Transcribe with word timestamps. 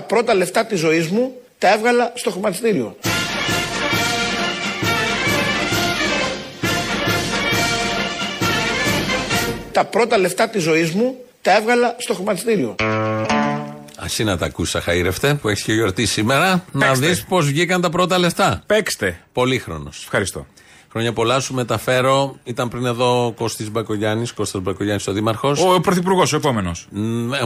Τα 0.00 0.06
πρώτα 0.06 0.34
λεφτά 0.34 0.66
της 0.66 0.78
ζωής 0.78 1.08
μου 1.08 1.34
τα 1.58 1.72
έβγαλα 1.72 2.12
στο 2.14 2.30
χρηματιστήριο. 2.30 2.96
Τα 9.72 9.84
πρώτα 9.84 10.18
λεφτά 10.18 10.48
της 10.48 10.62
ζωής 10.62 10.90
μου 10.90 11.16
τα 11.42 11.56
έβγαλα 11.56 11.94
στο 11.98 12.14
χρηματιστήριο. 12.14 12.74
Ασύ 13.96 14.24
να 14.24 14.38
τα 14.38 14.46
ακούσει, 14.46 14.78
Χαΐρευτε, 14.86 15.36
που 15.40 15.48
έχεις 15.48 15.64
και 15.64 15.72
γιορτή 15.72 16.06
σήμερα, 16.06 16.64
να 16.72 16.94
δεις 16.94 17.24
πώς 17.24 17.46
βγήκαν 17.46 17.80
τα 17.80 17.90
πρώτα 17.90 18.18
λεφτά. 18.18 18.62
Παίξτε. 18.66 19.20
Πολύχρονος. 19.32 20.02
Ευχαριστώ. 20.02 20.46
Χρόνια 20.92 21.12
πολλά 21.12 21.40
σου 21.40 21.54
μεταφέρω. 21.54 22.36
Ήταν 22.44 22.68
πριν 22.68 22.86
εδώ 22.86 23.26
ο 23.26 23.32
Κωστή 23.32 23.70
Μπακογιάννης, 23.70 24.32
Κώστας 24.32 24.62
Μπακογιάννης 24.62 25.06
ο 25.06 25.12
Δήμαρχος. 25.12 25.60
Ο 25.64 25.80
πρωθυπουργός, 25.80 26.32
ο 26.32 26.36
επόμενος. 26.36 26.86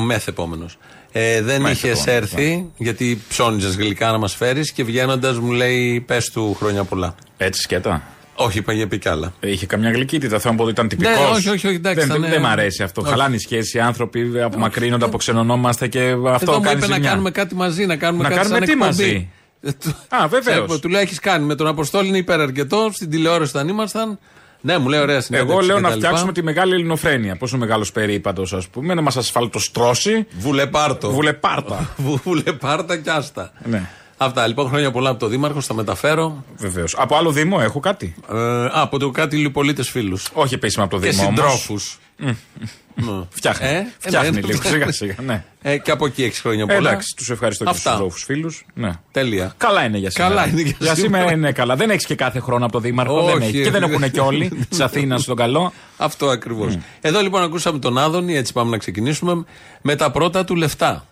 Μεθ 0.07 0.29
επόμενος. 0.29 0.77
Ε, 1.13 1.43
δεν 1.43 1.61
Μεθ 1.61 1.73
είχες 1.85 2.07
επόμενος, 2.07 2.23
έρθει, 2.23 2.71
γιατί 2.77 3.23
ψώνιζες 3.29 3.77
γλυκά 3.77 4.11
να 4.11 4.19
μας 4.19 4.35
φέρεις 4.35 4.73
και 4.73 4.85
βγαίνοντας 4.85 5.39
μου 5.39 5.53
λέει: 5.53 6.01
Πες 6.07 6.31
του 6.31 6.55
χρόνια 6.59 6.85
πολλά. 6.85 7.15
Έτσι 7.37 7.61
σκέτα. 7.63 8.03
Όχι, 8.37 8.59
είπα 8.59 8.73
για 8.73 8.89
πει 8.89 8.99
κι 8.99 9.09
άλλα. 9.09 9.33
Είχε 9.41 9.67
καμιά 9.67 9.91
γλυκύτητα. 9.91 10.39
Θέλω 10.39 10.53
να 10.53 10.59
πω 10.59 10.63
ότι 10.63 10.73
ήταν 10.73 10.89
τυπικός. 10.89 11.15
Ναι, 11.15 11.27
όχι, 11.37 11.49
όχι, 11.49 11.67
όχι, 11.67 11.77
εντάξει, 11.77 12.07
δεν, 12.07 12.17
ήταν, 12.17 12.31
δεν 12.31 12.33
ε, 12.33 12.39
μ' 12.39 12.47
αρέσει 12.47 12.83
αυτό. 12.83 13.01
όχι. 13.01 13.11
Χαλάνε 13.11 13.35
οι 13.35 13.39
σχέσεις, 13.39 13.75
οι 13.75 13.81
άνθρωποι 13.81 14.41
απομακρύνονται, 14.43 15.05
αποξενωνόμαστε 15.05 15.89
και 15.89 16.01
αυτό 16.27 16.51
Εδώ 16.51 16.55
μου 16.55 16.61
κάνει 16.61 16.77
είπε 16.77 16.87
να 16.87 16.95
ζημιά. 16.95 17.09
κάνουμε 17.11 17.31
κάτι 17.31 17.55
μαζί, 17.55 17.87
να 17.87 17.97
κάνουμε 17.97 18.23
Να 18.23 18.29
κάτι 18.29 18.41
κάνουμε 18.41 18.57
σαν 18.57 18.67
τι 18.67 18.73
εκπομπή. 18.73 19.03
μαζί; 19.05 19.29
Ε, 19.65 19.73
του- 19.73 19.97
Α, 20.09 20.29
βεβαίως. 20.29 20.65
Ξέρω, 20.67 20.79
Του 20.81 20.89
λέω: 20.89 21.01
Έχει 21.01 21.19
κάνει 21.19 21.45
με 21.45 21.55
τον 21.55 21.67
Αποστόλη, 21.67 22.09
είναι 22.09 22.19
υπεραρκετό. 22.19 22.91
Στην 22.93 23.11
τηλεόραση 23.11 23.57
όταν 23.57 23.69
ήμασταν. 23.69 24.19
Ναι, 24.61 24.79
μου 24.79 24.89
λέει: 24.89 25.01
Ωραία 25.01 25.21
συνέντευξη. 25.21 25.57
Εγώ 25.57 25.67
λέω 25.67 25.77
και 25.77 25.83
να 25.83 25.89
τα 25.89 25.95
λοιπά. 25.95 26.07
φτιάξουμε 26.07 26.33
τη 26.33 26.43
μεγάλη 26.43 26.75
ελληνοφρένεια. 26.75 27.37
Πόσο 27.37 27.57
μεγάλος 27.57 27.93
περίπατος, 27.93 28.53
ας 28.53 28.69
πούμε, 28.69 28.95
να 28.95 29.01
μας 29.03 29.17
ασφαλτοστρώσει. 29.17 30.27
Βουλεπάρτο. 30.39 31.11
Βουλεπάρτα. 31.11 31.91
Βου- 31.97 32.21
Βουλεπάρτα 32.25 32.97
κι 32.97 33.11
άστα. 33.11 33.53
Ναι. 33.65 33.89
Αυτά 34.17 34.47
λοιπόν 34.47 34.69
χρόνια 34.69 34.91
πολλά 34.91 35.11
από 35.11 35.19
το 35.19 35.27
Δήμαρχο, 35.27 35.61
θα 35.61 35.75
μεταφέρω. 35.75 36.45
Βεβαίως. 36.57 36.95
Από 36.99 37.17
άλλο 37.17 37.31
Δήμο 37.31 37.59
έχω 37.61 37.81
κάτι. 37.81 38.15
Ε, 38.33 38.37
α, 38.39 38.71
από 38.73 38.99
το 38.99 39.11
κάτι 39.11 39.37
λιπολίτες 39.37 39.89
φίλους. 39.91 40.29
Όχι 40.33 40.55
επίσημα 40.55 40.85
από 40.85 40.97
το 40.97 41.03
Και 41.03 41.11
Δήμο. 41.11 41.23
όμως. 41.27 41.35
συντρόφους. 41.39 41.99
Φτιάχνει. 43.29 43.67
Ε, 43.69 43.87
Φτιάχνει 43.99 44.31
ναι, 44.31 44.41
λίγο 44.41 44.59
ναι. 44.63 44.69
σιγά 44.69 44.93
σιγά. 44.93 45.15
Ναι. 45.27 45.45
Ε, 45.63 45.79
και 45.79 45.91
από 45.91 46.07
εκεί 46.07 46.25
έχεις 46.25 46.41
χρόνια 46.41 46.67
Ε, 46.69 46.75
πολλά. 46.75 46.91
Εντάξει, 46.91 47.15
τους 47.17 47.31
ευχαριστώ 47.31 47.65
και 47.65 47.71
τους 47.71 47.79
Αυτά. 47.79 47.91
συντρόφου 47.93 48.19
φίλους. 48.19 48.65
Ναι. 48.75 48.91
Τέλεια. 49.11 49.55
Καλά 49.57 49.85
είναι 49.85 49.99
για 49.99 50.11
σήμερα. 50.11 50.35
Καλά 50.35 50.49
είναι 50.49 50.61
για 50.61 50.77
για 50.79 50.95
σήμερα. 50.95 51.17
σήμερα 51.17 51.33
είναι 51.37 51.53
καλά. 51.53 51.77
Δεν 51.77 51.91
έχεις 51.91 52.07
και 52.07 52.15
κάθε 52.15 52.41
χρόνο 52.41 52.65
από 52.65 52.73
το 52.73 52.81
Δήμαρχο. 52.81 53.25
Όχι, 53.25 53.33
δεν 53.33 53.43
έχει. 53.43 53.63
Και 53.63 53.71
δεν 53.71 53.83
ε, 53.83 53.87
έχουν 53.87 54.11
και 54.11 54.21
όλοι 54.21 54.49
της 54.69 54.81
Αθήνας 54.81 55.23
στον 55.23 55.37
καλό. 55.37 55.73
Αυτό 55.97 56.27
ακριβώς. 56.29 56.79
Εδώ 57.01 57.21
λοιπόν 57.21 57.43
ακούσαμε 57.43 57.79
τον 57.79 57.99
Άδωνη, 57.99 58.37
έτσι 58.37 58.53
πάμε 58.53 58.71
να 58.71 58.79
ξεκινήσουμε, 58.79 59.45
με 59.83 59.97
τα 59.97 60.11
πρώτα 60.11 60.45
του 60.45 60.55
λεφτά. 60.55 61.07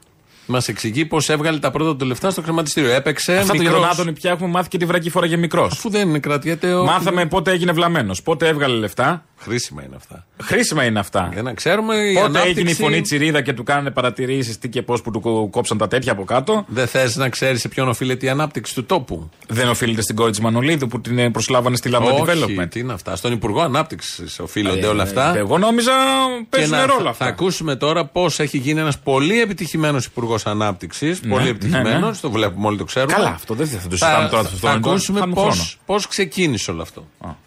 Μας 0.47 0.69
εξηγεί 0.69 1.05
πώς 1.05 1.29
έβγαλε 1.29 1.59
τα 1.59 1.71
πρώτα 1.71 1.97
του 1.97 2.05
λεφτά 2.05 2.31
στο 2.31 2.43
χρηματιστήριο. 2.43 2.91
Έπαιξε. 2.93 3.33
Αυτά 3.37 3.47
το 3.47 3.53
για 3.55 3.63
μικρός. 3.63 3.81
τον 3.81 3.91
Άδωνη 3.91 4.13
πια 4.13 4.31
έχουμε 4.31 4.49
μάθει 4.49 4.69
και 4.69 4.79
τη 4.79 4.85
βρακή 4.85 5.11
φορά 5.11 5.27
για 5.27 5.37
μικρός. 5.39 5.73
Αφού 5.73 5.91
δεν 5.91 6.21
κρατιέται 6.21 6.75
ο. 6.75 6.85
Μάθαμε 6.85 7.27
πότε 7.27 7.51
έγινε 7.51 7.73
βλαμμένος, 7.73 8.23
πότε 8.23 8.49
έβγαλε 8.49 8.75
λεφτά. 8.75 9.25
Χρήσιμα 9.37 9.83
είναι 9.83 9.95
αυτά. 9.97 10.27
Χρήσιμα 10.43 10.85
είναι 10.85 10.99
αυτά. 10.99 11.29
Για 11.33 11.43
να 11.43 11.53
ξέρουμε. 11.55 11.95
η 11.97 12.13
Πότε 12.13 12.25
ανάπτυξη- 12.27 12.49
έγινε 12.57 12.71
η 12.71 12.75
φωνή 12.75 13.01
τσιρίδα 13.01 13.43
και 13.43 13.53
του 13.53 13.63
κάνανε 13.63 13.91
παρατηρήσεις 13.91 14.59
τι 14.59 14.69
και 14.69 14.83
πώς 14.83 15.03
που 15.03 15.11
του 15.11 15.21
κο- 15.21 15.49
κόψαν 15.51 15.79
τα 15.79 15.89
τέτοια 15.89 16.13
από 16.13 16.25
κάτω. 16.25 16.65
Δεν 16.69 16.87
θες 16.87 17.17
να 17.17 17.29
ξέρεις 17.29 17.61
σε 17.61 17.69
ποιον 17.69 17.89
οφείλεται 17.89 18.27
η 18.27 18.29
ανάπτυξη 18.29 18.75
του 18.75 18.85
τόπου. 18.85 19.31
Δεν 19.49 19.69
οφείλεται 19.69 20.03
στην 20.03 20.17
κόρη 20.17 20.31
της 20.31 20.41
Μανολίδου 20.41 20.87
που 20.89 21.01
την 21.01 21.19
ε, 21.19 21.31
προσλάβανε 21.31 21.77
στη 21.77 21.91
Lab 21.95 22.01
Όχι, 22.01 22.23
Development. 22.27 22.69
τι 22.71 22.81
είναι 22.81 22.93
αυτά. 22.93 23.17
Στον 23.17 23.33
Υπουργό 23.33 23.61
Ανάπτυξης 23.61 24.39
οφείλονται 24.39 24.87
Ε, 24.87 24.89
όλα 24.89 25.03
αυτά. 25.03 25.35
ε, 25.35 25.39
Εγώ 25.39 25.59
νόμιζα 25.59 25.93
Και 26.39 26.47
παίζουν 26.49 26.71
να- 26.77 26.87
ρόλο 26.87 27.03
θα, 27.03 27.09
αυτά. 27.11 27.25
θα 27.25 27.31
ακούσουμε 27.31 27.77
τώρα 27.77 28.05
πώς 28.07 28.41
έχει 28.41 28.59
γίνει 28.59 28.81
ένας 28.81 28.99
πολύ 28.99 29.41
επιτυχημένος 29.41 30.05
Υπουργός 30.05 30.32
Ανάπτυξης. 30.45 31.21
πολύ 31.21 31.49
επιτυχημένος. 31.49 32.01
ναι, 32.01 32.07
ναι. 32.07 32.13
Το 32.21 32.31
βλέπουμε 32.31 32.67
όλοι, 32.67 32.79
το 32.79 32.85
ξέρουμε. 32.85 33.13
Καλά, 33.13 33.29
αυτό 33.29 33.55
δεν 33.55 33.67
θα 33.67 33.77
το 33.77 33.97
συζητάμε 33.97 34.29
τώρα. 34.29 34.43
Θα, 34.43 34.49
αυτό 34.49 34.67
θα 34.67 34.73
είναι 34.73 34.81
το- 34.81 34.91
ακούσουμε 34.91 35.19
χάνουμε 35.21 35.41
πώ 35.41 35.49
χρόνο. 35.49 35.69
πώς 35.87 36.07
ξεκίνησε 36.07 36.71
όλο 36.71 36.83
αυτό. 36.83 37.07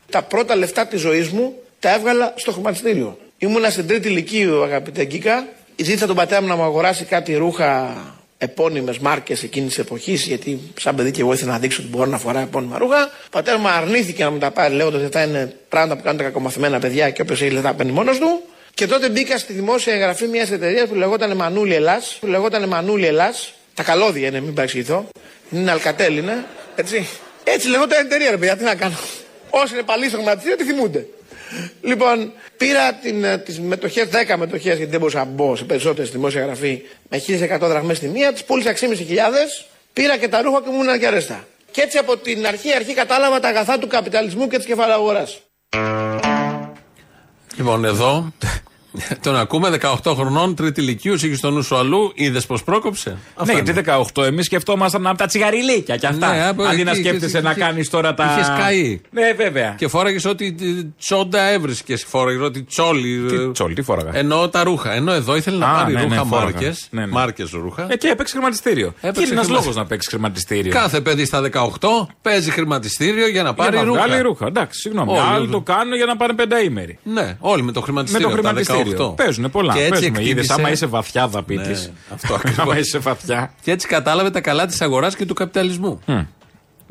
Τα 0.09 0.22
πρώτα 0.23 0.56
λεφτά 0.56 0.88
της 0.88 1.01
ζωής 1.01 1.29
μου 1.29 1.53
τα 1.79 1.94
έβγαλα 1.94 2.34
στο 2.35 2.51
χρηματιστήριο. 2.51 3.18
Ήμουνα 3.38 3.69
στην 3.69 3.88
τρίτη 3.88 4.07
ηλικίου, 4.07 4.63
αγαπητέ 4.63 5.03
Γκίκα. 5.06 5.47
Ζήτησα 5.75 6.06
τον 6.06 6.16
πατέρα 6.16 6.41
μου 6.41 6.47
να 6.47 6.56
μου 6.56 6.63
αγοράσει 6.63 7.03
κάτι 7.06 7.35
ρούχα 7.35 7.95
επώνυμες 8.38 8.97
μάρκες 9.00 9.44
εκείνης 9.44 9.69
της 9.69 9.78
εποχής, 9.78 10.25
γιατί 10.25 10.59
σαν 10.79 10.95
παιδί 10.95 11.12
και 11.12 11.22
εγώ 11.22 11.34
ήθελα 11.34 11.51
να 11.51 11.59
δείξω 11.59 11.81
ότι 11.81 11.91
μπορώ 11.91 12.09
να 12.09 12.18
φοράω 12.18 12.41
επώνυμα 12.41 12.78
ρούχα. 12.78 13.03
Ο 13.06 13.29
πατέρας 13.31 13.59
μου 13.59 13.68
αρνήθηκε 13.68 14.24
να 14.24 14.29
μου 14.31 14.38
τα 14.38 14.51
πάρει, 14.51 14.74
λέγοντας 14.75 14.97
ότι 15.01 15.06
αυτά 15.06 15.24
είναι 15.28 15.56
πράγματα 15.69 15.95
που 15.97 16.03
κάνουν 16.03 16.18
τα 16.18 16.24
κακομαθημένα 16.24 16.79
παιδιά 16.79 17.09
και 17.09 17.22
όποιος 17.22 17.41
έχει 17.41 17.51
λεφτά 17.51 17.74
παίρνει 17.74 17.91
μόνος 17.91 18.18
του. 18.18 18.41
Και 18.75 18.88
τότε 18.88 19.09
μπήκα 19.09 19.38
στη 19.38 19.53
δημόσια 19.53 19.94
εγγραφή 19.94 20.28
μιας 20.28 20.52
εταιρείας 20.52 20.88
που 20.88 20.96
λεγόταν 20.96 21.36
Μανούλη 21.36 21.74
Ελλάς. 21.74 22.18
Που 22.19 22.28
λεγόταν 22.28 22.68
Μανούλη 22.68 23.06
Ελλάς. 23.06 23.53
Τα 23.74 23.84
καλώδια 23.84 24.28
είναι, 24.28 24.40
μην 24.40 24.53
παρεξηγηθώ. 24.53 25.08
Είναι 25.52 25.72
Αλκατέλ, 25.72 26.18
είναι. 26.18 26.46
Έτσι. 26.75 27.08
Έτσι 27.44 27.68
λεγόταν 27.68 28.03
η 28.03 28.06
εταιρεία, 28.06 28.30
ρε 28.30 28.38
παιδιά, 28.38 28.58
τι 28.58 28.63
να 28.63 28.75
κάνω. 28.75 28.97
Όσοι 29.50 29.74
είναι 29.74 29.84
παλιοί 29.84 30.08
στο 30.08 30.18
χρηματιστήριο, 30.18 30.58
τι 30.58 30.63
θυμούνται. 30.63 31.08
Λοιπόν, 31.81 32.31
πήρα 32.58 32.94
την, 32.94 33.24
ε, 33.24 33.38
τις 33.38 33.59
μετοχές, 33.59 34.08
10 34.08 34.38
μετοχές, 34.38 34.75
γιατί 34.75 34.92
δεν 34.92 35.00
μπορούσα 35.00 35.18
να 35.18 35.25
μπω 35.25 35.56
σε 35.56 35.63
περισσότερες 35.63 36.07
στη 36.07 36.18
δημόσια 36.18 36.42
γραφή, 36.42 36.81
με 37.09 37.18
1100 37.18 37.68
δραχμές 37.68 38.00
τη 38.00 38.07
μία, 38.07 38.34
τις 38.34 38.44
πούλησα 38.44 38.69
6.500, 38.69 39.66
πήρα 39.94 40.18
και 40.18 40.28
τα 40.28 40.42
ρούχα 40.42 40.62
και 40.62 40.69
μου 40.69 40.84
ήμουν 40.84 41.00
και 41.00 41.07
αρέστα. 41.07 41.47
Και 41.72 41.81
έτσι 41.81 41.97
από 41.97 42.18
την 42.18 42.47
αρχή, 42.47 42.74
αρχή 42.74 42.94
κατάλαβα 42.94 43.40
τα 43.40 43.47
αγαθά 43.47 43.78
του 43.78 43.88
καπιταλισμού 43.88 44.47
και 44.47 44.57
της 44.57 44.66
κεφαλαγοράς. 44.66 45.42
Λοιπόν, 47.57 47.85
εδώ 47.85 48.27
τον 49.23 49.35
ακούμε 49.35 49.78
18 50.03 50.13
χρονών, 50.16 50.56
τρίτη 50.56 50.81
ηλικίου, 50.81 51.13
είχε 51.13 51.35
στο 51.35 51.51
νου 51.51 51.61
σου 51.63 51.75
αλλού, 51.75 52.11
είδες 52.16 52.45
πώ 52.45 52.57
πρόκοψε. 52.66 53.09
Ναι, 53.09 53.16
Αυτά 53.35 53.53
γιατί 53.53 53.72
είναι. 53.72 53.81
18 54.16 54.23
εμείς 54.23 54.45
σκεφτόμασταν 54.45 55.07
από 55.07 55.17
τα 55.17 55.25
τσιγαριλίκια 55.25 55.97
και 55.97 56.07
αυτά. 56.07 56.33
Ναι, 56.33 56.47
από 56.47 56.63
Αντί 56.63 56.73
εκεί 56.75 56.83
να 56.83 56.94
σκέφτεσαι 56.94 57.25
είχες- 57.25 57.44
να 57.44 57.51
είχες- 57.51 57.63
κάνεις 57.63 57.89
τώρα 57.89 58.13
τα. 58.13 58.23
είχες 58.38 58.51
καεί. 58.59 59.01
Ναι, 59.11 59.33
βέβαια. 59.38 59.75
Και 59.78 59.88
φόραγες 59.88 60.25
ό,τι 60.25 60.45
ε, 60.45 60.53
τσόντα 61.00 61.41
έβρισκες. 61.41 62.03
Φόραγες 62.07 62.41
ό,τι 62.41 62.63
τσόλι. 62.63 63.25
Τι 63.28 63.35
ε, 63.35 63.51
τσόλι, 63.51 63.73
τι 63.73 63.81
φόραγα; 63.81 64.09
Εννοώ 64.13 64.50
τα 64.50 64.63
ρούχα. 64.63 64.91
Ενώ 64.94 65.12
εδώ 65.12 65.35
ήθελε 65.35 65.57
να 65.57 65.72
Α, 65.72 65.75
πάρει 65.75 65.94
ναι, 65.94 66.00
ναι, 66.00 66.07
ρούχα 66.07 66.25
φόραγα. 66.25 66.44
μάρκες. 66.51 66.88
Ναι, 66.91 67.01
ναι. 67.06 67.12
Μάρκες 67.12 67.50
ρούχα. 67.51 67.88
Ε, 67.89 67.95
και 67.97 68.07
έπαιξε 68.07 68.33
χρηματιστήριο. 68.35 68.88
Έπαιξε 68.88 69.12
και 69.12 69.19
είναι 69.22 69.29
ένας 69.33 69.45
χρημα- 69.45 69.59
λόγος 69.59 69.75
να 69.75 69.85
παίξει 69.85 70.09
χρηματιστήριο. 70.09 70.72
Κάθε 70.72 71.01
παιδί 71.01 71.25
στα 71.25 71.41
18 71.41 72.07
παίζει 72.22 72.51
χρηματιστήριο 72.51 73.27
για 73.27 73.44
να 73.44 73.53
πάρει 73.53 73.75
για 73.75 73.79
να 73.85 73.85
ρούχα. 73.91 74.03
βγάλει 74.06 74.22
ρούχα. 74.22 74.45
Εντάξει, 74.47 74.79
συγγνώμη. 74.79 75.12
Όλοι 75.12 75.19
Άλλοι 75.19 75.41
όλοι. 75.41 75.51
το 75.51 75.62
κάνουν 75.62 75.95
για 75.95 76.06
να 76.06 76.16
πάνε 76.17 76.33
πενταήμερη. 76.33 77.00
Ναι, 77.03 77.38
όλοι 77.39 77.63
με 77.63 77.72
το 77.72 77.79
Με 77.79 77.85
χρηματιστήριο. 77.85 78.29
Το 78.94 79.06
από 79.06 79.16
τα 79.16 79.23
χρηματιστήριο. 79.23 79.23
18. 79.23 79.25
Παίζουν 79.25 79.51
πολλά. 79.51 79.73
Και 79.73 79.79
έτσι 79.79 79.91
Παίζουμε. 79.91 80.19
Είδες, 80.19 80.29
εκτίμησε- 80.29 80.51
άμα 80.59 80.72
είσαι 80.72 80.85
βαθιά 80.85 81.28
δαπίτης. 81.28 81.69
Ναι, 81.69 81.90
αυτό 82.13 82.34
ακριβώς. 82.34 82.59
άμα 82.59 82.78
είσαι 82.78 82.97
βαθιά. 82.97 83.53
Και 83.62 83.72
έτσι 83.72 83.88
κατάλαβε 83.88 84.29
τα 84.29 84.41
καλά 84.41 84.66
της 84.66 84.81
αγοράς 84.81 85.16
και 85.16 85.25
του 85.25 85.34
καπιταλισμού. 85.34 86.00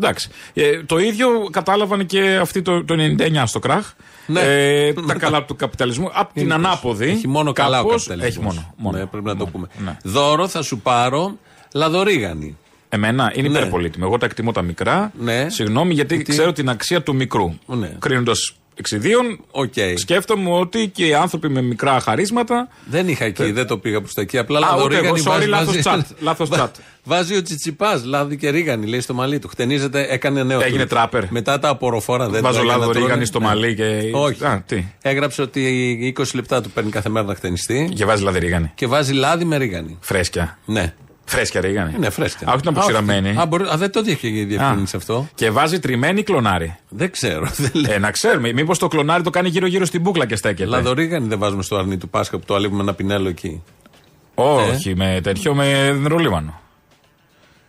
Εντάξει. 0.01 0.29
Ε, 0.55 0.83
το 0.83 0.99
ίδιο 0.99 1.29
κατάλαβαν 1.51 2.07
και 2.07 2.39
αυτοί 2.41 2.63
το, 2.63 2.85
το 2.85 2.95
99 2.99 3.43
στο 3.47 3.59
κραχ. 3.59 3.93
Ναι. 4.27 4.41
Ε, 4.41 4.93
τα 5.09 5.15
καλά 5.15 5.45
του 5.45 5.57
καπιταλισμού. 5.57 6.11
Απ' 6.13 6.33
την 6.33 6.43
Γενικώς. 6.47 6.65
ανάποδη. 6.67 7.09
Έχει 7.09 7.29
μόνο 7.29 7.53
καλά 7.53 7.81
ο 7.81 7.85
κάπως- 7.85 8.07
καπιταλισμός. 8.07 8.53
Έχει 8.55 8.57
μόνο. 8.57 8.75
μόνο. 8.77 8.99
Ναι, 8.99 9.07
πρέπει 9.07 9.27
να 9.27 9.37
το 9.37 9.47
πούμε. 9.47 9.67
ναι. 9.85 9.97
Δώρο 10.03 10.49
θα 10.49 10.63
σου 10.63 10.79
πάρω 10.79 11.39
λαδορίγανη. 11.75 12.57
Εμένα 12.89 13.33
είναι 13.35 13.49
Ναι. 13.49 13.59
υπερπολύτιμο. 13.59 14.05
Εγώ 14.09 14.19
τα 14.19 14.27
εκτιμώ 14.27 14.53
τα 14.53 14.63
μικρά. 14.63 15.13
Ναι. 15.21 15.47
Συγγνώμη, 15.51 15.95
γιατί 15.95 16.15
Γιατί- 16.15 16.31
ξέρω 16.31 16.53
την 16.53 16.69
αξία 16.69 17.03
του 17.03 17.15
μικρού. 17.15 17.55
Ναι. 17.67 17.93
Κρίνοντας 17.99 18.55
εξ 18.75 18.91
ιδίων, 18.91 19.39
Οκ. 19.51 19.73
σκέφτομαι 19.97 20.51
ότι 20.51 20.89
και 20.95 21.07
οι 21.07 21.15
άνθρωποι 21.15 21.49
με 21.49 21.63
μικρά 21.63 22.01
χαρίσματα. 22.01 22.69
Δεν 22.91 23.09
είχα 23.09 23.25
εκεί, 23.25 23.51
δεν 23.53 23.67
το 23.67 23.79
πήγα 23.79 24.01
προς 24.01 24.15
τα 24.15 24.21
εκεί. 24.21 24.39
Απλά 24.39 24.59
Α, 24.59 24.61
ούτε 24.63 24.71
λαδορίγανη 24.77 25.07
εγώ, 25.07 25.17
sorry, 25.17 25.35
βάζει- 25.35 25.49
λάθος 25.49 25.83
βάζει- 25.83 26.03
chat, 26.11 26.17
λάθος 26.21 26.49
Βα- 26.49 26.71
chat. 26.71 26.71
Βάζει 27.07 27.37
ο 27.37 27.43
Τσιτσιπάς, 27.43 28.05
λάδι 28.05 28.37
και 28.37 28.51
ρίγανη, 28.51 28.87
λέει 28.87 29.01
στο 29.01 29.15
μαλλί 29.15 29.39
του. 29.39 29.49
Χτενίζεται, 29.49 30.07
έκανε 30.11 30.43
νέο. 30.43 30.61
Έγινε 30.63 30.83
του. 30.83 30.89
τράπερ. 30.89 31.25
Μετά 31.31 31.59
τα 31.59 31.69
απορροφόρα 31.69 32.29
δεν 32.29 32.43
Βάζω 32.43 32.55
τα 32.59 32.63
έκανα 32.65 32.79
λάδο 32.79 32.91
τρώνε. 32.91 33.07
ρίγανη 33.07 33.27
στο 33.27 33.39
Ναι. 33.39 33.45
μαλλί 33.47 33.75
και. 33.75 34.11
Όχι. 34.13 34.45
Α, 34.45 34.65
τι. 34.67 34.85
Έγραψε 35.03 35.43
ότι 35.43 35.61
20 36.19 36.35
λεπτά 36.35 36.61
του 36.61 36.71
παίρνει 36.71 36.91
κάθε 36.91 37.09
μέρα 37.09 37.27
να 37.27 37.35
χτενιστεί 37.35 37.89
Και 37.95 38.05
βάζει 38.05 38.23
λάδι 38.23 38.39
ρίγανη. 38.39 38.71
και 38.75 38.87
βάζει 38.87 39.13
λάδι 39.13 39.45
με 39.45 39.57
ρίγανη. 39.57 39.99
Φρέσκια. 40.01 40.59
Ναι. 40.65 40.95
Φρέσκια 41.25 41.61
ρίγανη. 41.61 41.93
Είναι 41.97 42.11
φρέσκα. 42.11 42.51
Α, 42.51 42.53
όχι 42.55 42.61
να 42.65 42.71
αποξηραμένη. 42.71 43.29
Α, 43.41 43.47
μπορεί- 43.47 43.69
α, 43.73 43.77
δεν 43.77 43.91
το 43.93 44.03
είχε 44.07 44.29
διευκρινίσει 44.29 44.97
Α. 44.97 44.99
αυτό. 44.99 45.29
Και 45.35 45.51
βάζει 45.51 45.79
τριμμένη 45.81 46.23
κλονάρι. 46.23 46.77
Δεν 46.89 47.11
ξέρω. 47.11 47.47
Δεν 47.57 47.71
λέει. 47.75 47.93
Ε, 47.95 47.99
να 47.99 48.11
ξέρουμε. 48.11 48.53
Μήπως 48.53 48.79
το 48.79 48.89
κλονάρι 48.89 49.23
το 49.23 49.31
κάνει 49.31 49.49
γύρω-γύρω 49.49 49.85
στην 49.85 50.01
μπούκλα 50.01 50.27
και 50.27 50.37
στέκεται. 50.37 50.69
Λαδορίγανη 50.69 51.27
δεν 51.29 51.39
βάζουμε 51.39 51.63
στο 51.63 51.77
αρνί 51.77 51.97
του 51.99 52.09
Πάσχα 52.09 52.39
που 52.39 52.45
το 52.47 52.55
αλείπουμε 52.55 52.83
ένα 52.83 52.95
πινέλο 52.95 53.29
εκεί. 53.29 53.63
Όχι, 54.35 54.95
με 54.97 55.21
τέτοιο, 55.23 55.55
με 55.55 55.91
δεντρολίβανο. 55.93 56.61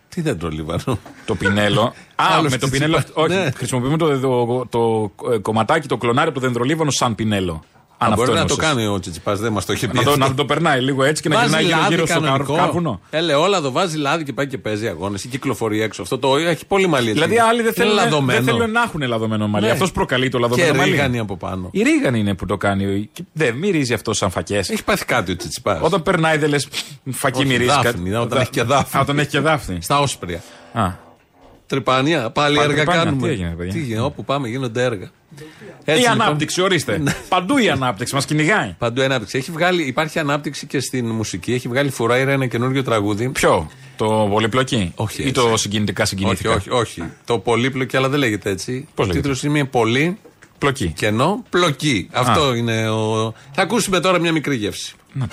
Τι 0.09 0.21
δεν 0.21 0.37
το 0.39 0.47
λίβανο. 0.49 0.99
Το 1.25 1.35
πινέλο. 1.35 1.81
Α, 2.15 2.25
Άλλος 2.37 2.51
με 2.51 2.57
το 2.57 2.67
τσιτσιπά. 2.69 2.85
πινέλο. 2.85 3.03
Όχι, 3.13 3.33
Ναι. 3.35 3.51
χρησιμοποιούμε 3.51 3.97
το, 3.97 4.19
το, 4.19 4.65
το, 4.69 5.11
ε, 5.33 5.37
κομματάκι, 5.37 5.87
το 5.87 5.97
κλονάρι 5.97 6.29
από 6.29 6.39
το 6.39 6.45
δεντρολίβανο 6.47 6.91
σαν 6.91 7.15
πινέλο. 7.15 7.63
Αν 7.97 8.13
μπορεί 8.13 8.21
αυτό 8.21 8.33
να 8.33 8.45
το 8.45 8.53
εννοούσες. 8.53 8.65
κάνει 8.83 8.85
ο 8.95 8.99
Τσιτσιπάς, 8.99 9.39
δεν 9.39 9.51
μας 9.51 9.65
το 9.65 9.71
έχει 9.71 9.87
πει. 9.87 9.95
Να 9.97 10.03
το, 10.03 10.09
αυτό. 10.11 10.27
να 10.27 10.33
το 10.33 10.45
περνάει 10.45 10.81
λίγο 10.81 11.03
έτσι 11.03 11.21
και 11.21 11.29
να 11.29 11.35
Βάζει 11.35 11.47
γυρνάει 11.47 11.65
λάδι 11.69 11.81
γύρω-γύρω 11.93 12.05
στο 12.05 12.19
κανονικό. 12.19 12.53
κάρβουνο. 12.55 12.99
Ελαιόλαδο, 13.09 13.71
βάζει 13.71 13.97
λάδι 13.97 14.23
και 14.23 14.33
πάει 14.33 14.47
και 14.47 14.57
παίζει 14.57 14.87
αγώνες. 14.87 15.23
Ή 15.23 15.27
κυκλοφορεί 15.27 15.81
έξω. 15.81 16.01
Αυτό 16.01 16.17
το 16.17 16.35
έχει 16.37 16.65
πολύ 16.65 16.87
μαλλί. 16.87 17.09
έτσι. 17.09 17.19
Δηλαδή 17.21 17.39
άλλοι 17.39 17.61
δεν 17.61 17.65
Είναι 17.65 17.73
θέλουν, 17.75 17.95
δεν 17.95 18.03
λαδωμένο. 18.03 18.43
θέλουν 18.43 18.71
να 18.71 18.81
έχουν 18.81 19.01
λαδωμένο 19.01 19.47
μαλλί. 19.47 19.65
Ναι. 19.65 19.71
Αυτός 19.71 19.91
προκαλεί 19.91 20.29
το 20.29 20.37
Και 20.37 20.43
λαδωμένο 20.43 20.73
μαλλί. 20.77 20.91
ρίγανη 20.91 21.19
από 21.19 21.37
πάνω. 21.37 21.69
Η 21.71 21.81
ρίγανη 21.81 22.19
είναι 22.19 22.33
που 22.35 22.45
το 22.45 22.57
κάνει. 22.57 23.09
Και 23.13 23.23
Δεν 23.33 23.53
μυρίζει 23.55 23.93
αυτό 23.93 24.13
σαν 24.13 24.29
φακές. 24.31 24.69
Έχει 24.69 24.83
πάθει 24.83 25.05
κάτι 25.05 25.31
ο 25.31 25.35
Τσιτσιπάς. 25.35 25.79
Όταν 25.81 26.01
περνάει 26.03 26.37
δεν 26.37 26.49
λες 26.49 26.67
φακή 27.11 27.37
Όχι, 27.39 27.47
μυρίζει 27.47 27.69
δάφνη, 27.69 28.09
κάτι. 28.09 28.13
όταν 28.13 28.39
έχει 28.39 28.49
και 28.49 28.63
δάφνη. 28.63 28.99
Α, 28.99 29.01
Όταν 29.01 29.19
έχει 29.19 29.29
και 29.29 29.39
δάφνη. 29.39 29.77
Στα 29.81 29.99
όσπρια. 29.99 30.41
Α, 31.65 31.67
Τρυπάνια, 31.67 32.19
πάλι 32.29 32.55
Πάλι 32.55 32.57
έργα 32.69 32.75
τρυπάνια. 32.75 33.03
κάνουμε. 33.03 33.27
Τι 33.27 33.33
έγινε, 33.33 33.49
παιδιά; 33.57 33.73
Τι 33.73 33.79
έγινε, 33.79 33.99
όπου 33.99 34.23
πάμε 34.25 34.47
γίνονται 34.47 34.83
έργα. 34.83 35.05
η 35.05 35.43
Έτσι, 35.85 36.01
λοιπόν, 36.01 36.21
ανάπτυξη, 36.21 36.61
ορίστε. 36.61 37.01
Παντού 37.29 37.57
η 37.57 37.69
ανάπτυξη 37.69 38.13
μας 38.15 38.25
κυνηγάει. 38.25 38.75
Παντού 38.77 39.01
η 39.01 39.03
ανάπτυξη. 39.03 39.37
Έχει 39.37 39.51
βγάλει, 39.51 39.83
υπάρχει 39.83 40.19
ανάπτυξη 40.19 40.67
και 40.67 40.79
στην 40.79 41.05
μουσική. 41.09 41.53
Έχει 41.53 41.67
βγάλει 41.67 41.89
φουράιρα 41.89 42.31
ένα 42.31 42.45
καινούριο 42.45 42.83
τραγούδι. 42.83 43.29
Ποιο, 43.29 43.69
το 43.97 44.27
πολυπλοκή. 44.31 44.91
Όχι 44.95 45.21
Ή 45.23 45.27
έτσι. 45.27 45.41
το 45.41 45.57
συγκινητικά 45.57 46.01
Όχι, 46.03 46.09
συγκινητικά. 46.15 46.53
όχι, 46.53 46.69
όχι. 46.69 47.03
Το 47.25 47.39
πολύπλοκη, 47.39 47.97
αλλά 47.97 48.09
δεν 48.09 48.19
λέγεται 48.19 48.49
έτσι. 48.49 48.87
Πώς 48.95 49.05
ο 49.05 49.07
λέγεται; 49.07 49.27
τίτλος 49.27 49.43
είναι 49.43 49.65
πολύ 49.65 50.17
Πλοκή. 50.57 50.87
κενό 50.95 51.43
πλοκή. 51.49 52.09
Αυτό 52.11 52.53
είναι 52.53 52.89
ο. 52.89 53.33
Θα 53.51 53.61
ακούσουμε 53.61 53.99
τώρα 53.99 54.19
μια 54.19 54.31
μικρή 54.31 54.55
γεύση. 54.55 54.95
Είμαι 55.15 55.27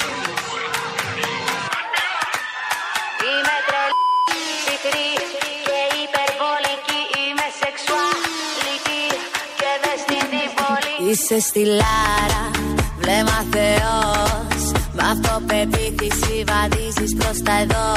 Είσαι 11.12 11.40
στη 11.40 11.64
Λάρα, 11.64 12.50
βλέμμα 12.98 13.44
Θεός 13.50 14.72
Μ' 14.92 15.00
αυτοπεποίθηση 15.12 16.44
βαδίζεις 16.46 17.16
προς 17.16 17.42
τα 17.42 17.52
εδώ. 17.60 17.88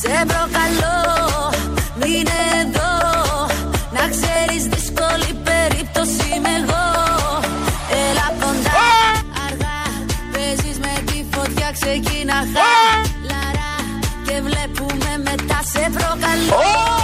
Σε 0.00 0.24
προκαλώ, 0.26 1.00
μείνε 1.94 2.40
εδώ. 2.62 2.92
Να 3.96 4.04
ξέρεις 4.14 4.62
δύσκολη 4.64 5.30
περίπτωση 5.48 6.34
είμαι 6.34 6.54
εγώ. 6.60 6.86
Έλα 8.04 8.28
κοντά, 8.40 8.86
αργά. 9.46 9.80
Παίζεις 10.32 10.78
με 10.78 10.94
τη 11.06 11.24
φωτιά, 11.32 11.70
ξεκίνα 11.80 12.34
χαλαρά 12.52 13.74
Και 14.26 14.40
βλέπουμε 14.46 15.12
μετά. 15.24 15.60
Σε 15.72 15.90
προκαλώ 15.92 17.03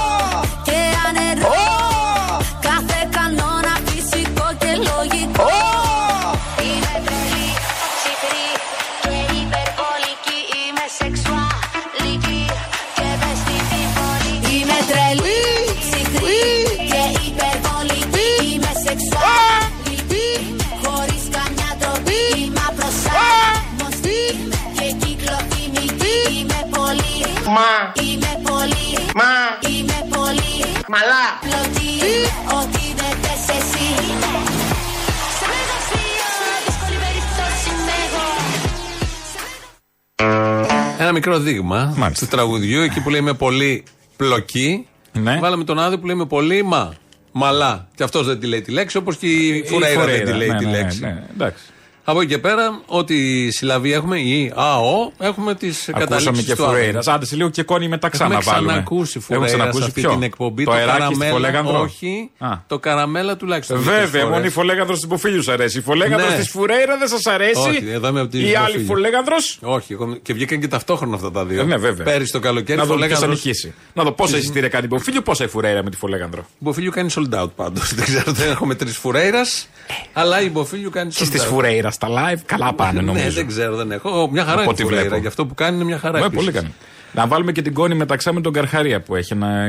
μικρό 41.21 41.39
δείγμα 41.39 41.95
Μάλιστα. 41.97 42.25
του 42.25 42.31
τραγουδιού, 42.31 42.81
εκεί 42.81 43.01
που 43.01 43.11
λέει 43.11 43.21
με 43.21 43.33
πολύ 43.33 43.83
πλοκή. 44.17 44.87
Ναι. 45.13 45.39
Βάλαμε 45.41 45.65
τον 45.65 45.79
άδειο 45.79 45.99
που 45.99 46.07
λέει 46.07 46.17
με 46.17 46.27
πολύ 46.27 46.63
μα. 46.63 46.95
Μαλά. 47.33 47.89
Και 47.95 48.03
αυτός 48.03 48.27
δεν 48.27 48.41
τη 48.41 48.47
λέει 48.47 48.61
τη 48.61 48.71
λέξη, 48.71 48.97
όπως 48.97 49.17
και 49.17 49.27
η 49.27 49.65
Φουρέιρα 49.67 50.05
δεν 50.05 50.25
τη 50.25 50.33
λέει 50.33 50.49
ναι, 50.49 50.59
τη 50.59 50.65
ναι, 50.65 50.71
λέξη. 50.71 51.01
ναι, 51.01 51.23
εντάξει. 51.35 51.63
Από 52.05 52.21
εκεί 52.21 52.29
και 52.31 52.39
πέρα, 52.39 52.81
ό,τι 52.87 53.51
συλλαβή 53.51 53.93
έχουμε, 53.93 54.19
ή 54.19 54.53
ΑΟ, 54.55 55.11
έχουμε 55.19 55.55
τις 55.55 55.89
Ακούσαμε 55.89 56.05
καταλήξει 56.21 56.45
και 56.45 56.55
του 56.57 56.65
φουρέιρας. 56.65 56.97
άδειου. 57.07 57.13
Άντε 57.13 57.27
σε 57.27 57.37
λίγο 57.37 57.49
και 57.49 57.63
κόνη 57.63 57.89
μετά 57.89 58.11
Έχουμε 58.13 58.35
ξαναβάλουμε. 58.35 58.71
ξανακούσει 58.73 59.19
Έχουμε 59.23 59.37
φουρέιρα 59.37 59.49
σε 59.49 59.57
ξανακούσει 59.57 59.85
αυτή 59.85 60.01
ποιο; 60.01 60.11
την 60.11 60.23
εκπομπή. 60.23 60.65
Το 60.65 60.71
αεράκι 60.73 61.15
στη 61.15 61.27
Φολέγανδρο. 61.27 61.81
Όχι. 61.81 62.31
Α. 62.39 62.49
Το 62.67 62.79
καραμέλα 62.79 63.37
τουλάχιστον. 63.37 63.79
Βέβαια, 63.79 63.99
δύο-τρεις 63.99 64.23
μόνο 64.23 64.35
η 64.35 64.39
φορές. 64.39 64.53
φολέγανδρος 64.53 64.99
της 64.99 65.09
Μποφίλιου 65.09 65.43
σου 65.43 65.53
αρέσει. 65.53 65.79
Η 65.79 65.81
φολέγανδρος 65.81 66.31
Ναι. 66.31 66.37
της 66.37 66.51
Φουρέιρα 66.51 66.97
δεν 66.99 67.09
σας 67.09 67.27
αρέσει. 67.27 67.69
Όχι, 67.69 67.89
εδώ 67.91 68.09
είμαι 68.09 68.21
από 68.21 68.31
την 68.31 68.41
Η 68.41 68.55
άλλη 68.55 68.65
Μποφίλιο. 68.67 68.87
φολέγανδρος; 68.87 69.59
Όχι, 69.63 69.93
εγώ- 69.93 70.17
και 70.23 70.33
βγήκαν 70.33 70.61
και 70.61 70.69
ταυτόχρονα 70.69 71.15
αυτά 71.15 71.31
τα 71.31 71.45
δύο. 71.45 71.61
Ε, 71.61 71.65
ναι, 71.65 71.77
βέβαια. 71.77 72.05
Πέρυσι 72.05 72.33
το 72.33 72.39
καλοκαίρι 72.41 72.79
Να 72.79 72.85
δω 72.85 72.95
ποιος 72.95 73.07
θα 73.09 73.15
Φολέγανδρος- 73.15 73.45
νικήσει. 73.45 73.75
Να 73.95 74.03
δω 74.03 74.13
πόσα 74.13 74.37
εισιτήρια 74.37 74.69
κάνει 74.69 74.85
η 74.85 74.89
Μποφίλιου, 74.93 75.23
πόσα 75.25 75.45
η 75.45 75.49
Φουρέιρα 75.49 75.83
με 75.85 75.91
τη 75.91 75.97
φολέγανδρο. 75.97 76.41
Η 76.49 76.55
Μποφίλιου 76.59 76.91
κάνει 76.91 77.11
sold 77.15 77.43
out 77.43 77.49
πάντως. 77.57 77.93
Δεν 77.95 78.05
ξέρω, 78.05 78.33
δεν 78.33 78.51
έχουμε 78.51 78.75
τρεις 78.75 78.97
φουρέιρας. 78.97 79.69
Αλλά 80.13 80.41
η 80.41 80.51
Μποφίλιου 80.51 80.91
κάνει 80.91 81.11
sold 81.15 81.29
Και 81.33 81.39
out. 81.39 81.90
Στι 81.91 82.07
Φουρέιρα 82.07 82.37
στα 82.37 82.37
live 82.37 82.41
καλά 82.47 82.75
πάνε 82.75 83.01
Ναι, 83.01 83.07
νομίζω. 83.07 83.31
δεν 83.31 83.47
ξέρω, 83.47 83.77
δεν 83.77 83.91
έχω. 83.93 84.29
Μια 84.33 84.45
χαρά 84.45 84.53
Από 84.53 84.63
είναι 84.63 84.71
ό,τι 84.71 84.83
η 84.83 84.85
φουρέιρα. 84.85 85.03
βλέπω. 85.05 85.21
Γι' 85.21 85.27
αυτό 85.27 85.47
που 85.47 85.55
κάνει 85.55 85.75
είναι 85.77 85.85
μια 85.85 85.99
χαρά. 85.99 86.19
Ναι, 86.19 86.25
επίσης. 86.25 86.45
πολύ 86.45 86.57
κάνει. 86.57 86.75
Να 87.13 87.27
βάλουμε 87.27 87.53
και 87.53 87.63
την 87.63 87.75
κόνη 87.75 87.95
μεταξά 87.95 88.33
με 88.33 88.41
τον 88.41 88.53
Καρχαρία 88.53 89.01
που 89.01 89.15
έχει 89.17 89.33
ένα. 89.33 89.69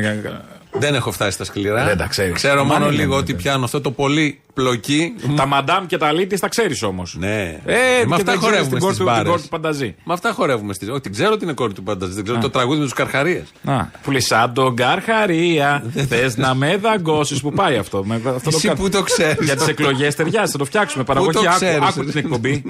Δεν 0.72 0.96
έχω 0.96 1.12
φτάσει 1.12 1.32
στα 1.32 1.44
σκληρά. 1.44 1.86
Δεν 1.86 1.98
τα 1.98 2.08
ξέρεις. 2.08 2.34
Ξέρω 2.34 2.64
Μα 2.66 2.74
μόνο 2.74 2.86
ναι, 2.86 2.92
λίγο 2.96 3.14
ναι, 3.14 3.20
ότι 3.22 3.32
ναι. 3.32 3.38
πιάνω 3.38 3.64
αυτό 3.66 3.82
το 3.82 3.92
πολύ 3.92 4.40
πλοκή. 4.54 5.14
Τα 5.36 5.46
μαντάμ 5.46 5.86
και 5.86 5.98
τα 5.98 6.12
λίτης 6.12 6.40
τα 6.40 6.48
ξέρεις 6.48 6.84
όμως. 6.84 7.16
Ναι. 7.20 7.44
Ε, 7.66 7.76
με 7.76 8.06
και 8.06 8.14
αυτά 8.14 8.16
δεν 8.16 8.24
ξέρεις 8.24 8.40
χορεύουμε 8.40 8.70
την 8.70 8.80
κόρη 8.80 8.94
στις 8.94 8.98
του- 8.98 9.04
την 9.04 9.06
μπάρες. 9.06 9.30
κόρη 9.30 9.42
του 9.42 9.48
Πανταζή. 9.48 9.96
Με 10.04 10.14
αυτά 10.14 10.32
χορεύουμε 10.32 10.74
στι. 10.74 10.90
Όχι, 10.90 11.00
την 11.02 11.12
ξέρω 11.12 11.32
ότι 11.34 11.44
είναι 11.44 11.54
κόρη 11.54 11.74
του 11.74 11.84
Πανταζή. 11.84 12.14
Δεν 12.14 12.24
ξέρω 12.24 12.40
το 12.40 12.50
τραγούδι 12.50 12.78
με 12.80 12.84
τους 12.84 12.94
Καρχαρίες. 12.94 13.44
Α, 13.66 13.84
που 14.04 14.12
λέει 14.12 14.20
σαν 14.22 14.54
τον 14.54 14.76
Καρχαρία. 14.76 15.84
Θες 16.10 16.38
να 16.38 16.56
με 16.56 16.78
δαγκώσεις 16.78 17.42
που 17.42 17.52
πάει 17.54 17.78
αυτό. 17.78 18.04
Με, 18.06 18.16
αυτό 18.36 18.50
Εσύ 18.54 18.68
κα- 18.68 18.76
που 18.76 18.90
το 18.90 19.02
ξέρεις. 19.04 19.46
Για 19.46 19.56
τις 19.56 19.68
εκλογές 19.68 20.16
ταιριάζει, 20.16 20.52
θα 20.52 20.58
το 20.58 20.66
φτιάξουμε. 20.66 21.04
Παραγωγή, 21.04 21.32
το 21.34 21.40
άκου, 21.40 21.56
ξέρεις, 21.56 21.88
άκου 21.88 22.02
εσύ. 22.02 22.10
την 22.12 22.18
εκπομπή. 22.20 22.64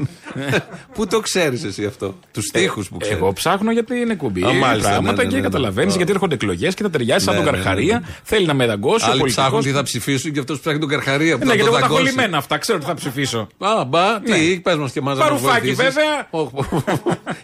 Πού 0.93 1.07
το 1.07 1.19
ξέρεις 1.19 1.63
εσύ 1.63 1.85
αυτό; 1.85 2.15
Τους 2.33 2.45
τείχου 2.47 2.83
που 2.83 2.97
ξέρεις. 2.97 3.17
Εγώ 3.17 3.33
ψάχνω 3.33 3.71
γιατί 3.71 3.95
είναι 3.95 4.11
εκπομπή. 4.11 4.43
Α, 4.43 4.53
μάλιστα, 4.53 4.89
πράγματα 4.89 5.15
ναι, 5.15 5.23
ναι, 5.23 5.29
και 5.29 5.35
ναι, 5.35 5.41
ναι. 5.41 5.47
καταλαβαίνεις 5.47 5.93
Α. 5.93 5.97
γιατί 5.97 6.11
έρχονται 6.11 6.33
εκλογές 6.33 6.73
και 6.73 6.83
θα 6.83 6.89
ταιριάζει 6.89 7.23
σαν 7.25 7.35
Ναι, 7.35 7.41
τον 7.43 7.51
ναι, 7.51 7.57
ναι, 7.57 7.63
Καρχαρία. 7.63 7.99
ναι. 7.99 8.05
Θέλει 8.23 8.45
να 8.45 8.53
με 8.53 8.65
δαγκώσει. 8.65 9.05
ο 9.05 9.09
Άλλοι 9.09 9.19
πολιτικός. 9.19 9.43
ψάχνουν 9.45 9.63
τι 9.63 9.71
θα 9.71 9.83
ψηφίσουν 9.83 10.31
και 10.31 10.39
αυτός 10.39 10.59
ψάχνει 10.59 10.79
τον 10.79 10.89
Καρχαρία. 10.89 11.37
Που 11.71 11.77
Ναι, 11.77 11.79
θα 11.79 11.79
γιατί 11.79 11.79
τον 11.79 11.79
εγώ 11.79 11.79
τα 11.79 11.85
έχω 11.85 11.93
δαγκώσει. 11.95 12.03
λυμμένα 12.15 12.37
αυτά. 12.37 12.57
Ξέρω 12.57 12.79
τι 12.79 12.85
θα 12.85 12.93
ψηφίσω. 12.93 13.47
Α, 13.59 13.83
μπα, 13.83 14.19
τι, 14.19 14.31
Ναι. 14.31 14.55
πες 14.59 14.75
μας 14.75 14.91
και 14.91 14.99
εμά. 14.99 15.15
Παρουφάκι, 15.15 15.73
βέβαια. 15.73 16.27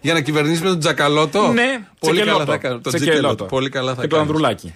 Για 0.01 0.13
να 0.13 0.21
κυβερνήσεις 0.21 0.61
με 0.61 0.67
τον 0.69 0.79
Τζακαλώτο. 0.79 1.51
Ναι, 1.51 1.79
πολύ 1.99 2.19
καλά 2.19 2.31
τσεκελώτο. 2.31 2.51
θα 2.51 2.57
κάνει. 2.57 2.79
Το 2.81 2.89
Τσεκελώτο. 2.89 3.11
Τζεκελώτο. 3.11 3.43
Πολύ 3.45 3.69
καλά 3.69 3.93
θα 3.95 4.01
Και 4.01 4.07
το 4.07 4.15
κάνεις. 4.15 4.29
Ανδρουλάκι. 4.31 4.73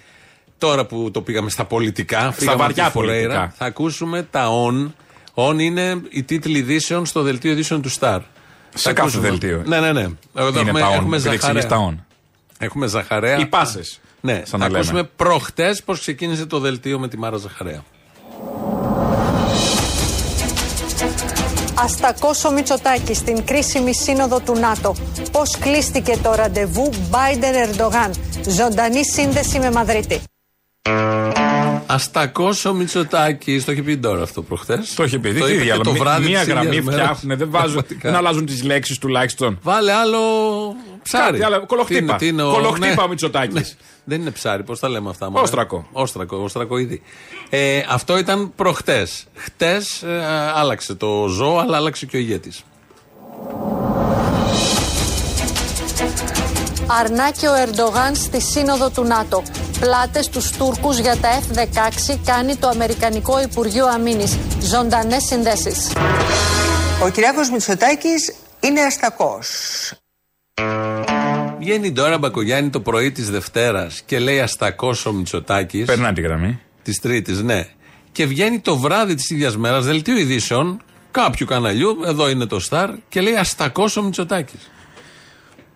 Τώρα 0.58 0.86
που 0.86 1.10
το 1.12 1.20
πήγαμε 1.22 1.50
στα 1.50 1.64
πολιτικά, 1.64 2.32
φύγαμε 2.32 2.56
βαριά 2.56 2.84
από 2.86 2.92
τη 2.92 2.98
Φουρέιρα, 2.98 3.28
πολιτικά. 3.34 3.54
θα 3.58 3.64
ακούσουμε 3.64 4.26
τα 4.30 4.48
on. 4.66 4.90
On 5.34 5.58
είναι 5.60 6.00
οι 6.10 6.22
τίτλοι 6.22 6.58
ειδήσεων 6.58 7.06
στο 7.06 7.22
δελτίο 7.22 7.50
ειδήσεων 7.52 7.82
του 7.82 7.90
Star. 7.90 8.18
Σε 8.74 8.82
Θα 8.82 8.92
κάθε 8.92 9.00
ακούσουμε. 9.00 9.28
δελτίο. 9.28 9.62
Ναι, 9.66 9.80
ναι, 9.80 9.92
ναι. 9.92 10.00
Εδώ 10.34 10.48
Είναι 10.48 10.58
έχουμε, 10.60 10.80
τα 10.80 10.88
on. 10.88 10.92
έχουμε 10.92 11.16
επειδή 11.16 11.34
εξηγείς 11.34 11.62
ζαχαρέα. 11.62 11.66
τα 11.66 11.94
on. 11.98 12.04
Έχουμε 12.58 12.86
ζαχαρέα. 12.86 13.38
Οι 13.38 13.46
πάσες. 13.46 14.00
Ναι, 14.20 14.32
Σαν 14.34 14.44
θα 14.46 14.56
να 14.58 14.64
λέμε. 14.66 14.78
ακούσουμε 14.78 15.02
προχτές 15.16 15.82
πώς 15.82 16.00
ξεκίνησε 16.00 16.46
το 16.46 16.58
δελτίο 16.58 16.98
με 16.98 17.08
τη 17.08 17.18
Μάρα 17.18 17.36
Ζαχαρέα. 17.36 17.82
Αστακός 21.82 22.44
ο 22.44 22.50
Μητσοτάκης 22.50 23.16
στην 23.16 23.44
κρίσιμη 23.44 23.94
σύνοδο 23.94 24.40
του 24.40 24.58
ΝΑΤΟ. 24.58 24.94
Πώς 25.32 25.58
κλείστηκε 25.58 26.16
το 26.22 26.34
ραντεβού 26.34 26.90
Biden-Ερντογάν. 27.10 28.10
Ζωντανή 28.46 29.04
σύνδεση 29.04 29.58
με 29.58 29.70
Μαδρίτη. 29.70 30.20
Αστακός 31.94 32.64
ο 32.64 32.74
Μητσοτάκης. 32.74 33.64
Το 33.64 33.72
είχε 33.72 33.82
πει 33.82 33.96
τώρα 33.98 34.22
αυτό 34.22 34.42
προχθές. 34.42 34.94
Το 34.94 35.04
είχε 35.04 35.18
πει. 35.18 35.32
Το 35.34 35.44
Τι 35.44 35.52
είπε 35.52 35.62
διάλογο; 35.62 35.82
και 35.92 35.98
το 35.98 36.04
βράδυ 36.04 36.26
Μία 36.28 36.38
της 36.38 36.48
γραμμή 36.48 36.66
ίδιας 36.66 36.84
μέρας. 36.84 37.00
φτιάχνουν. 37.02 37.38
Δεν, 37.38 37.50
βάζουν, 37.50 37.72
Πραγματικά. 37.72 38.08
δεν 38.10 38.18
αλλάζουν 38.18 38.46
τις 38.46 38.62
λέξεις 38.62 38.98
τουλάχιστον. 38.98 39.58
Βάλε 39.62 39.92
άλλο 39.92 40.18
ψάρι. 41.02 41.38
Κάτι 41.38 41.42
άλλο, 41.54 41.66
κολοχτύπα. 41.66 41.98
Τι 41.98 42.06
είναι, 42.06 42.16
τι 42.18 42.26
είναι 42.26 42.42
ο- 42.42 42.52
Κολοχτύπα 42.52 42.86
ναι. 42.94 43.02
ο 43.02 43.08
Μητσοτάκης. 43.08 43.54
Ναι. 43.54 43.62
Δεν 44.04 44.20
είναι 44.20 44.30
ψάρι, 44.30 44.62
πώς 44.62 44.78
τα 44.80 44.88
λέμε 44.88 45.10
αυτά. 45.10 45.30
μωρέ; 45.30 45.42
Όστρακο. 45.42 45.86
Όστρακο, 45.92 46.36
όστρακοειδή. 46.36 47.02
Ε, 47.50 47.80
αυτό 47.88 48.18
ήταν 48.18 48.52
προχτές. 48.56 49.24
Χτες 49.34 50.02
ε, 50.02 50.24
άλλαξε 50.54 50.94
το 50.94 51.26
ζώο, 51.28 51.58
αλλά 51.58 51.76
άλλαξε 51.76 52.06
και 52.06 52.16
ο 52.16 52.20
ηγέτης. 52.20 52.62
Αρνάκι 57.00 57.46
ο 57.46 57.52
Ερντογάν 57.54 58.14
στη 58.14 58.40
σύνοδο 58.40 58.90
του 58.90 59.04
ΝΑΤΟ. 59.04 59.42
Πλάτες 59.82 60.24
στους 60.24 60.50
Τούρκους 60.50 60.98
για 60.98 61.16
τα 61.16 61.28
F-16 61.40 62.18
κάνει 62.24 62.56
το 62.56 62.68
Αμερικανικό 62.68 63.42
Υπουργείο 63.42 63.86
Αμήνης. 63.86 64.38
Ζωντανές 64.60 65.22
συνδέσεις. 65.24 65.92
Ο 67.04 67.08
Κυριάκος 67.08 67.50
Μητσοτάκης 67.50 68.34
είναι 68.60 68.80
αστακός. 68.80 69.48
Βγαίνει 71.58 71.92
τώρα 71.92 72.18
Μπακογιάννη 72.18 72.70
το 72.70 72.80
πρωί 72.80 73.12
της 73.12 73.30
Δευτέρας 73.30 74.02
και 74.06 74.18
λέει 74.18 74.40
Αστακός 74.40 75.06
ο 75.06 75.12
Μητσοτάκης. 75.12 75.86
Περνάει 75.86 76.12
τη 76.12 76.20
γραμμή. 76.20 76.60
Της 76.82 77.00
Τρίτης, 77.00 77.42
ναι. 77.42 77.66
Και 78.12 78.26
βγαίνει 78.26 78.60
το 78.60 78.76
βράδυ 78.76 79.14
της 79.14 79.30
ίδιας 79.30 79.56
μέρας, 79.56 79.84
δελτίο 79.84 80.16
ειδήσεων, 80.16 80.82
κάποιου 81.10 81.46
καναλιού, 81.46 81.98
εδώ 82.04 82.28
είναι 82.28 82.46
το 82.46 82.66
Star, 82.70 82.88
και 83.08 83.20
λέει 83.20 83.34
Αστακός 83.34 83.96
ο 83.96 84.02
Μητσοτάκης. 84.02 84.70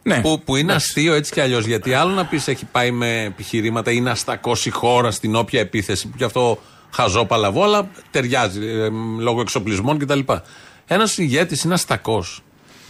Ναι. 0.07 0.21
Που, 0.21 0.43
που 0.45 0.57
είναι 0.57 0.73
αστείο 0.73 1.15
έτσι 1.15 1.33
κι 1.33 1.41
αλλιώς. 1.41 1.67
Γιατί 1.67 1.95
άλλο 1.95 2.13
να 2.13 2.25
πεις 2.27 2.49
έχει 2.49 2.65
πάει 2.73 2.91
με 2.91 3.23
επιχειρήματα, 3.23 3.91
είναι 3.91 4.11
αστακό 4.11 4.53
η 4.65 4.71
χώρα 4.71 5.11
στην 5.11 5.35
όποια 5.37 5.61
επίθεση, 5.61 6.09
που 6.09 6.17
κι 6.17 6.25
αυτό 6.25 6.59
χαζό 6.91 7.25
παλαβό, 7.25 7.63
αλλά 7.63 7.89
ταιριάζει 8.11 8.61
ε, 8.67 8.89
λόγω 9.19 9.41
εξοπλισμών 9.41 9.99
κτλ. 9.99 10.19
Ένας 10.87 11.19
ηγέτης 11.19 11.63
είναι 11.63 11.75
αστακός. 11.75 12.41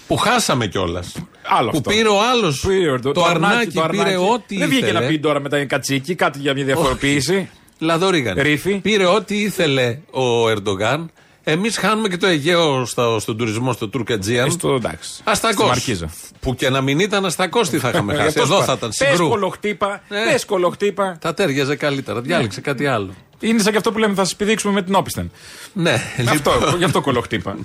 Που 0.06 0.16
χάσαμε 0.16 0.66
κιόλας. 0.66 1.14
Άλλο 1.58 1.70
Που 1.70 1.76
αυτό. 1.76 1.90
πήρε 1.90 2.08
ο 2.08 2.20
άλλος. 2.32 2.64
Πήρε 2.66 2.98
Το, 2.98 3.24
αρνάκι, 3.24 3.70
το 3.74 3.86
πήρε 3.90 4.02
αρνάκι. 4.02 4.24
ό,τι 4.32 4.56
Δεν 4.58 4.68
βγήκε 4.68 4.84
ήθελε. 4.84 5.00
να 5.00 5.06
πει 5.06 5.18
τώρα 5.18 5.40
μετά 5.40 5.56
είναι 5.56 5.66
κατσίκι, 5.66 6.14
κάτι 6.14 6.38
για 6.38 6.52
μια 6.54 6.64
διαφοροποίηση. 6.64 7.48
Λαδόριγαν. 7.78 8.36
Ρήφη. 8.40 8.74
Πήρε 8.74 9.06
ό,τι 9.06 9.40
ήθελε 9.40 9.98
ο 10.10 10.48
Ερντογάν. 10.48 11.10
Εμείς 11.48 11.76
χάνουμε 11.78 12.08
και 12.08 12.16
το 12.16 12.26
Αιγαίο 12.26 12.84
στο, 12.84 13.16
στον 13.20 13.36
τουρισμό 13.36 13.72
στο 13.72 13.88
Τουρκατζίαν. 13.88 14.46
Ε, 14.46 14.50
Στο 14.50 14.74
εντάξει. 14.74 15.20
Αστακός. 15.24 15.54
Στη 15.58 15.66
Μαρκίζα. 15.66 16.10
Που 16.40 16.54
και 16.54 16.70
να 16.70 16.80
μην 16.80 16.98
ήταν 16.98 17.24
αστακός, 17.24 17.68
τι 17.68 17.78
θα 17.78 17.88
είχαμε 17.88 18.12
Ε, 18.14 18.16
χάσει. 18.16 18.34
πώς 18.38 18.42
Εδώ 18.44 18.58
πα- 18.58 18.64
θα 18.64 18.72
ήταν. 18.72 18.90
Πες 18.98 19.08
Συγκρού. 19.08 19.28
κολοχτύπα. 19.28 20.02
Ε. 20.08 20.30
Πες 20.30 20.44
κολοχτύπα. 20.44 21.18
Θα 21.20 21.34
τέριαζε 21.34 21.76
καλύτερα. 21.76 22.20
Διάλεξε 22.20 22.60
κάτι 22.60 22.86
άλλο. 22.86 23.14
Είναι 23.40 23.62
σαν 23.62 23.70
και 23.72 23.76
αυτό 23.78 23.92
που 23.92 23.98
λέμε 23.98 24.14
θα 24.14 24.24
σας 24.24 24.36
πηδήξουμε 24.36 24.72
με 24.72 24.82
την 24.82 24.94
όπισθεν. 24.94 25.30
Ναι, 25.72 26.00
Αυτό, 26.28 26.52
λοιπόν. 26.52 26.78
γι' 26.78 26.84
αυτό 26.84 27.00
κολοχτύπα. 27.00 27.56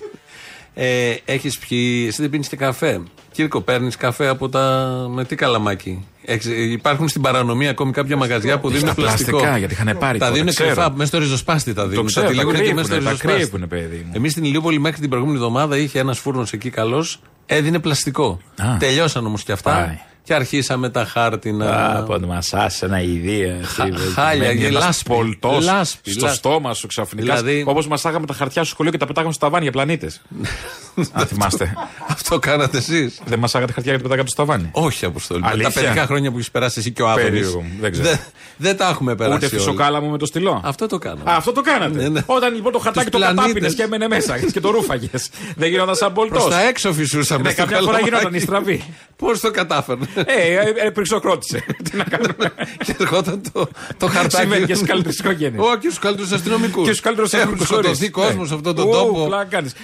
Ε, 0.73 1.13
Έχεις 1.25 1.57
πιει, 1.57 2.05
εσύ 2.07 2.21
δεν 2.21 2.29
πίνεις 2.29 2.47
και 2.47 2.55
καφέ. 2.55 3.01
Κύρκο, 3.31 3.61
παίρνει 3.61 3.91
καφέ 3.91 4.27
από 4.27 4.49
τα. 4.49 4.61
με 5.09 5.25
τι 5.25 5.35
καλαμάκι; 5.35 6.07
Έχεις, 6.25 6.45
ε, 6.45 6.61
υπάρχουν 6.71 7.07
στην 7.07 7.21
παρανομία 7.21 7.69
ακόμη 7.69 7.91
κάποια 7.91 8.17
μαγαζιά 8.17 8.59
που 8.59 8.67
δίνουν 8.67 8.85
Στα 8.85 8.93
πλαστικό. 8.93 9.29
πλαστικά, 9.29 9.57
γιατί 9.57 9.73
είχαν 9.73 9.97
πάρει 9.99 10.17
Τα 10.19 10.25
τότε, 10.25 10.37
δίνουν 10.37 10.53
ξέρω. 10.53 10.69
κρυφά, 10.69 10.91
μέσα 10.91 11.05
στο 11.05 11.17
ριζοσπάστη 11.17 11.73
τα 11.73 11.87
δίνουν. 11.87 12.05
ξέρω, 12.05 12.25
τα 12.27 12.31
τα 12.33 12.37
τυλίγουν 12.39 12.61
και 12.65 12.73
μέσα 12.73 12.85
στο 12.85 12.95
κρύβουνε, 12.95 13.03
τα 13.03 13.09
ριζοσπάστη. 13.11 13.37
κρύβουνε, 13.41 13.67
παιδί 13.67 14.03
μου. 14.05 14.11
Εμείς 14.15 14.31
στην 14.31 14.43
Ηλιούπολη 14.43 14.79
μέχρι 14.79 14.99
την 14.99 15.09
προηγούμενη 15.09 15.37
εβδομάδα 15.39 15.77
είχε 15.77 15.99
ένας 15.99 16.19
φούρνος 16.19 16.51
εκεί 16.53 16.69
καλός, 16.69 17.19
έδινε 17.45 17.79
πλαστικό. 17.79 18.39
Α. 18.61 18.77
Τελειώσαν 18.79 19.25
όμως 19.25 19.43
και 19.43 19.51
αυτά. 19.51 19.71
Πάει. 19.71 19.99
Και 20.23 20.33
αρχίσαμε 20.33 20.89
τα 20.89 21.05
χάρτινα. 21.05 21.97
Από 21.99 22.17
να 22.17 22.27
μας 22.27 22.53
ένα 22.81 23.01
ιδέα. 23.01 23.57
Χα- 23.63 23.97
χάλια, 24.15 24.55
και 24.55 24.69
λάσπη. 24.69 25.09
Πολτός 25.09 25.65
Λάσπη, 25.65 26.11
στο 26.11 26.21
λάσπη. 26.25 26.37
στόμα 26.37 26.73
σου 26.73 26.87
ξαφνικά. 26.87 27.35
Δηλαδή- 27.35 27.63
Όπως 27.67 27.87
μασάγαμε 27.87 28.25
τα 28.25 28.33
χαρτιά 28.33 28.61
στο 28.63 28.71
σχολείο 28.73 28.91
και 28.91 28.97
τα 28.97 29.05
πετάγαμε 29.05 29.33
στο 29.33 29.45
ταβάνι 29.45 29.63
για 29.63 29.71
πλανήτες. 29.71 30.21
Αν 31.11 31.25
θυμάστε. 31.27 31.73
Αυτό 32.07 32.39
κάνατε 32.39 32.77
εσείς. 32.77 33.19
Δεν 33.25 33.39
μασάγατε 33.39 33.73
χαρτιά 33.73 33.91
και 33.91 33.97
τα 33.97 34.03
πετάγατε 34.03 34.29
στο 34.29 34.45
ταβάνι. 34.45 34.69
Όχι, 34.71 35.05
Αποστολή. 35.05 35.41
Αλήθεια; 35.45 35.71
Τα 35.73 35.79
παιδικά 35.81 36.05
χρόνια 36.05 36.31
που 36.31 36.37
έχεις 36.37 36.51
περάσει 36.51 36.79
εσύ 36.79 36.91
και 36.91 37.01
ο 37.01 37.09
Άδωνης. 37.09 37.29
Περίεργο 37.29 37.61
μου, 37.61 37.71
δεν 37.79 37.91
ξέρω. 37.91 38.17
Δεν 38.57 38.77
τα 38.77 38.87
έχουμε 38.89 39.15
περάσει. 39.15 39.35
Ούτε 39.35 39.45
όλοι. 39.45 39.55
φυσοκάλαμο 39.55 40.09
με 40.09 40.17
το 40.17 40.25
στυλό. 40.25 40.61
Αυτό 40.63 40.87
το 40.87 40.97
κάναμε. 40.97 41.31
Α, 41.31 41.35
αυτό 41.35 41.51
το 41.51 41.61
κάνατε. 41.61 42.01
Ναι, 42.01 42.07
ναι. 42.09 42.21
Όταν 42.25 42.53
λοιπόν 42.55 42.71
το 42.71 42.79
χαρτάκι 42.79 43.09
Τους 43.09 43.19
το 43.19 43.25
κατάπινες 43.27 43.51
πλανήτες. 43.51 43.75
και 43.75 43.83
έμενε 43.83 44.07
μέσα 44.07 44.39
και 44.39 44.59
το 44.59 44.69
ρούφαγες. 44.71 45.29
Δεν 45.55 45.69
γινόταν 45.69 45.95
σαν 45.95 46.13
Προς 46.13 46.27
πολτό. 46.29 46.47
τα 46.49 46.61
έξω 46.67 46.93
φυσούσαμε. 46.93 47.41
Ναι, 47.41 47.49
στο 47.49 47.61
καμιά 47.61 47.77
φορά 47.77 47.85
καλαμάκι. 47.91 48.09
γινόταν 48.09 48.33
η 48.33 48.39
στραβή. 48.39 48.83
Πώς 49.15 49.39
το 49.39 49.51
κατάφερνε; 49.51 50.05
Ε, 50.15 50.23
ε, 50.23 50.85
ε, 50.85 50.89
πριξοκρότησε. 50.89 51.63
Τι 51.89 51.97
να 51.97 52.03
κάνουμε. 52.03 52.53
και 52.85 52.95
ερχόταν 52.99 53.41
το, 53.51 53.67
το 53.97 54.07
χαρτάκι. 54.07 54.35
Συμβαίνει 54.35 54.65
και 54.65 54.73
στις 54.75 54.87
καλύτερες 54.87 55.19
οικογένειες. 55.19 55.63
Όχι, 55.65 55.77
και 55.77 55.87
στους 55.87 55.99
καλύτερους 55.99 56.31
αστυνομικούς. 56.31 56.83
Και 56.87 56.89
στους 56.93 56.99
καλύτερους 57.01 57.33
Έχουν 57.33 57.59
σκοτωθεί 57.65 58.09
κόσμος 58.09 58.47
σε 58.47 58.53
αυτόν 58.53 58.75
τον 58.75 58.91
τόπο. 58.91 59.29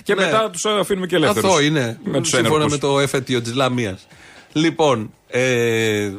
Και 0.04 0.14
Ναι. 0.16 0.26
μετά 0.26 0.50
τους 0.50 0.66
αφήνουμε 0.98 1.08
και 1.08 1.16
ελεύθερους. 1.16 1.50
Αυτό 1.50 1.62
είναι. 1.63 2.00
Με 2.04 2.20
τους 2.22 2.30
Σύμφωνα 2.30 2.70
με 2.70 2.77
το 2.77 3.00
εφετείο 3.00 3.42
της 3.42 3.54
Λαμίας. 3.54 4.08
Λοιπόν, 4.54 5.12
ε, 5.27 6.12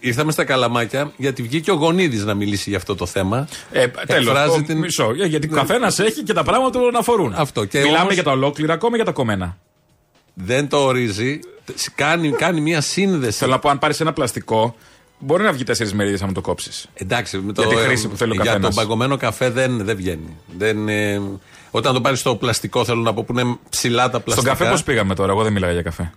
ήρθαμε 0.00 0.32
στα 0.32 0.44
καλαμάκια 0.44 1.12
γιατί 1.16 1.42
βγήκε 1.42 1.70
ο 1.70 1.74
Γονίδης 1.74 2.24
να 2.24 2.34
μιλήσει 2.34 2.68
για 2.68 2.78
αυτό 2.78 2.94
το 2.94 3.06
θέμα. 3.06 3.48
Ε, 3.72 3.82
Εκφράζει 3.82 4.24
Τέλο. 4.26 4.62
την- 4.66 4.78
Μισό. 4.78 5.14
ε, 5.22 5.26
Γιατί 5.26 5.48
ο 5.52 5.54
καθένας 5.54 5.98
έχει 5.98 6.22
και 6.22 6.32
τα 6.32 6.42
πράγματα 6.42 6.78
που 6.78 6.84
τον 6.84 6.96
αφορούν. 6.96 7.32
Αυτό. 7.36 7.64
Και 7.64 7.78
Μιλάμε 7.78 7.98
όμως- 8.00 8.14
για 8.14 8.22
τα 8.22 8.30
ολόκληρα 8.30 8.72
ακόμα 8.72 8.96
για 8.96 9.04
τα 9.04 9.12
κομμένα. 9.12 9.58
Δεν 10.34 10.68
το 10.68 10.76
ορίζει. 10.84 11.38
Κάνει, 11.94 12.30
κάνει 12.30 12.60
μια 12.60 12.80
σύνδεση. 12.80 13.38
Θέλω 13.38 13.50
να 13.50 13.58
πω, 13.58 13.68
αν 13.68 13.78
πάρεις 13.78 14.00
ένα 14.00 14.12
πλαστικό, 14.12 14.76
μπορεί 15.18 15.42
να 15.42 15.52
βγει 15.52 15.64
τέσσερις 15.64 15.94
μερίδες 15.94 16.22
αν 16.22 16.32
το 16.32 16.40
κόψεις. 16.40 16.86
Εντάξει, 16.94 17.38
με 17.38 17.52
το, 17.52 17.62
Για 17.62 17.76
τη 17.76 17.82
χρήση 17.82 18.08
που 18.08 18.16
θέλει 18.16 18.30
ο 18.30 18.34
Για 18.34 18.44
καθένας. 18.44 18.74
τον 18.74 18.84
παγκωμένο 18.84 19.16
καφέ 19.16 19.50
δεν, 19.50 19.84
δεν 19.84 19.96
βγαίνει. 19.96 20.36
Δεν, 20.56 20.88
ε, 20.88 21.20
όταν 21.76 21.94
το 21.94 22.00
πάρεις 22.00 22.18
στο 22.20 22.36
πλαστικό, 22.36 22.84
θέλω 22.84 23.00
να 23.00 23.12
πω 23.14 23.22
που 23.24 23.38
είναι 23.38 23.56
ψηλά 23.70 24.02
τα 24.02 24.08
Στον 24.08 24.22
πλαστικά. 24.22 24.50
καφέ 24.50 24.70
πώς 24.70 24.82
πήγαμε 24.82 25.14
τώρα, 25.14 25.32
εγώ 25.32 25.42
δεν 25.42 25.52
μιλάγα 25.52 25.72
για 25.72 25.82
καφέ. 25.82 26.10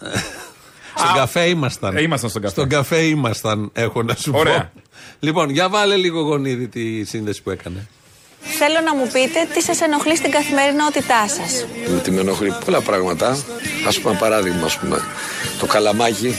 Στον 1.00 1.14
καφέ 1.14 1.44
ήμασταν. 1.44 1.96
Ε, 1.96 2.02
ήμασταν 2.02 2.30
στον 2.30 2.42
καφέ. 2.42 2.54
Στον 2.54 2.68
καφέ 2.68 2.96
ήμασταν, 3.00 3.70
έχω 3.72 4.02
να 4.02 4.14
σου 4.14 4.32
Ωραία. 4.34 4.70
πω. 4.74 4.80
Λοιπόν, 5.20 5.50
για 5.50 5.68
βάλε 5.68 5.96
λίγο 5.96 6.20
γονίδι 6.20 6.68
τη 6.68 7.04
σύνδεση 7.04 7.42
που 7.42 7.50
έκανε. 7.50 7.88
Θέλω 8.40 8.80
να 8.84 8.94
μου 8.94 9.06
πείτε 9.12 9.48
τι 9.54 9.62
σας 9.62 9.80
ενοχλεί 9.80 10.16
στην 10.16 10.30
καθημερινότητά 10.30 11.28
σας. 11.28 11.66
ότι 11.98 12.10
με 12.10 12.20
ενοχλεί 12.20 12.54
πολλά 12.64 12.80
πράγματα. 12.80 13.28
Α 13.28 14.00
πούμε, 14.00 14.10
ένα 14.10 14.18
παράδειγμα, 14.18 14.64
ας 14.64 14.78
πούμε, 14.78 15.00
το 15.58 15.66
καλαμάκι 15.66 16.34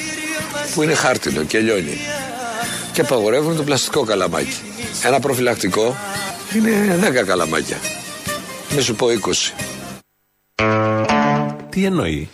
που 0.73 0.83
είναι 0.83 0.93
χάρτινο 0.93 1.43
και 1.43 1.59
λιώνει. 1.59 1.97
Και 2.93 3.01
απαγορεύουν 3.01 3.55
το 3.55 3.63
πλαστικό 3.63 4.03
καλαμάκι. 4.03 4.57
Ένα 5.03 5.19
προφυλακτικό 5.19 5.95
είναι 6.55 6.99
10 7.21 7.25
καλαμάκια. 7.25 7.77
Μη 8.75 8.81
σου 8.81 8.95
πω 8.95 9.07
20. 9.07 9.53
Τι 11.69 11.85
εννοεί; 11.85 12.29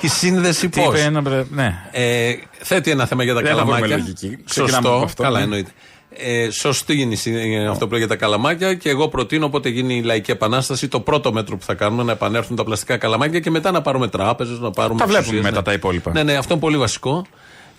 Η 0.00 0.08
σύνδεση 0.08 0.68
Τι 0.68 0.80
πώς; 0.80 0.94
είπε 0.94 1.02
ένα. 1.02 1.20
μπρε- 1.20 1.50
Ναι. 1.50 1.74
Ε, 1.90 2.32
θέτει 2.58 2.90
ένα 2.90 3.06
θέμα 3.06 3.22
για 3.24 3.34
τα 3.34 3.40
Δεν 3.40 3.48
θα 3.50 3.56
βρούμε 3.56 3.72
καλαμάκια. 3.72 3.96
λογική. 3.96 4.38
Ξεκινάμε 4.44 4.72
Σωστό. 4.82 4.94
από 4.96 5.04
αυτό, 5.04 5.22
Καλά, 5.22 5.38
ναι. 5.38 5.44
εννοείται. 5.44 5.70
Ε, 6.16 6.50
σωστή 6.50 7.00
είναι 7.00 7.12
η 7.12 7.16
συ- 7.16 7.34
ε, 7.36 7.66
αυτό 7.66 7.84
που 7.84 7.90
λέει 7.90 8.00
για 8.00 8.08
τα 8.08 8.16
καλαμάκια 8.16 8.74
και 8.74 8.88
εγώ 8.88 9.08
προτείνω 9.08 9.46
όποτε 9.46 9.68
γίνει 9.68 9.96
η 9.96 10.02
λαϊκή 10.02 10.30
επανάσταση 10.30 10.88
το 10.88 11.00
πρώτο 11.00 11.32
μέτρο 11.32 11.56
που 11.56 11.64
θα 11.64 11.74
κάνουμε 11.74 12.02
να 12.02 12.12
επανέλθουν 12.12 12.56
τα 12.56 12.64
πλαστικά 12.64 12.96
καλαμάκια 12.96 13.40
και 13.40 13.50
μετά 13.50 13.70
να 13.70 13.82
πάρουμε 13.82 14.08
τράπεζες, 14.08 14.58
να 14.58 14.70
πάρουμε. 14.70 14.98
Τα 14.98 15.04
βλέπουμε 15.06 15.18
εξουσίες, 15.18 15.42
μετά 15.44 15.56
ναι. 15.56 15.62
τα 15.62 15.72
υπόλοιπα. 15.72 16.10
Ναι, 16.12 16.22
ναι, 16.22 16.34
αυτό 16.36 16.52
είναι 16.52 16.62
πολύ 16.62 16.76
βασικό. 16.76 17.26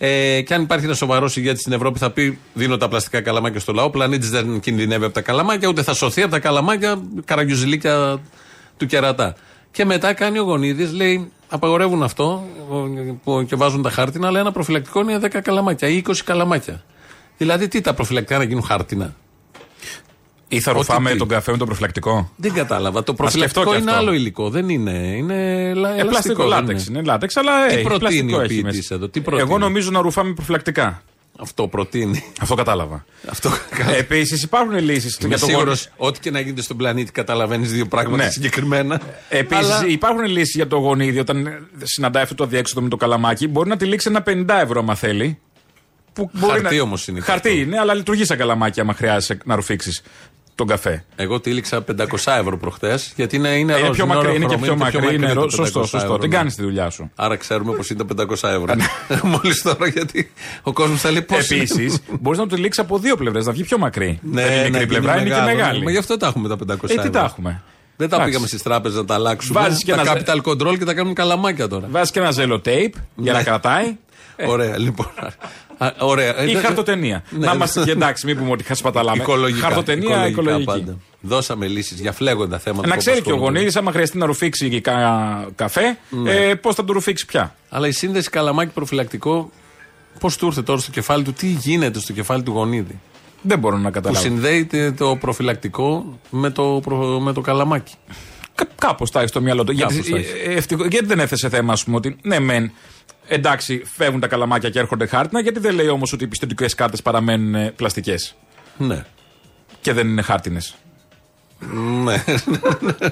Ε, 0.04 0.42
και 0.42 0.54
αν 0.54 0.62
υπάρχει 0.62 0.86
ένα 0.86 0.94
σοβαρό 0.94 1.30
ηγέτης 1.36 1.60
στην 1.62 1.74
Ευρώπη, 1.74 2.00
θα 2.00 2.12
πει: 2.12 2.38
Δίνω 2.54 2.78
τα 2.78 2.88
πλαστικά 2.88 3.22
καλαμάκια 3.22 3.60
στο 3.60 3.74
λαό. 3.74 3.86
Ο 3.86 3.90
πλανήτης 3.90 4.30
δεν 4.30 4.60
κινδυνεύει 4.60 5.06
από 5.06 5.14
τα 5.14 5.22
καλαμάκια, 5.22 5.68
ούτε 5.68 5.84
θα 5.84 5.94
σωθεί 5.94 6.22
από 6.22 6.32
τα 6.32 6.40
καλαμάκια, 6.40 7.02
καραγκιουζιλίκια 7.26 8.20
του 8.78 8.86
κερατά. 8.86 9.36
Και 9.72 9.86
μετά 9.86 10.14
κάνει 10.14 10.40
ο 10.40 10.44
Γονίδης, 10.44 10.92
λέει: 10.94 11.32
Απαγορεύουν 11.50 12.04
αυτό 12.04 12.44
που- 13.24 13.46
και 13.48 13.56
βάζουν 13.56 13.82
τα 13.82 13.90
χάρτινα, 13.90 14.28
αλλά 14.28 14.40
ένα 14.40 14.52
προφυλακτικό 14.52 15.02
είναι 15.02 15.18
10 15.18 15.42
καλαμάκια 15.42 15.88
ή 15.88 15.98
20 15.98 16.24
καλαμάκια. 16.24 16.84
Δηλαδή, 17.38 17.68
τι 17.68 17.82
τα 17.82 17.94
προφυλακτικά 17.94 18.38
να 18.38 18.44
γίνουν 18.44 18.64
χάρτινα; 18.64 19.16
Ή 20.54 20.60
θα 20.60 20.72
Ό,τι 20.72 20.80
ρουφάμε 20.80 21.12
τι. 21.12 21.18
τον 21.18 21.28
καφέ 21.28 21.52
με 21.52 21.58
το 21.58 21.66
προφυλακτικό; 21.66 22.32
Δεν 22.36 22.54
κατάλαβα. 22.54 23.04
Το 23.04 23.14
σκεφτώ 23.14 23.24
προφυλακτικό 23.24 23.72
και 23.72 23.78
είναι 23.82 23.92
αυτό. 23.92 24.02
άλλο 24.04 24.14
υλικό. 24.14 24.50
Δεν 24.50 24.70
είναι. 24.70 24.92
Είναι 24.92 25.34
ελα- 25.70 25.90
Ε, 25.90 26.00
ελαστικό. 26.00 26.08
πλαστικό, 26.10 26.38
δεν 26.48 26.48
λάτεξ 26.48 26.86
είναι. 26.86 27.02
Λάτεξ, 27.02 27.36
αλλά 27.38 27.68
Τι 27.68 27.74
έχει, 27.74 27.84
προτείνει 27.84 28.00
πλαστικό 28.10 28.38
ο 28.38 28.42
έχει 28.42 28.48
ποιητής 28.54 28.76
μέσα. 28.78 28.96
εδώ, 28.96 29.10
τι 29.10 29.22
προτείνει; 29.22 29.50
Εγώ 29.50 29.58
νομίζω 29.58 29.92
να 29.92 30.02
ρουφάμε 30.02 30.34
προφυλακτικά. 30.34 31.04
Αυτό 31.40 31.68
προτείνει. 31.68 32.24
Αυτό 32.42 32.56
κατάλαβα. 32.56 33.06
Αυτό 33.30 33.50
Επίσης 33.98 34.44
υπάρχουν 34.44 34.78
λύσεις 34.80 35.18
Είμαι 35.20 35.28
για 35.28 35.40
το 35.40 35.46
σίγουρος 35.46 35.66
γονίδι. 35.84 35.90
ό,τι 35.98 36.20
και 36.20 36.32
να 36.32 36.40
γίνεται 36.40 36.62
στον 36.62 36.78
πλανήτη 36.78 37.12
καταλαβαίνεις 37.12 37.72
δύο 37.72 37.86
πράγματα 37.86 38.24
Ναι. 38.24 38.30
συγκεκριμένα. 38.30 39.02
Επίσης, 39.30 39.66
Αλλά- 39.72 39.86
υπάρχουν 39.88 40.24
λύσεις 40.26 40.56
για 40.56 40.68
το 40.68 40.78
γονίδι 40.78 41.20
όταν 41.20 41.46
ε, 41.48 41.60
συναντάει 41.84 42.24
αυτό 42.24 42.36
το 42.36 42.44
αδιέξοδο 42.44 42.82
με 42.82 42.90
το 42.90 42.96
καλαμάκι. 42.98 43.48
Μπορεί 43.48 43.70
να 43.70 43.78
τη 43.78 43.86
λήξει 43.86 44.08
ένα 44.10 44.24
50 44.28 44.60
ευρώ, 44.62 44.80
άμα 44.80 44.96
θέλει. 44.96 45.38
Που 46.14 46.30
μπορεί 46.34 46.60
Χαρτί 46.62 46.76
να... 46.76 46.82
όμως 46.82 47.08
είναι 47.08 47.20
και 47.20 47.26
Χαρτί 47.26 47.50
αυτό. 47.50 47.60
είναι, 47.62 47.80
αλλά 47.80 47.94
λειτουργεί 47.94 48.26
σαν 48.26 48.38
καλαμάκι 48.38 48.80
άμα 48.80 48.94
χρειάζεσαι 48.94 49.38
να 49.46 49.56
ρουφήξεις 49.56 50.02
τον 50.66 50.70
καφέ. 50.76 51.04
Εγώ 51.16 51.40
τύλιξα 51.40 51.84
500 51.98 52.04
ευρώ 52.40 52.58
προχθέ 52.58 53.00
γιατί 53.16 53.36
είναι, 53.36 53.48
είναι, 53.48 53.74
είναι 53.78 53.88
ροζ, 53.88 53.96
πιο 53.98 54.06
μακρύ, 54.06 54.36
είναι 54.36 54.46
και 54.46 54.54
οροχρωμένο, 54.54 54.90
πιο 54.90 55.00
μακρύ. 55.02 55.16
Είναι 55.16 55.32
ρο- 55.32 55.44
το 55.44 55.50
σωστό, 55.50 55.80
500 55.80 55.84
σωστό. 55.88 55.98
ευρώ, 55.98 56.18
Δεν 56.18 56.30
ναι. 56.30 56.36
κάνεις 56.36 56.56
τη 56.56 56.62
δουλειά 56.62 56.90
σου. 56.90 57.12
Άρα 57.16 57.36
ξέρουμε 57.36 57.74
πως 57.76 57.90
είναι 57.90 58.04
500 58.18 58.26
ευρώ. 58.32 58.66
Μόλις 59.32 59.62
τώρα 59.62 59.88
γιατί 59.88 60.32
ο 60.64 60.74
κόσμος 60.74 61.02
θα 61.02 61.12
λέει 61.12 61.22
πώ. 61.22 61.36
Επίσης, 61.38 62.00
μπορείς 62.20 62.40
να 62.40 62.48
το 62.48 62.56
λήξεις 62.56 62.84
από 62.84 62.98
δύο 62.98 63.16
πλευρές, 63.18 63.46
να 63.46 63.52
βγει 63.52 63.64
πιο 63.64 63.78
μακρύ. 63.78 64.20
Ναι, 64.22 64.42
Δεν 64.42 64.52
είναι 64.58 64.70
μικρή 64.70 64.86
πλευρά, 64.88 65.22
είναι 65.22 65.30
και 65.36 65.42
μεγάλη. 65.42 65.84
Μα 65.84 65.92
γι' 65.92 65.98
αυτό 65.98 66.18
τα 66.18 66.28
έχουμε 66.28 66.48
τα 66.48 66.56
500 66.56 66.90
Ε, 66.90 66.94
ευρώ. 66.94 67.04
τι 67.04 67.10
τα 67.10 67.20
έχουμε; 67.24 67.62
Δεν 67.98 68.10
τα 68.10 68.16
Εντάξει. 68.16 68.26
πήγαμε 68.26 68.48
στις 68.48 68.62
τράπεζες 68.64 68.98
να 68.98 69.06
τα 69.06 69.14
αλλάξουμε. 69.14 69.60
Βάζεις 69.62 69.84
και 69.84 69.94
τα 69.94 70.02
ένα- 70.02 70.14
capital 70.14 70.42
control 70.52 70.78
και 70.78 70.86
τα 70.86 70.94
κάνουν 70.94 71.14
καλαμάκια 71.14 71.68
τώρα. 71.68 71.88
Βάζεις 71.92 72.12
και 72.12 72.20
ένα 72.20 72.32
ζέλο 72.32 72.62
tape 72.66 72.94
για 73.16 73.32
Ναι. 73.32 73.38
να 73.38 73.44
κρατάει. 73.44 73.98
Ωραία, 74.48 74.78
λοιπόν. 74.80 75.08
Α, 75.78 75.92
Ωραία. 76.00 76.40
Ε, 76.40 76.50
Ή 76.50 76.54
δεν- 76.54 76.62
χαρτοτενία. 76.64 77.24
Ναι, 77.30 77.38
να 77.40 77.50
ναι. 77.50 77.56
είμαστε 77.56 77.84
και 77.84 77.92
εντάξει, 77.92 78.26
μην 78.26 78.38
πούμε 78.38 78.52
ότι 78.52 78.64
χασπαταλάμε. 78.64 79.22
Οικολογικά. 79.22 79.60
Χαρτοτενία, 79.68 80.28
οικολογική. 80.28 80.64
πάντα. 80.64 80.98
Δώσαμε 81.22 81.68
λύσεις 81.68 82.00
για 82.00 82.12
φλέγοντα 82.12 82.60
θέματα. 82.60 82.88
Να 82.88 82.94
που 82.94 83.00
ξέρει 83.00 83.16
και 83.16 83.22
ο 83.22 83.26
απασχολούν. 83.26 83.54
γονίδης, 83.54 83.76
άμα 83.76 83.92
χρειαστεί 83.92 84.18
να 84.18 84.26
ρουφήξει 84.26 84.82
κα- 84.82 85.48
καφέ, 85.56 85.98
Ναι. 86.10 86.32
ε, 86.36 86.56
πώς 86.56 86.76
θα 86.76 86.84
του 86.86 86.94
ρουφήξει 86.94 87.26
πια. 87.26 87.56
Αλλά 87.70 87.88
η 87.88 87.92
σύνδεση 87.92 88.30
καλαμάκι 88.30 88.72
προφυλακτικό, 88.74 89.52
πώς 90.20 90.38
του 90.38 90.46
ήρθε 90.46 90.62
τώρα 90.62 90.80
στο 90.80 90.92
κεφάλι 90.92 91.24
του, 91.24 91.34
τι 91.34 91.48
γίνεται 91.48 92.00
στο 92.00 92.14
κεφάλι 92.14 92.44
του 92.44 92.52
γονίδι. 92.52 93.00
Δεν 93.42 93.60
μπορώ 93.60 93.78
να 93.78 93.88
Που 93.88 93.92
καταλάβω. 93.94 94.22
συνδέεται 94.24 94.92
το 94.92 95.16
προφυλακτικό 95.16 96.20
με 96.30 96.50
το, 96.50 96.80
προ- 96.84 97.20
με 97.20 97.34
το 97.34 97.42
καλαμάκι. 97.42 97.94
Κάπως 98.76 99.12
τα 99.12 99.20
έχει 99.20 99.28
στο 99.28 99.42
μυαλό 99.42 99.64
του. 99.64 99.72
Γιατί, 99.72 99.94
Κάπως 99.94 100.10
τα 100.10 100.18
έχει. 100.18 100.28
ε, 100.50 100.54
ευτυχώς- 100.54 100.88
γιατί 100.88 101.06
δεν 101.06 101.20
έθεσε 101.20 101.50
θέμα, 101.50 101.74
ας 101.74 101.84
πούμε, 101.84 101.96
ότι 101.98 102.16
ναι, 102.22 102.40
μεν. 102.40 102.72
Εντάξει, 103.34 103.82
φεύγουν 103.86 104.20
τα 104.20 104.28
καλαμάκια 104.28 104.70
και 104.70 104.80
έρχονται 104.80 105.06
χάρτινα, 105.06 105.42
γιατί 105.42 105.60
δεν 105.60 105.74
λέει 105.76 105.88
όμως 105.88 106.14
ότι 106.14 106.24
οι 106.24 106.28
πιστωτικές 106.28 106.76
κάρτες 106.76 107.02
παραμένουν 107.02 107.76
πλαστικές 107.76 108.36
Ναι. 108.78 109.06
και 109.82 109.94
δεν 109.94 110.08
είναι 110.08 110.22
χάρτινες. 110.22 110.76
Ναι. 112.04 112.24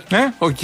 Ναι. 0.09 0.33
Οκ. 0.37 0.57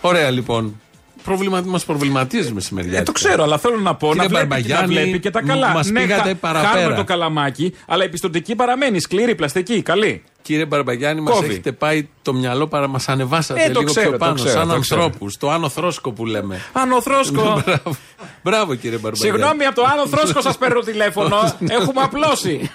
Ωραία 0.00 0.30
λοιπόν. 0.30 0.80
Προβλημα... 1.24 1.62
Μας 1.66 1.84
προβληματίζει 1.84 2.52
μεσημεριά. 2.52 2.98
Ε, 2.98 3.02
το 3.02 3.12
ξέρω, 3.12 3.42
αλλά 3.42 3.58
θέλω 3.58 3.76
να 3.76 3.94
πω 3.94 4.06
Κύριε 4.12 4.22
να 4.22 4.28
βλέπει, 4.28 4.46
και 4.46 4.48
να 4.48 4.56
Μπαρμπαγιάννη, 4.56 4.94
βλέπει 4.94 5.20
και 5.20 5.30
τα 5.30 5.42
καλά. 5.42 5.68
μας 5.68 5.90
ναι, 5.90 6.00
πήγατε 6.00 6.28
χα- 6.28 6.34
παραπέρα. 6.34 6.72
χάνουμε 6.72 6.94
το 6.94 7.04
καλαμάκι, 7.04 7.74
αλλά 7.86 8.04
η 8.04 8.08
πιστοτική 8.08 8.54
παραμένει 8.54 9.00
σκληρή, 9.00 9.34
πλαστική, 9.34 9.82
καλή. 9.82 10.22
Κύριε 10.42 10.64
Μπαρμπαγιάννη, 10.64 11.20
μας 11.22 11.34
Κόβει. 11.34 11.46
έχετε 11.48 11.72
πάει 11.72 12.08
το 12.22 12.32
μυαλό 12.32 12.66
παρά 12.66 12.88
μας 12.88 13.08
ανεβάσατε 13.08 13.62
Ε, 13.64 13.70
το 13.70 13.80
λίγο 13.80 13.90
ξέρω, 13.92 14.08
πιο 14.08 14.18
το 14.18 14.24
πάνω, 14.24 14.34
ξέρω, 14.34 14.50
σαν 14.50 14.68
το 14.68 14.78
ξέρω. 14.78 15.02
ανθρώπους. 15.02 15.36
Το 15.36 15.50
άνω 15.50 15.68
θρόσκο 15.68 16.12
που 16.12 16.26
λέμε. 16.26 16.60
Άνω 16.72 17.02
Θρόσκο. 17.02 17.62
Μπράβο. 17.64 17.96
Μπράβο, 18.42 18.74
κύριε 18.74 18.98
Μπαρμπαγιάννη. 18.98 19.38
Συγγνώμη, 19.38 19.64
από 19.64 19.74
το 19.74 19.86
Άνω 19.92 20.06
Θρόσκο 20.06 20.40
σας 20.40 20.58
παίρνω 20.58 20.80
τηλέφωνο. 20.80 21.36
Έχουμε 21.80 22.00
απλώσει. 22.02 22.70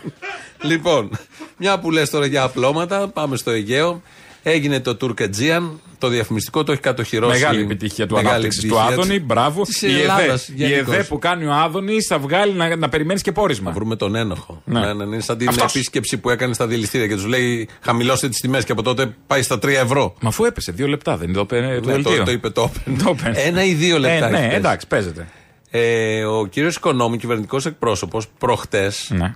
Λοιπόν, 0.61 1.09
μια 1.57 1.79
που 1.79 1.91
λες 1.91 2.09
τώρα 2.09 2.25
για 2.25 2.43
απλώματα, 2.43 3.07
πάμε 3.07 3.37
στο 3.37 3.51
Αιγαίο. 3.51 4.01
Έγινε 4.47 4.79
το 4.79 4.95
Τουρκετζίαν, 4.95 5.79
το 5.97 6.07
διαφημιστικό 6.07 6.63
το 6.63 6.71
έχει 6.71 6.81
κατοχυρώσει. 6.81 7.39
Μεγάλη 7.39 7.61
επιτυχία 7.61 8.07
του 8.07 8.13
Μεγάλη 8.13 8.29
ανάπτυξης 8.33 8.61
του 8.61 8.75
επιτυχία 8.75 8.93
Άδωνη. 8.93 9.19
Μπράβο. 9.19 9.63
Της 9.63 9.81
Η 9.81 9.85
ΕΔΕ, 9.87 10.01
Ελλάδας 10.01 10.47
η 10.47 10.53
γενικώς. 10.55 10.93
ΕΔΕ 10.93 11.03
που 11.03 11.19
κάνει 11.19 11.45
ο 11.45 11.53
Άδωνη 11.53 12.01
θα 12.01 12.19
βγάλει 12.19 12.53
να, 12.53 12.75
να 12.75 12.89
περιμένεις 12.89 13.21
και 13.21 13.31
πόρισμα. 13.31 13.69
Να 13.69 13.75
βρούμε 13.75 13.95
τον 13.95 14.15
ένοχο. 14.15 14.61
Ναι. 14.65 14.79
Ναι. 14.79 14.85
Ναι, 14.85 14.93
ναι, 14.93 15.03
είναι 15.03 15.19
σαν 15.21 15.37
την 15.37 15.47
Αυτός. 15.49 15.75
επίσκεψη 15.75 16.17
που 16.17 16.29
έκανε 16.29 16.53
στα 16.53 16.67
δηληστήρια 16.67 17.07
και 17.07 17.13
τους 17.15 17.25
λέει 17.25 17.69
χαμηλώστε 17.81 18.29
τις 18.29 18.39
τιμές 18.39 18.63
και 18.63 18.71
από 18.71 18.81
τότε 18.81 19.15
πάει 19.27 19.41
στα 19.41 19.55
3 19.55 19.67
ευρώ. 19.67 20.15
Μα 20.21 20.29
αφού 20.29 20.45
έπεσε 20.45 20.71
δύο 20.71 20.87
λεπτά, 20.87 21.17
δεν 21.17 21.27
είναι 21.29 21.37
το, 21.37 21.45
πε- 21.45 21.61
το 21.63 21.67
Ναι, 21.67 21.79
δελτίο. 21.79 22.17
το, 22.17 22.23
το 22.23 22.31
είπε 22.31 22.49
το 22.49 22.71
Open. 22.73 22.93
Το 23.03 23.15
Open. 23.19 23.31
Ένα 23.33 23.63
ή 23.63 23.73
δύο 23.73 23.99
λεπτά. 23.99 24.27
Ε, 24.27 24.29
ναι, 24.29 24.37
έχει 24.37 24.45
πέσει. 24.45 24.55
εντάξει, 24.57 24.87
παίζεται. 24.87 25.27
Ε, 25.69 26.23
ο 26.23 26.45
κύριος 26.45 26.75
Οικονόμου, 26.75 27.15
κυβερνητικός 27.17 27.65
εκπρόσωπος, 27.65 28.27
προχτές, 28.37 29.09
Ναι. 29.13 29.35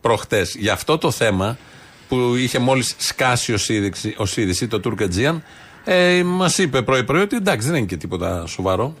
προχτές, 0.00 0.54
για 0.58 0.72
αυτό 0.72 0.98
το 0.98 1.10
θέμα 1.10 1.56
που 2.08 2.34
είχε 2.36 2.58
μόλις 2.58 2.94
σκάσει 2.98 3.52
ω 3.52 3.58
είδηση, 3.68 4.14
ως 4.18 4.36
είδηση 4.36 4.68
το 4.68 4.80
Τουρκετζίαν, 4.80 5.42
ε, 5.84 6.22
μας 6.24 6.58
είπε 6.58 6.82
πρωί-πρωί 6.82 7.20
ότι 7.20 7.36
εντάξει 7.36 7.66
δεν 7.68 7.76
είναι 7.76 7.86
και 7.86 7.96
τίποτα 7.96 8.46
σοβαρό. 8.46 8.94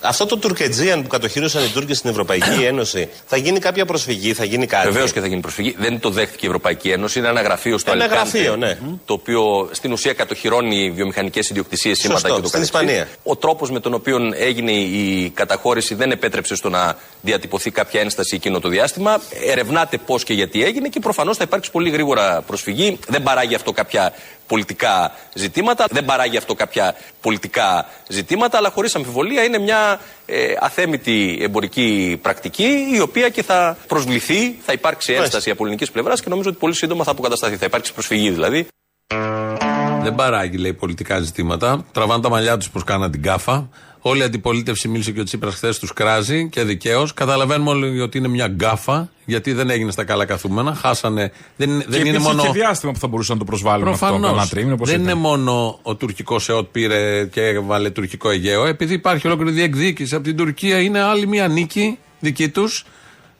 Αυτό 0.00 0.26
το 0.26 0.36
Τουρκετζίαν 0.36 1.02
που 1.02 1.08
κατοχύρωσαν 1.08 1.64
οι 1.64 1.68
Τούρκοι 1.68 1.94
στην 1.94 2.10
Ευρωπαϊκή 2.10 2.64
Ένωση, 2.70 3.08
θα 3.26 3.36
γίνει 3.36 3.58
κάποια 3.58 3.84
προσφυγή, 3.84 4.32
θα 4.32 4.44
γίνει 4.44 4.66
κάτι; 4.66 4.86
Βεβαίως 4.86 5.12
και 5.12 5.20
θα 5.20 5.26
γίνει 5.26 5.40
προσφυγή. 5.40 5.74
Δεν 5.78 6.00
το 6.00 6.10
δέχτηκε 6.10 6.44
η 6.44 6.48
Ευρωπαϊκή 6.48 6.88
Ένωση. 6.90 7.18
Είναι 7.18 7.28
ένα 7.28 7.42
γραφείο 7.42 7.78
στο 7.78 7.90
Ένα 7.90 8.04
Αλικάντε, 8.04 8.38
γραφείο, 8.38 8.56
ναι. 8.56 8.78
Το 9.04 9.12
οποίο 9.12 9.68
στην 9.72 9.92
ουσία 9.92 10.12
κατοχυρώνει 10.12 10.90
βιομηχανικές 10.90 11.50
ιδιοκτησίες, 11.50 11.98
σήματα 11.98 12.18
Σωστό, 12.18 12.34
και 12.34 12.42
το 12.42 12.48
στην 12.48 12.60
καθεξής. 12.60 12.80
Ισπανία. 12.90 13.08
Ο 13.22 13.36
τρόπος 13.36 13.70
με 13.70 13.80
τον 13.80 13.94
οποίο 13.94 14.18
έγινε 14.34 14.72
η 14.72 15.30
καταχώρηση 15.34 15.94
δεν 15.94 16.10
επέτρεψε 16.10 16.54
στο 16.54 16.68
να 16.68 16.96
διατυπωθεί 17.20 17.70
κάποια 17.70 18.00
ένσταση 18.00 18.34
εκείνο 18.34 18.60
το 18.60 18.68
διάστημα. 18.68 19.20
Ερευνάται 19.46 19.98
πώς 20.06 20.24
και 20.24 20.34
γιατί 20.34 20.64
έγινε 20.64 20.88
και 20.88 21.00
προφανώς 21.00 21.36
θα 21.36 21.44
υπάρξει 21.46 21.70
πολύ 21.70 21.90
γρήγορα 21.90 22.42
προσφυγή. 22.46 22.98
Δεν 23.08 23.22
παράγει 23.22 23.54
αυτό 23.54 23.72
κάποια 23.72 24.12
πολιτικά 24.46 25.12
ζητήματα. 25.34 25.86
Δεν 25.90 26.04
παράγει 26.04 26.36
αυτό 26.36 26.54
κάποια 26.54 26.94
πολιτικά 27.20 27.86
ζητήματα, 28.08 28.56
αλλά 28.58 28.70
χωρίς 28.70 28.94
αμφιβολία 28.94 29.44
είναι 29.44 29.58
μια 29.58 30.00
ε, 30.26 30.54
αθέμητη 30.60 31.38
εμπορική 31.40 32.18
πρακτική, 32.22 32.88
η 32.92 33.00
οποία 33.00 33.28
και 33.28 33.42
θα 33.42 33.76
προσβληθεί, 33.86 34.58
θα 34.64 34.72
υπάρξει 34.72 35.12
ένσταση 35.12 35.50
από 35.50 35.62
ελληνικής 35.62 35.90
πλευράς 35.90 36.20
και 36.22 36.28
νομίζω 36.28 36.48
ότι 36.48 36.58
πολύ 36.58 36.74
σύντομα 36.74 37.04
θα 37.04 37.10
αποκατασταθεί. 37.10 37.56
Θα 37.56 37.66
υπάρξει 37.66 37.92
προσφυγή 37.92 38.30
δηλαδή. 38.30 38.66
Δεν 40.02 40.14
παράγει, 40.14 40.56
λέει, 40.56 40.72
πολιτικά 40.72 41.18
ζητήματα. 41.18 41.84
Τραβάνε 41.92 42.22
τα 42.22 42.28
μαλλιά 42.28 42.56
τους 42.56 42.70
πω 42.70 42.80
κάναν 42.80 43.10
την 43.10 43.22
κάφα. 43.22 43.68
Όλη 44.08 44.20
η 44.20 44.22
αντιπολίτευση 44.24 44.88
μίλησε 44.88 45.12
και 45.12 45.20
ο 45.20 45.24
Τσίπρας 45.24 45.54
χθες 45.54 45.78
τους 45.78 45.92
κράζει 45.92 46.48
και 46.48 46.62
δικαίως. 46.62 47.14
Καταλαβαίνουμε 47.14 47.70
όλοι 47.70 48.00
ότι 48.00 48.18
είναι 48.18 48.28
μια 48.28 48.46
γκάφα, 48.46 49.08
γιατί 49.24 49.52
δεν 49.52 49.70
έγινε 49.70 49.90
στα 49.90 50.04
καλά 50.04 50.24
καθούμενα. 50.24 50.74
Χάσανε. 50.74 51.32
Δεν, 51.56 51.70
είναι- 51.70 51.84
δεν 51.88 51.92
και 51.92 51.98
είναι 51.98 52.08
υπήρχε 52.08 52.26
μόνο. 52.28 52.42
και 52.42 52.48
διάστημα 52.52 52.92
που 52.92 52.98
θα 52.98 53.06
μπορούσαν 53.06 53.34
να 53.34 53.44
το 53.44 53.46
προσβάλλουν 53.50 53.88
αυτό. 53.88 53.98
Προφανώς. 54.06 54.28
Κανένα 54.30 54.46
τρίμηνο, 54.48 54.76
πώς 54.76 54.90
δεν 54.90 55.00
ήταν. 55.00 55.10
είναι 55.10 55.20
μόνο 55.20 55.78
ο 55.82 55.94
τουρκικός 55.94 56.48
ΕΟΤ 56.48 56.66
πήρε 56.72 57.24
και 57.26 57.40
έβαλε 57.40 57.90
τουρκικό 57.90 58.30
Αιγαίο. 58.30 58.66
Επειδή 58.66 58.94
υπάρχει 58.94 59.26
ολόκληρη 59.26 59.52
διεκδίκηση 59.52 60.14
από 60.14 60.24
την 60.24 60.36
Τουρκία, 60.36 60.80
είναι 60.80 61.00
άλλη 61.00 61.26
μια 61.26 61.48
νίκη 61.48 61.98
δική 62.20 62.48
τους 62.48 62.84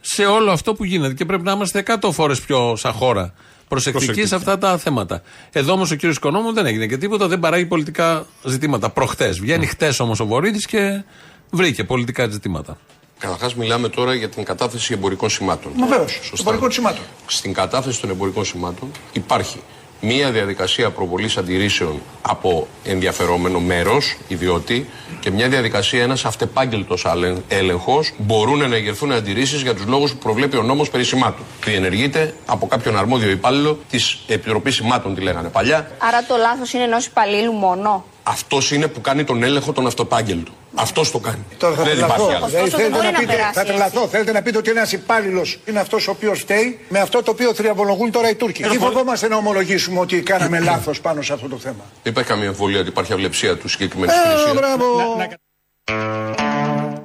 σε 0.00 0.24
όλο 0.24 0.50
αυτό 0.50 0.74
που 0.74 0.84
γίνεται. 0.84 1.14
Και 1.14 1.24
πρέπει 1.24 1.42
να 1.42 1.52
είμαστε 1.52 1.82
100 2.00 2.10
φορές 2.12 2.40
πιο 2.40 2.76
σαν 2.76 2.92
χώρα 2.92 3.34
προσεκτικοί 3.68 4.04
Προσεκτικοί. 4.04 4.28
σε 4.28 4.34
αυτά 4.34 4.58
τα 4.58 4.78
θέματα. 4.78 5.22
Εδώ 5.52 5.72
όμως 5.72 5.90
ο 5.90 5.94
κύριος 5.94 6.16
Οικονόμου 6.16 6.52
δεν 6.52 6.66
έγινε 6.66 6.86
και 6.86 6.96
τίποτα, 6.96 7.28
δεν 7.28 7.40
παράγει 7.40 7.66
πολιτικά 7.66 8.26
ζητήματα. 8.44 8.90
Προχτές. 8.90 9.40
Βγαίνει 9.40 9.66
χτες 9.66 10.00
όμως 10.00 10.20
ο 10.20 10.26
Βορύδης 10.26 10.66
και 10.66 11.02
βρήκε 11.50 11.84
πολιτικά 11.84 12.28
ζητήματα. 12.28 12.78
Καταρχάς, 13.18 13.54
μιλάμε 13.54 13.88
τώρα 13.88 14.14
για 14.14 14.28
την 14.28 14.44
κατάθεση 14.44 14.92
εμπορικών 14.92 15.30
σημάτων. 15.30 15.72
Βεβαίως. 15.78 16.12
Σωστά. 16.22 16.34
Εμπορικών 16.40 16.70
σημάτων. 16.72 17.02
Στην 17.26 17.52
κατάθεση 17.52 18.00
των 18.00 18.10
εμπορικών 18.10 18.44
σημάτων 18.44 18.90
υπάρχει 19.12 19.60
μία 20.00 20.30
διαδικασία 20.30 20.90
προβολής 20.90 21.36
αντιρρήσεων 21.36 22.00
από 22.22 22.68
ενδιαφερόμενο 22.84 23.60
μέρος, 23.60 24.16
ιδιώτη, 24.28 24.88
και 25.26 25.32
μια 25.32 25.48
διαδικασία 25.48 26.02
ένας 26.02 26.24
αυτεπάγγελτος 26.24 27.04
άλεν- 27.06 27.42
έλεγχος 27.48 28.12
μπορούν 28.18 28.68
να 28.68 28.76
εγερθούν 28.76 29.12
αντιρρήσεις 29.12 29.62
για 29.62 29.74
τους 29.74 29.84
λόγους 29.86 30.10
που 30.12 30.18
προβλέπει 30.18 30.56
ο 30.56 30.62
νόμος 30.62 30.90
περί 30.90 31.04
σημάτων. 31.04 31.44
Διενεργείται 31.64 32.34
από 32.46 32.66
κάποιον 32.66 32.96
αρμόδιο 32.98 33.30
υπάλληλο 33.30 33.78
της 33.90 34.18
Επιτροπής 34.26 34.74
Σημάτων, 34.74 35.14
τη 35.14 35.20
λέγανε 35.20 35.48
παλιά. 35.48 35.90
Άρα 35.98 36.24
το 36.28 36.36
λάθος 36.36 36.72
είναι 36.72 36.82
ενός 36.82 37.06
υπαλλήλου 37.06 37.52
μόνο; 37.52 38.04
Αυτός 38.22 38.70
είναι 38.70 38.86
που 38.86 39.00
κάνει 39.00 39.24
τον 39.24 39.42
έλεγχο 39.42 39.72
τον 39.72 39.86
αυτοπάγγελτο. 39.86 40.50
Αυτό 40.78 41.10
το 41.12 41.18
κάνει. 41.18 41.44
Τώρα 41.58 41.74
θα 41.74 41.82
Δεν 41.82 41.92
τρελαθώ. 41.92 42.14
υπάρχει 42.14 42.34
άλλο. 42.36 42.46
Δηλαδή, 42.46 42.64
Ωστόσο, 42.64 42.76
δεν 42.76 42.86
θέλετε 42.86 42.94
μπορεί 42.96 43.04
να 43.06 43.12
να 43.12 43.18
πείτε, 43.18 43.32
περάσει 43.32 43.52
θα 43.54 43.60
έτσι. 43.60 43.72
τρελαθώ. 43.72 44.08
Θέλετε 44.08 44.32
να 44.32 44.42
πείτε 44.42 44.58
ότι 44.58 44.70
ένας 44.70 44.92
υπάλληλος 44.92 45.58
είναι 45.64 45.80
αυτός 45.80 46.08
ο 46.08 46.10
οποίος 46.10 46.38
φταίει 46.38 46.78
με 46.88 46.98
αυτό 46.98 47.22
το 47.22 47.30
οποίο 47.30 47.54
θριαμβολογούν 47.54 48.10
τώρα 48.10 48.30
οι 48.30 48.34
Τούρκοι. 48.34 48.62
Τι 48.62 48.78
φοβόμαστε 48.78 49.28
να 49.28 49.36
ομολογήσουμε 49.36 50.00
ότι 50.00 50.20
κάναμε 50.22 50.60
λάθος 50.60 51.00
πάνω 51.00 51.22
σε 51.22 51.32
αυτό 51.32 51.48
το 51.48 51.56
θέμα. 51.56 51.84
Δεν 52.02 52.12
υπάρχει 52.12 52.30
καμία 52.30 52.48
αμφιβολία 52.48 52.80
ότι 52.80 52.88
υπάρχει 52.88 53.12
αυλεψία 53.12 53.56
του 53.56 53.68
συγκεκριμένου 53.68 54.12
Ε, 54.12 54.28
υπηρεσία. 54.28 54.52
μπράβο. 54.54 54.86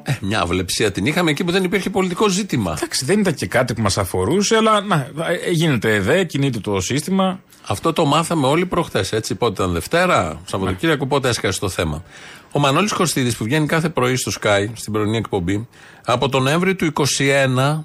Ε, 0.04 0.12
μια 0.22 0.42
αυλεψία 0.42 0.92
την 0.92 1.06
είχαμε 1.06 1.32
εκεί 1.32 1.44
που 1.44 1.52
δεν 1.52 1.64
υπήρχε 1.64 1.90
πολιτικό 1.90 2.28
ζήτημα. 2.30 2.74
Εντάξει, 2.78 3.06
δεν 3.06 3.20
ήταν 3.20 3.34
και 3.34 3.46
κάτι 3.48 3.74
που 3.74 3.82
μας 3.82 3.98
αφορούσε, 3.98 4.56
αλλά 4.56 4.82
να, 4.82 5.08
ε, 5.46 5.50
γίνεται 5.50 5.94
ΕΔΕ, 5.96 6.24
κινείται 6.24 6.60
το 6.60 6.82
σύστημα. 6.82 7.40
Αυτό 7.68 7.94
το 7.94 8.06
μάθαμε 8.06 8.48
όλοι 8.48 8.66
προχθές. 8.66 9.12
Έτσι, 9.12 9.36
πότε 9.36 9.64
ήταν 9.64 9.74
Δευτέρα, 9.74 10.42
Σαββατοκύριακο, 10.46 11.08
πότε 11.08 11.30
έσκασε 11.30 11.60
το 11.60 11.70
θέμα. 11.70 12.04
Ο 12.52 12.60
Μανώλης 12.60 12.94
Κωστίδη 12.94 13.36
που 13.36 13.44
βγαίνει 13.44 13.66
κάθε 13.66 13.90
πρωί 13.90 14.16
στο 14.16 14.32
Sky, 14.42 14.68
στην 14.74 14.94
πρωινή 14.94 15.18
εκπομπή, 15.18 15.68
από 16.06 16.30
τον 16.30 16.44
Νοέμβριο 16.44 16.76
του 16.76 16.94
21, 16.94 17.84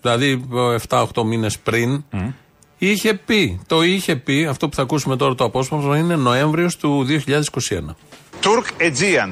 δηλαδή 0.00 0.44
7-8 0.88 1.04
μήνες 1.24 1.58
πριν, 1.58 2.04
είχε 2.78 3.14
πει, 3.14 3.60
το 3.66 3.82
είχε 3.82 4.16
πει, 4.16 4.46
αυτό 4.46 4.68
που 4.68 4.76
θα 4.76 4.82
ακούσουμε 4.82 5.16
τώρα 5.16 5.34
το 5.34 5.44
απόσπασμα 5.44 5.98
είναι 5.98 6.16
Νοέμβριος 6.16 6.76
του 6.76 7.06
2021. 7.26 7.96
Τουρκ 8.40 8.66
Aegean. 8.78 9.30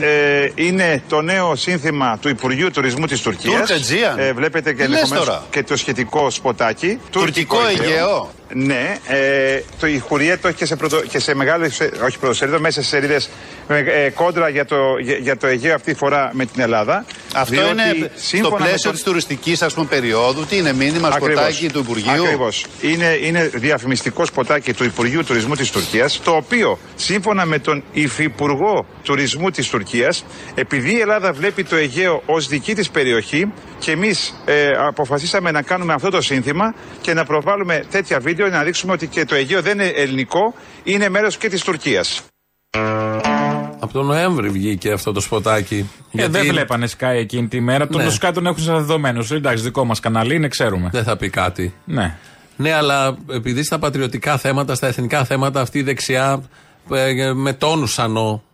Ε, 0.00 0.48
είναι 0.54 1.02
το 1.08 1.20
νέο 1.20 1.54
σύνθημα 1.54 2.18
του 2.18 2.28
Υπουργείου 2.28 2.70
Τουρισμού 2.70 3.06
της 3.06 3.20
Τουρκίας. 3.20 3.70
Turk 3.70 3.74
Aegean. 3.74 4.18
Ε, 4.18 4.32
βλέπετε 4.32 4.72
και, 4.72 4.82
Τι 4.82 4.88
λες 4.88 5.00
ενδεχομένως 5.00 5.26
τώρα; 5.26 5.46
και 5.50 5.62
το 5.62 5.76
σχετικό 5.76 6.30
σποτάκι. 6.30 6.98
Τουρκικό 7.10 7.56
Αιγαίο. 7.66 8.30
Ναι, 8.54 8.96
ε, 9.06 9.60
το, 9.80 9.86
η 9.86 9.98
Χουρία 9.98 10.38
το 10.38 10.48
έχει 10.48 10.56
και 10.56 10.66
σε, 10.66 10.76
πρωτο, 10.76 11.00
και 11.02 11.18
σε 11.18 11.34
μεγάλο, 11.34 11.70
σε- 11.70 11.90
όχι 12.04 12.18
πρωτοσέλιδο, 12.18 12.60
μέσα 12.60 12.82
σε 12.82 12.88
σελίδες 12.88 13.28
ε, 13.68 14.10
κόντρα 14.10 14.48
για 14.48 14.64
το, 14.64 14.76
για, 15.02 15.16
για 15.16 15.36
το 15.36 15.46
Αιγαίο 15.46 15.74
αυτή 15.74 15.92
τη 15.92 15.98
φορά 15.98 16.30
με 16.32 16.46
την 16.46 16.60
Ελλάδα. 16.62 17.04
Αυτό 17.34 17.54
Διότι 17.54 17.70
είναι 17.70 18.10
στο 18.14 18.26
σύμφωνα 18.26 18.58
με 18.58 18.66
πλαίσιο 18.66 18.82
τον- 18.82 18.92
της 18.92 19.02
τουριστικής 19.02 19.62
ας 19.62 19.74
πούμε, 19.74 19.86
περίοδου. 19.86 20.44
Τι 20.46 20.56
είναι 20.56 20.72
μήνυμα, 20.72 21.10
σποτάκι 21.10 21.68
του 21.72 21.78
Υπουργείου; 21.78 22.22
Ακριβώς. 22.22 22.66
Είναι, 22.80 23.18
είναι 23.22 23.50
διαφημιστικό 23.54 24.24
σποτάκι 24.26 24.72
του 24.74 24.84
Υπουργείου 24.84 25.24
Τουρισμού 25.24 25.54
της 25.54 25.70
Τουρκίας, 25.70 26.20
το 26.24 26.30
οποίο 26.30 26.78
σύμφωνα 26.96 27.44
με 27.44 27.58
τον 27.58 27.82
Υφυπουργό 27.92 28.86
Τουρισμού 29.02 29.50
της 29.50 29.68
Τουρκίας, 29.68 30.24
επειδή 30.54 30.92
η 30.96 31.00
Ελλάδα 31.00 31.32
βλέπει 31.32 31.64
το 31.64 31.76
Αιγαίο 31.76 32.22
ως 32.26 32.46
δική 32.48 32.74
της 32.74 32.90
περιοχή 32.90 33.52
και 33.82 33.90
εμείς 33.90 34.34
ε, 34.44 34.70
αποφασίσαμε 34.70 35.50
να 35.50 35.62
κάνουμε 35.62 35.92
αυτό 35.92 36.10
το 36.10 36.20
σύνθημα 36.20 36.74
και 37.00 37.14
να 37.14 37.24
προβάλλουμε 37.24 37.84
τέτοια 37.90 38.18
βίντεο 38.20 38.48
να 38.48 38.62
δείξουμε 38.62 38.92
ότι 38.92 39.06
και 39.06 39.24
το 39.24 39.34
Αιγαίο 39.34 39.62
δεν 39.62 39.72
είναι 39.72 39.92
ελληνικό, 39.96 40.54
είναι 40.82 41.08
μέρος 41.08 41.36
και 41.36 41.48
της 41.48 41.62
Τουρκίας. 41.62 42.22
Από 43.78 43.92
τον 43.92 44.06
Νοέμβρη 44.06 44.48
βγήκε 44.48 44.92
αυτό 44.92 45.12
το 45.12 45.20
σποτάκι. 45.20 45.90
Ε, 46.12 46.28
δεν 46.28 46.46
βλέπανε 46.46 46.88
Sky 46.98 47.14
εκείνη 47.14 47.48
τη 47.48 47.60
μέρα. 47.60 47.86
Τον 47.86 48.04
Ναι. 48.04 48.16
Sky 48.20 48.30
τον 48.34 48.46
έχουν 48.46 48.62
σαν 48.62 48.74
δεδομένο. 48.74 49.24
Εντάξει, 49.30 49.64
δικό 49.64 49.84
μας 49.84 50.00
καναλί 50.00 50.34
είναι, 50.34 50.48
ξέρουμε. 50.48 50.88
Δεν 50.92 51.04
θα 51.04 51.16
πει 51.16 51.30
κάτι. 51.30 51.74
Ναι. 51.84 52.16
Ναι, 52.56 52.72
αλλά 52.72 53.16
επειδή 53.30 53.62
στα 53.62 53.78
πατριωτικά 53.78 54.38
θέματα, 54.38 54.74
στα 54.74 54.86
εθνικά 54.86 55.24
θέματα, 55.24 55.60
αυτή 55.60 55.78
η 55.78 55.82
δεξιά 55.82 56.42
ε, 56.90 57.32
με 57.32 57.52
τόνους 57.52 57.98
ανώ 57.98 58.42
ε, 58.42 58.51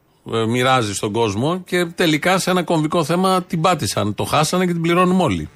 μοιράζει 0.48 0.94
στον 0.94 1.12
κόσμο 1.12 1.62
και 1.66 1.84
τελικά 1.84 2.38
σε 2.38 2.50
ένα 2.50 2.62
κομβικό 2.62 3.04
θέμα 3.04 3.42
την 3.42 3.60
πάτησαν. 3.60 4.14
Το 4.14 4.24
χάσανε 4.24 4.66
και 4.66 4.72
την 4.72 4.82
πληρώνουμε 4.82 5.22
όλοι. 5.22 5.48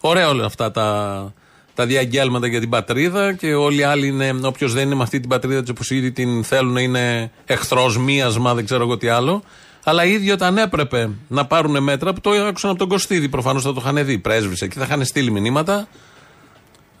Ωραία 0.00 0.28
όλα 0.28 0.44
αυτά 0.44 0.70
τα, 0.70 1.32
τα 1.74 1.86
διαγγέλματα 1.86 2.46
για 2.46 2.60
την 2.60 2.68
πατρίδα 2.68 3.32
και 3.32 3.54
όλοι 3.54 3.80
οι 3.80 3.82
άλλοι 3.82 4.06
είναι, 4.06 4.38
όποιος 4.42 4.72
δεν 4.72 4.86
είναι 4.86 4.94
με 4.94 5.02
αυτή 5.02 5.20
την 5.20 5.28
πατρίδα 5.28 5.62
του 5.62 5.68
όπως 5.70 5.90
ήδη 5.90 6.12
την 6.12 6.44
θέλουν, 6.44 6.76
είναι 6.76 7.30
εχθρός, 7.44 7.98
μίασμα, 7.98 8.54
δεν 8.54 8.64
ξέρω 8.64 8.82
εγώ 8.82 8.96
τι 8.96 9.08
άλλο. 9.08 9.42
Αλλά 9.84 10.04
οι 10.04 10.12
ίδιοι 10.12 10.30
όταν 10.30 10.58
έπρεπε 10.58 11.10
να 11.28 11.46
πάρουν 11.46 11.82
μέτρα, 11.82 12.12
που 12.12 12.20
το 12.20 12.30
άκουσαν 12.30 12.70
από 12.70 12.78
τον 12.78 12.88
Κωστίδη, 12.88 13.28
προφανώς 13.28 13.62
θα 13.62 13.72
το 13.72 13.82
είχαν 13.84 14.04
δει, 14.06 14.18
πρέσβησε 14.18 14.66
και 14.66 14.78
θα 14.78 14.84
είχαν 14.84 15.04
στείλει 15.04 15.30
μηνύματα, 15.30 15.88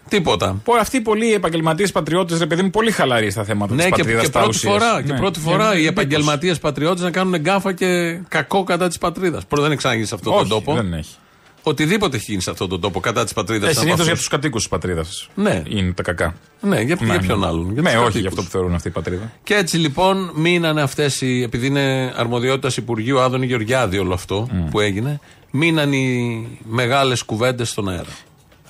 Τίποτα. 0.08 0.60
Πω, 0.64 0.74
αυτοί 0.74 0.96
οι 0.96 1.00
πολλοί 1.00 1.32
επαγγελματίες 1.32 1.92
πατριώτες, 1.92 2.38
ρε 2.38 2.46
παιδί 2.46 2.62
μου, 2.62 2.70
πολύ 2.70 2.90
χαλαροί 2.90 3.30
στα 3.30 3.44
θέματα 3.44 3.74
Ναι, 3.74 3.82
της 3.82 3.92
και, 3.92 3.98
πατρίδας. 4.02 4.24
και 4.24 4.30
πρώτη 4.30 4.58
φορά, 4.58 5.02
και 5.02 5.12
πρώτη 5.12 5.40
φορά 5.40 5.78
οι 5.78 5.86
επαγγελματίες 5.86 6.58
πατριώτες 6.58 7.02
να 7.02 7.10
κάνουν 7.10 7.34
γκάφα 7.36 7.72
και 7.72 8.20
κακό 8.28 8.64
κατά 8.64 8.88
της 8.88 8.98
πατρίδας. 8.98 9.46
Πρώτα 9.46 9.62
δεν 9.62 9.70
έχει 9.70 9.78
ξαναγίνει 9.80 10.06
σε 10.06 10.14
αυτόν 10.14 10.32
τον 10.32 10.40
Όχι, 10.40 10.50
τόπο. 10.50 10.74
δεν 10.74 10.92
έχει. 10.92 11.14
Οτιδήποτε 11.62 12.16
έχει 12.16 12.24
γίνει 12.30 12.42
σε 12.42 12.50
αυτόν 12.50 12.68
τον 12.68 12.80
τόπο 12.80 13.00
κατά 13.00 13.24
της 13.24 13.32
πατρίδας. 13.32 13.70
Ε, 13.70 13.78
Συνήθως 13.78 14.06
για 14.06 14.14
τους 14.14 14.28
κατοίκους 14.28 14.60
της 14.60 14.70
πατρίδας. 14.70 15.28
Ναι. 15.34 15.62
Είναι 15.68 15.92
τα 15.92 16.02
κακά. 16.02 16.34
Ναι, 16.60 16.80
για, 16.80 16.98
για 17.04 17.18
ποιον 17.18 17.44
άλλον. 17.44 17.72
Για 17.72 17.82
ναι, 17.82 17.88
τους 17.90 17.96
όχι 17.98 18.02
κατοίκους. 18.04 18.20
για 18.20 18.28
αυτό 18.28 18.42
που 18.42 18.48
θεωρούν 18.48 18.74
αυτή 18.74 18.88
η 18.88 18.90
πατρίδα. 18.90 19.32
Και 19.42 19.54
έτσι 19.54 19.76
λοιπόν 19.76 20.30
μείνανε 20.34 20.82
αυτές 20.82 21.20
οι. 21.20 21.42
Επειδή 21.42 21.66
είναι 21.66 22.12
αρμοδιότητας 22.16 22.76
Υπουργείου 22.76 23.20
Άδωνη 23.20 23.46
Γεωργιάδη 23.46 23.98
όλο 23.98 24.14
αυτό 24.14 24.48
που 24.70 24.80
έγινε, 24.80 25.20
μείναν 25.50 25.92
οι 25.92 26.46
μεγάλες 26.64 27.22
κουβέντες 27.22 27.68
στον 27.68 27.88
αέρα. 27.88 28.04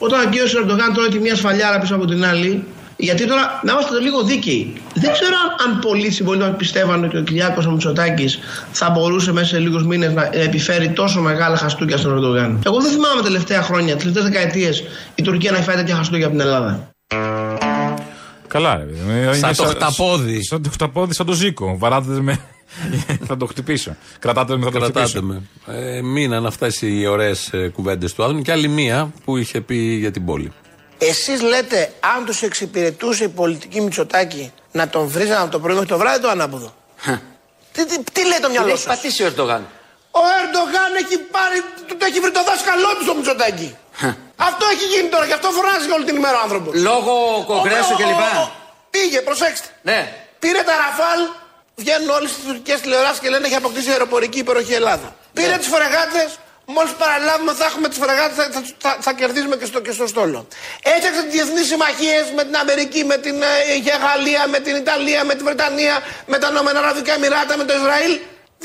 Όταν 0.04 0.20
ο 0.20 0.28
κ. 0.30 0.34
Ερντογάν 0.60 0.92
τρώει 0.94 1.08
τη 1.08 1.18
μία 1.18 1.36
σφαλιάρα 1.36 1.78
πίσω 1.78 1.94
από 1.94 2.04
την 2.04 2.24
άλλη, 2.24 2.64
γιατί 2.96 3.26
τώρα 3.26 3.60
να 3.62 3.72
είμαστε 3.72 4.00
λίγο 4.00 4.22
δίκαιοι. 4.22 4.72
Δεν 4.94 5.12
ξέρω 5.12 5.36
αν 5.66 5.78
πολλοί 5.78 6.10
συμπολίτε 6.10 6.44
μας 6.44 6.56
πιστεύαν 6.56 7.04
ότι 7.04 7.16
ο 7.16 7.22
Κυριάκος 7.22 7.66
Μητσοτάκης 7.66 8.38
θα 8.72 8.90
μπορούσε 8.90 9.32
μέσα 9.32 9.46
σε 9.46 9.58
λίγους 9.58 9.84
μήνες 9.84 10.12
να 10.12 10.28
επιφέρει 10.32 10.90
τόσο 10.90 11.20
μεγάλα 11.20 11.56
χαστούκια 11.56 11.96
στον 11.96 12.12
Ερντογάν. 12.12 12.60
Εγώ 12.66 12.80
δεν 12.80 12.90
θυμάμαι 12.90 13.22
τελευταία 13.22 13.62
χρόνια, 13.62 13.94
τις 13.94 14.04
τελευταίες 14.04 14.24
δεκαετίες, 14.24 14.84
η 15.14 15.22
Τουρκία 15.22 15.50
να 15.50 15.56
έχει 15.56 15.66
φάει 15.66 15.76
τέτοια 15.76 15.94
χαστούκια 15.94 16.26
από 16.26 16.36
την 16.36 16.44
Ελλάδα. 16.46 16.90
Καλά, 18.48 18.76
ρε 18.76 18.84
παιδί 18.84 19.00
μου. 19.06 19.12
Είναι 19.20 19.34
Σαν 19.34 19.56
το 19.56 19.64
χταπόδι. 19.64 20.44
Σαν 20.44 20.62
το 20.62 20.70
χταπόδι, 20.70 21.14
σαν 21.14 21.26
το 21.26 21.32
ζήκο. 21.32 21.76
Βαράτες 21.78 22.20
με. 22.20 22.40
θα 23.28 23.36
το 23.36 23.46
χτυπήσω. 23.46 23.96
Κρατάτε 24.18 24.56
με, 24.56 24.64
θα 24.64 24.70
το 24.70 24.78
Κρατάτε 24.78 25.00
χτυπήσω. 25.06 25.24
με. 25.24 25.42
Ε, 25.66 26.02
μείναν 26.02 26.46
αυτές 26.46 26.82
οι 26.82 27.06
ωραίες 27.06 27.50
κουβέντες 27.72 28.14
του 28.14 28.24
Άδωνη 28.24 28.42
και 28.42 28.52
άλλη 28.52 28.68
μία 28.68 29.12
που 29.24 29.36
είχε 29.36 29.60
πει 29.60 29.76
για 29.76 30.10
την 30.10 30.24
πόλη. 30.24 30.52
Εσείς 30.98 31.42
λέτε, 31.42 31.92
αν 32.16 32.24
τους 32.24 32.42
εξυπηρετούσε 32.42 33.24
η 33.24 33.28
πολιτική 33.28 33.80
Μητσοτάκη, 33.80 34.52
να 34.72 34.88
τον 34.88 35.06
βρίζανε 35.06 35.42
από 35.42 35.50
το 35.50 35.58
πρωί 35.60 35.74
μέχρι 35.74 35.88
το 35.88 35.98
βράδυ 35.98 36.20
το 36.22 36.28
ανάποδο. 36.28 36.74
τι, 37.72 37.86
τι, 37.86 37.96
τι 38.12 38.26
λέει 38.26 38.40
το 38.42 38.50
μυαλό 38.50 38.68
έχει 38.68 38.76
σας; 38.78 38.96
πατήσει 38.96 39.22
ο 39.22 39.26
Ερντογάν. 39.26 39.62
Ο 40.10 40.22
Ερντογάν 40.40 40.90
έχει 41.02 41.16
πάρει, 41.36 41.58
του 41.86 41.96
το 41.98 42.04
έχει 42.08 42.20
βρει 42.24 42.32
το 42.38 42.42
δάσκαλό 42.48 42.90
του 42.96 43.02
στο 43.06 43.14
Μητσοτάκη. 43.14 43.68
αυτό 44.48 44.64
έχει 44.74 44.86
γίνει 44.94 45.08
τώρα 45.14 45.24
και 45.28 45.36
αυτό 45.38 45.48
φωνάζει 45.58 45.90
όλη 45.96 46.04
την 46.10 46.16
ημέρα 46.20 46.36
ο 46.40 46.42
άνθρωπος. 46.46 46.72
Λόγω 46.90 47.14
κογκρέσου 47.50 47.94
κλπ. 48.00 48.22
Πήγε, 48.94 49.18
προσέξτε. 49.28 49.68
Ναι. 49.88 49.98
Πήρε 50.42 50.60
τα 50.68 50.74
Ραφάλ, 50.82 51.20
βγαίνουν 51.74 52.08
όλες 52.08 52.30
τις 52.34 52.44
τουρκικές 52.44 52.80
τηλεοράσεις 52.80 53.18
και 53.18 53.28
λένε 53.28 53.46
έχει 53.46 53.54
αποκτήσει 53.54 53.90
αεροπορική 53.90 54.38
υπεροχή 54.38 54.72
Ελλάδα. 54.72 55.16
Πήρε 55.32 55.56
τις 55.56 55.66
φρεγάτε, 55.66 56.22
μόλις 56.64 56.92
παραλάβουμε 56.92 57.52
θα 57.52 57.64
έχουμε 57.64 57.88
τις 57.88 57.98
φρεγάτε, 57.98 58.34
θα, 58.34 58.44
θα, 58.54 58.62
θα, 58.78 58.96
θα 59.00 59.12
κερδίσουμε 59.12 59.56
και 59.56 59.64
στο, 59.64 59.80
και 59.80 59.92
στο 59.92 60.06
στόλο. 60.06 60.46
Έφτιαξε 60.82 61.22
τις 61.22 61.32
διεθνείς 61.32 61.66
συμμαχίες 61.66 62.24
με 62.36 62.42
την 62.44 62.56
Αμερική, 62.56 63.04
με 63.04 63.16
την 63.16 63.36
ε, 63.42 63.96
Γαλλία, 64.04 64.42
με 64.54 64.58
την 64.58 64.74
Ιταλία, 64.76 65.24
με 65.24 65.34
τη 65.34 65.42
Βρετανία, 65.42 66.02
με 66.26 66.38
τα 66.38 66.48
Ηνωμένα 66.50 66.78
Αραβικά 66.78 67.12
Εμμυράτα, 67.12 67.56
με 67.56 67.64
το 67.64 67.74
Ισραήλ. 67.80 68.14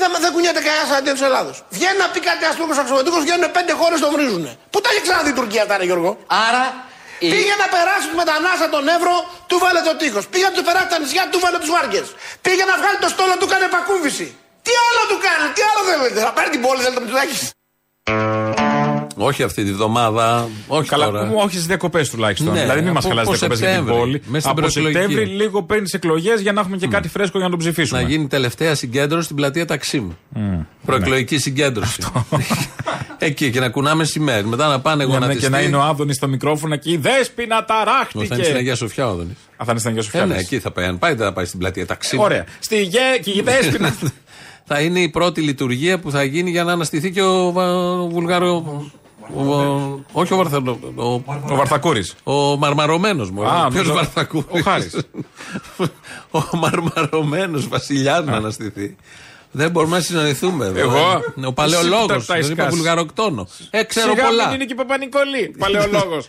Δεν, 0.00 0.10
δεν 0.20 0.32
κουνιέται 0.32 0.60
κανένας 0.66 0.90
αντίον 0.98 1.14
της 1.14 1.24
Ελλάδος. 1.24 1.64
Βγαίνει 1.68 1.98
να 1.98 2.08
πει 2.08 2.20
κάτι 2.20 2.44
ένα 2.44 2.54
Τούρκο 2.54 2.80
αξιωματικό, 2.80 3.16
βγαίνουν 3.20 3.50
πέντε 3.50 3.72
χώρες 3.72 4.00
τον 4.00 4.10
βρίζουν. 4.12 4.58
Πού 4.70 4.80
τα 4.80 4.88
έχει 4.92 5.02
ξαναδεί 5.02 5.30
η 5.30 5.32
Τουρκία 5.32 5.62
αυτά, 5.62 5.76
ρε 5.76 5.84
Γιώργο; 5.84 6.18
Άρα. 6.48 6.86
Η- 7.18 7.30
Πήγε 7.34 7.54
να 7.62 7.66
περάσει 7.74 8.06
του 8.10 8.16
μετανάστε 8.22 8.66
τον 8.76 8.84
Εύρο, 8.96 9.14
του 9.48 9.56
βάλε 9.64 9.80
το 9.88 9.94
τείχος. 10.00 10.24
Πήγε 10.32 10.44
να 10.50 10.54
του 10.56 10.62
περάσει 10.68 10.88
τα 10.94 10.98
νησιά, 11.02 11.22
του 11.32 11.38
βάλε 11.44 11.58
τους 11.62 11.70
βάρκες. 11.76 12.06
Πήγε 12.44 12.64
να 12.70 12.74
βγάλει 12.80 12.98
το 13.04 13.08
στόλο, 13.14 13.34
του 13.40 13.46
έκανε 13.50 13.66
πακούβηση. 13.76 14.26
Τι 14.66 14.72
άλλο 14.86 15.02
του 15.10 15.18
κάνει, 15.26 15.46
τι 15.56 15.62
άλλο 15.68 15.80
θέλετε. 15.90 16.18
Θα 16.26 16.32
πάρει 16.36 16.48
την 16.54 16.60
πόλη, 16.64 16.80
θέλετε 16.84 17.00
με 17.04 17.06
του 17.10 17.16
Όχι 19.20 19.42
αυτή 19.42 19.64
τη 19.64 19.72
βδομάδα, 19.72 20.48
όχι 20.66 20.88
Καλά, 20.88 21.04
τώρα. 21.04 21.30
όχι 21.36 21.50
στις 21.54 21.66
διακοπές 21.66 22.10
τουλάχιστον. 22.10 22.52
Ναι, 22.54 22.60
δηλαδή, 22.60 22.80
μην 22.82 22.92
μας 22.92 23.04
από- 23.04 23.14
χαλάσει 23.14 23.28
από 23.28 23.38
διακοπές 23.38 23.58
για 23.58 23.68
την 23.68 23.76
Σεπτέμβρη, 23.76 24.00
πόλη. 24.00 24.22
μέσα 24.26 24.38
στην 24.40 24.50
Από 24.50 24.60
προεκλογική. 24.60 25.00
Σεπτέμβρη, 25.00 25.24
λίγο 25.36 25.62
πριν 25.62 25.84
τις 25.84 25.92
εκλογές, 25.94 26.40
για 26.40 26.52
να 26.52 26.60
έχουμε 26.60 26.76
και 26.76 26.86
κάτι 26.86 27.08
φρέσκο 27.08 27.38
για 27.38 27.46
να 27.46 27.50
τον 27.50 27.58
ψηφίσουμε. 27.58 28.02
Να 28.02 28.08
γίνει 28.08 28.26
τελευταία 28.26 28.74
συγκέντρωση 28.74 29.24
στην 29.24 29.36
πλατεία 29.36 29.64
Ταξίμ. 29.66 30.08
Προεκλογική 30.86 31.38
συγκέντρωση. 31.38 32.02
Εκεί 33.18 33.50
και 33.50 33.60
να 33.60 33.68
κουνάμε 33.68 34.04
σημαίες. 34.04 34.42
Μετά 34.44 34.68
να 34.68 34.80
πάνε 34.80 35.04
Για 35.04 35.12
να- 35.12 35.18
γονατιστοί. 35.20 35.42
και 35.44 35.48
να 35.56 35.60
είναι 35.60 35.76
ο 35.76 35.82
Άδωνης 35.82 36.16
στο 36.16 36.28
μικρόφωνο 36.28 36.76
και 36.76 36.90
η 36.90 36.96
Δέσποινα 36.96 37.56
Όχι, 37.56 37.66
Θα 37.66 37.84
είναι 38.14 38.24
στην 38.24 38.28
ταράχτηκε. 38.28 38.58
Αγία 38.58 38.74
Σοφιά 38.74 39.06
ο 39.06 39.10
Άδωνης. 39.10 39.36
Α, 39.56 39.64
θα 39.64 39.70
είναι 39.70 39.78
στην 39.78 39.90
Αγία 39.90 40.02
Σοφιά. 40.02 40.20
Ε, 40.20 40.24
ναι, 40.24 40.34
λες. 40.34 40.42
εκεί 40.42 40.58
θα 40.58 40.70
πάει. 40.70 40.84
Αν 40.86 40.98
πάει, 40.98 41.14
δεν 41.14 41.26
θα 41.26 41.32
πάει 41.32 41.44
στην 41.44 41.58
πλατεία 41.58 41.86
Ταξίμ. 41.86 42.20
Ωραία. 42.20 42.44
Στη 42.58 42.82
Γε 42.82 42.98
και 43.22 43.30
η 43.30 43.40
Δέσποινα. 43.42 43.94
θα 44.70 44.80
είναι 44.80 45.00
η 45.00 45.08
πρώτη 45.08 45.40
λειτουργία 45.40 45.98
που 45.98 46.10
θα 46.10 46.22
γίνει 46.24 46.50
για 46.50 46.64
να 46.64 46.72
αναστηθεί 46.72 47.10
και 47.10 47.22
ο, 47.22 47.52
Βα- 47.52 47.74
ο 47.76 48.08
Βουλγάρο. 48.08 48.52
Ο, 48.54 48.70
ο- 48.70 48.90
όχι 50.12 50.32
ο 50.32 50.36
Βαρθανό. 50.36 50.78
Ο, 50.94 51.04
Ο 51.12 51.22
Βαρθακούρης. 51.56 52.14
ο 52.24 52.56
Μαρμαρωμένος 52.56 53.30
μου. 53.30 53.46
Α, 53.46 53.68
Ποιος 53.68 53.72
νομίζω- 53.72 53.94
Βαρθακούρης; 53.94 54.46
ο 54.50 54.58
Χάρης. 54.62 54.96
ο 56.52 56.56
Μαρμαρωμένος 56.56 57.68
βασιλιά 57.68 58.20
να 58.20 58.32
αναστηθεί. 58.32 58.96
Δεν 59.50 59.70
μπορούμε 59.70 59.96
να 59.96 60.02
συναντηθούμε 60.02 60.66
εδώ. 60.66 60.78
Εγώ; 60.78 61.22
Ε, 61.42 61.46
Ο 61.46 61.52
παλαιολόγος. 61.52 62.16
Εσύ 62.16 62.26
τα- 62.26 62.34
τα 62.34 62.40
Δεν 62.40 62.50
είπα 62.50 62.62
εσκάς. 62.62 62.74
βουλγαροκτόνο. 62.74 63.48
Ε, 63.70 63.82
ξέρω 63.82 64.10
Σιγά 64.10 64.24
πολλά. 64.24 64.44
μην 64.46 64.54
είναι 64.54 64.64
και 64.64 64.74
Παπα-Νικολή. 64.74 65.54
Παλαιολόγος. 65.58 66.28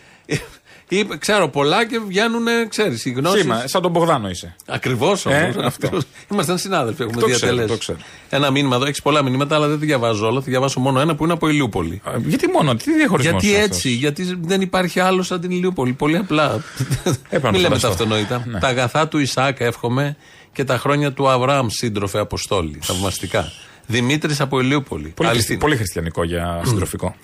Είπε, 0.92 1.16
ξέρω 1.16 1.48
πολλά 1.48 1.86
και 1.86 2.00
βγαίνουν, 2.06 2.46
ξέρεις, 2.68 3.04
οι 3.04 3.10
γνώσεις. 3.10 3.40
Σήμα, 3.40 3.62
σαν 3.66 3.82
τον 3.82 3.90
Μπογδάνο 3.90 4.28
είσαι. 4.30 4.56
Ακριβώς 4.66 5.26
Ε, 5.26 5.52
όμως. 5.54 5.66
αυτό. 5.66 6.00
Ήμασταν 6.32 6.58
συνάδελφοι, 6.58 7.02
έχουμε 7.02 7.20
Το 7.20 7.26
ξέρω, 7.26 7.38
διατελέσει. 7.40 7.68
το 7.68 7.76
ξέρω. 7.78 7.98
Ένα 8.30 8.50
μήνυμα 8.50 8.76
εδώ, 8.76 8.84
έχεις 8.84 9.02
πολλά 9.02 9.22
μηνύματα, 9.22 9.54
αλλά 9.54 9.66
δεν 9.68 9.78
τη 9.80 9.86
διαβάζω 9.86 10.26
όλα. 10.26 10.40
Θα 10.40 10.46
διαβάσω 10.48 10.80
μόνο 10.80 11.00
ένα 11.00 11.14
που 11.16 11.24
είναι 11.24 11.32
από 11.32 11.48
Ηλιούπολη. 11.48 12.00
Α, 12.04 12.10
Γιατί 12.26 12.46
μόνο, 12.48 12.74
τι 12.74 12.92
διαχωρισμός. 12.92 13.42
Γιατί 13.42 13.60
έτσι, 13.62 13.88
γιατί 13.90 14.38
δεν 14.40 14.60
υπάρχει 14.60 15.00
άλλος 15.00 15.26
σαν 15.26 15.40
την 15.40 15.50
Ηλιούπολη. 15.50 15.92
Πολύ 15.92 16.16
απλά. 16.16 16.62
Έπρεπε 17.04 17.50
Μην 17.50 17.50
να 17.50 17.50
λέμε 17.50 17.62
τα 17.62 17.68
φανταστώ. 17.68 17.88
αυτονόητα. 17.88 18.44
Ναι. 18.46 18.58
Τα 18.58 18.68
αγαθά 18.68 19.08
του 19.08 19.26
Ισaac 19.26 19.52
εύχομαι 19.58 20.16
και 20.52 20.64
τα 20.64 20.78
χρόνια 20.78 21.12
του 21.12 21.28
Αβραάμ, 21.28 21.66
σύντροφε 21.68 22.18
Αποστόλη. 22.18 22.78
Θαυμαστικά. 22.82 23.52
Δημήτρης 23.86 24.40
από 24.40 24.60
Ηλιούπολη. 24.60 25.08
Πολύ, 25.16 25.28
Αληθι- 25.28 25.58
πολύ 25.60 25.76
χριστιανικό 25.76 26.24
για 26.24 26.62
συντροφικό. 26.64 27.14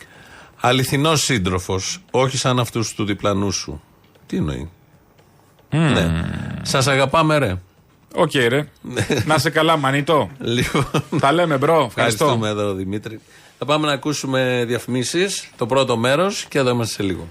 Αληθινός 0.60 1.22
σύντροφος, 1.22 1.98
όχι 2.10 2.36
σαν 2.36 2.58
αυτούς 2.58 2.94
του 2.94 3.04
διπλανού 3.04 3.50
σου. 3.50 3.82
Τι 4.26 4.36
εννοεί; 4.36 4.70
Ναι. 5.70 6.24
Σας 6.62 6.86
αγαπάμε, 6.86 7.38
ρε. 7.38 7.56
Οκ, 8.14 8.30
ρε. 8.34 8.68
να 9.26 9.38
'σαι 9.38 9.50
καλά, 9.50 9.76
manito. 9.76 10.30
Λοιπόν, 10.38 10.86
Τα 11.20 11.32
λέμε, 11.32 11.56
bro. 11.56 11.72
Ευχαριστώ. 11.72 12.24
ευχαριστούμε 12.24 12.48
εδώ, 12.48 12.72
Δημήτρη. 12.74 13.20
Θα 13.58 13.64
πάμε 13.64 13.86
να 13.86 13.92
ακούσουμε 13.92 14.64
διαφημίσεις, 14.66 15.50
το 15.56 15.66
πρώτο 15.66 15.96
μέρος 15.96 16.44
και 16.48 16.58
εδώ 16.58 16.70
είμαστε 16.70 16.94
σε 16.94 17.02
λίγο. 17.02 17.28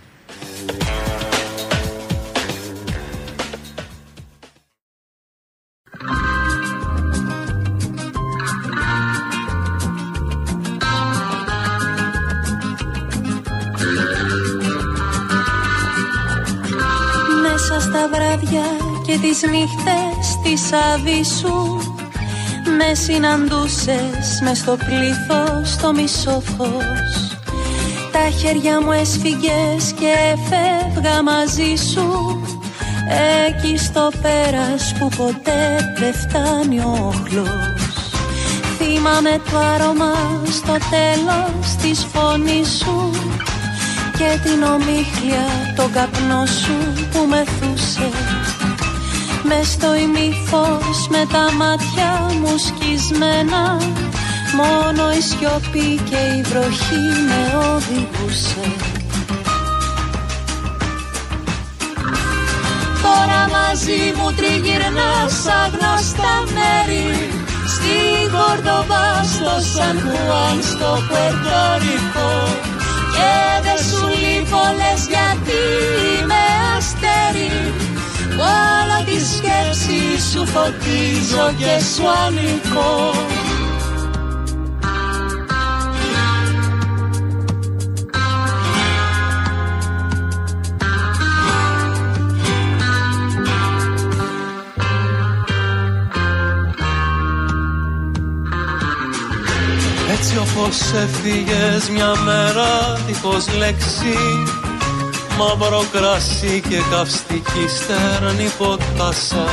Μέσα 17.96 18.08
στα 18.08 18.18
βράδια 18.18 18.66
και 19.06 19.18
τις 19.22 19.42
νύχτες 19.42 20.40
της 20.44 20.72
αβυσσού. 20.94 21.80
Με 22.78 22.94
συναντούσες 22.94 24.42
με 24.44 24.54
στο 24.54 24.78
πλήθος 24.86 25.76
το 25.82 25.94
μισό 25.94 26.42
φως 26.58 27.38
Τα 28.12 28.30
χέρια 28.40 28.82
μου 28.82 28.92
έσφυγες 28.92 29.94
και 30.00 30.16
φεύγα 30.50 31.24
μαζί 31.24 31.76
σου. 31.92 32.40
Εκεί 33.48 33.78
στο 33.78 34.12
πέρας 34.22 34.94
που 35.00 35.10
ποτέ 35.18 35.94
δεν 36.00 36.14
φτάνει 36.14 36.80
ο 36.80 37.08
όχλος 37.08 38.14
Θυμάμαι 38.78 39.42
το 39.52 39.58
άρωμα 39.58 40.14
στο 40.52 40.76
τέλος 40.90 41.76
της 41.82 42.08
φωνής 42.14 42.68
σου 42.78 43.12
και 44.18 44.40
την 44.44 44.64
ομίχλια 44.64 45.46
τον 45.76 45.92
καπνό 45.92 46.46
σου 46.46 46.78
που 47.12 47.28
μεθούσε 47.30 48.10
με 49.44 49.60
στο 49.64 49.96
ημίφως 49.96 51.08
με 51.10 51.26
τα 51.32 51.46
μάτια 51.60 52.10
μου 52.40 52.58
σκισμένα 52.58 53.78
μόνο 54.60 55.12
η 55.12 55.22
σιωπή 55.22 56.00
και 56.10 56.22
η 56.38 56.42
βροχή 56.42 57.06
με 57.30 57.42
οδηγούσε. 57.74 58.66
Τώρα 63.04 63.42
μαζί 63.56 64.02
μου 64.18 64.32
τριγυρνάς 64.38 65.32
σαν 65.44 65.68
γνωστά 65.74 66.34
μέρη 66.56 67.30
Στη 67.74 67.96
Κορδοβά, 68.34 69.24
στο 69.34 69.56
Σαν 69.74 69.96
Χουάν, 70.02 70.58
στο 70.62 70.90
Πουερτορικό 71.08 72.30
Και 73.16 73.34
δεν 73.66 73.80
σου 73.88 74.08
λείπω 74.22 74.62
λες 74.80 75.02
γιατί 75.14 75.62
είμαι 76.06 76.44
αστέρι. 76.78 77.54
Όλο 78.58 78.98
τη 79.08 79.18
σκέψη 79.34 80.00
σου 80.32 80.42
φωτίζω 80.54 81.46
και 81.58 81.74
σου 81.94 82.04
ανήκω 82.26 82.92
Πως 100.66 101.02
έφυγες 101.04 101.90
μια 101.90 102.14
μέρα 102.24 103.00
δίχως 103.08 103.46
λέξη. 103.58 104.18
Μαύρο 105.38 105.86
κρασί 105.92 106.62
και 106.70 106.82
καυστική 106.92 107.66
στερνή 107.78 108.50
ποτάσα. 108.58 109.46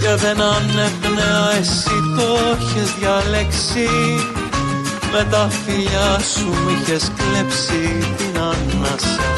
Και 0.00 0.14
δεν 0.14 0.40
ανέπνεα 0.40 1.52
εσύ 1.60 1.96
το 2.16 2.38
έχεις 2.52 2.94
διαλέξει. 2.98 3.88
Με 5.12 5.26
τα 5.30 5.48
φιλιά 5.64 6.18
σου 6.34 6.46
μου 6.46 6.70
είχες 6.70 7.12
κλέψει 7.16 8.14
την 8.16 8.40
ανάσα. 8.40 9.28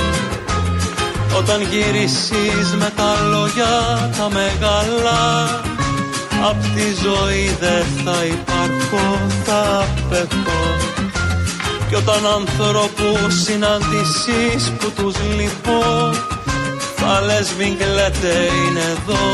Όταν 1.37 1.63
γυρίσεις 1.63 2.75
με 2.79 2.93
τα 2.97 3.17
λόγια 3.31 3.73
τα 4.19 4.29
μεγάλα 4.31 5.21
Απ' 6.49 6.63
τη 6.75 6.87
ζωή 7.03 7.57
δεν 7.61 7.85
θα 8.05 8.25
υπάρχω, 8.25 9.21
θα 9.45 9.61
απέχω. 9.81 10.91
Κι 11.93 11.99
όταν 11.99 12.27
ανθρώπους 12.27 13.43
συναντήσεις 13.43 14.73
που 14.79 14.93
τους 14.97 15.15
λυπώ 15.37 16.13
Θα 16.97 17.21
λες 17.21 17.53
μην 17.59 17.77
κλαίτε 17.77 18.35
είναι 18.61 18.81
εδώ, 18.81 19.25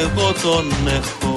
εγώ 0.00 0.32
τον 0.42 0.66
έχω 0.86 1.34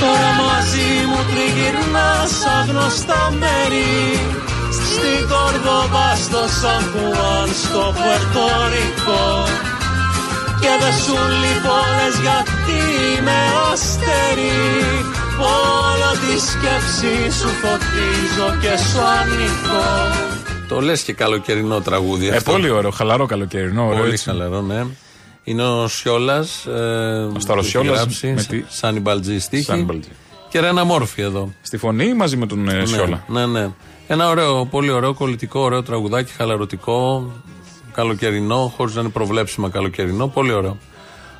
Τώρα 0.00 0.30
μαζί 0.42 0.88
μου 1.08 1.20
τριγυρνάς 1.30 2.32
άγνωστα 2.60 3.32
μέρη. 3.38 4.20
Στην 4.72 5.28
Κορδοβά, 5.28 6.14
στο 6.24 6.42
Σαν 6.60 6.82
Χουάν, 6.92 7.48
στο 7.62 7.94
Πουερτορικό 7.96 9.22
και 10.60 10.72
δεν 10.82 10.92
σου 11.02 11.16
λείπω 11.42 11.74
λες 11.96 12.14
γιατί 12.26 12.78
είμαι 13.18 13.38
αστέρι 13.72 14.56
Όλο 15.40 16.10
τη 16.22 16.40
σκέψη 16.50 17.38
σου 17.38 17.48
φωτίζω 17.48 18.48
και 18.60 18.76
σου 18.88 19.00
ανήκω 19.18 19.84
Το 20.68 20.80
λες 20.80 21.02
και 21.02 21.12
καλοκαιρινό 21.12 21.80
τραγούδι 21.80 22.28
Ε, 22.28 22.36
αυτό. 22.36 22.50
πολύ 22.52 22.70
ωραίο, 22.70 22.90
χαλαρό 22.90 23.26
καλοκαιρινό. 23.26 23.86
Ωραίο, 23.86 23.98
Πολύ 23.98 24.12
έτσι. 24.12 24.24
χαλαρό, 24.24 24.60
ναι. 24.60 24.86
Είναι 25.44 25.62
ο 25.64 25.88
Σιόλας. 25.88 26.66
Ε, 26.66 26.70
ο 27.36 27.40
Σταροσιόλας 27.40 28.20
με 28.22 28.42
τη- 28.48 28.64
Σάνι 28.68 29.00
Μπαλτζή 29.00 29.38
στίχη. 29.38 29.62
Σάνι 29.62 29.82
Μπαλτζή. 29.82 30.10
Και 30.48 30.60
Ρένα 30.60 30.84
Μόρφη 30.84 31.22
εδώ. 31.22 31.52
Στη 31.62 31.76
φωνή 31.76 32.14
μαζί 32.14 32.36
με 32.36 32.46
τον 32.46 32.68
ε, 32.68 32.84
Σιόλα. 32.86 33.24
Ναι, 33.28 33.46
ναι, 33.46 33.60
ναι. 33.60 33.70
Ένα 34.06 34.28
ωραίο, 34.28 34.66
πολύ 34.66 34.90
ωραίο, 34.90 35.14
κολλητικό, 35.14 35.60
ωραίο 35.60 35.82
τραγουδάκι, 35.82 36.32
χαλαρωτικό, 36.32 37.32
καλοκαιρινό, 38.02 38.72
χωρίς 38.76 38.94
να 38.94 39.00
είναι 39.00 39.10
προβλέψιμα 39.10 39.68
καλοκαιρινό. 39.70 40.26
Πολύ 40.28 40.52
ωραίο. 40.52 40.76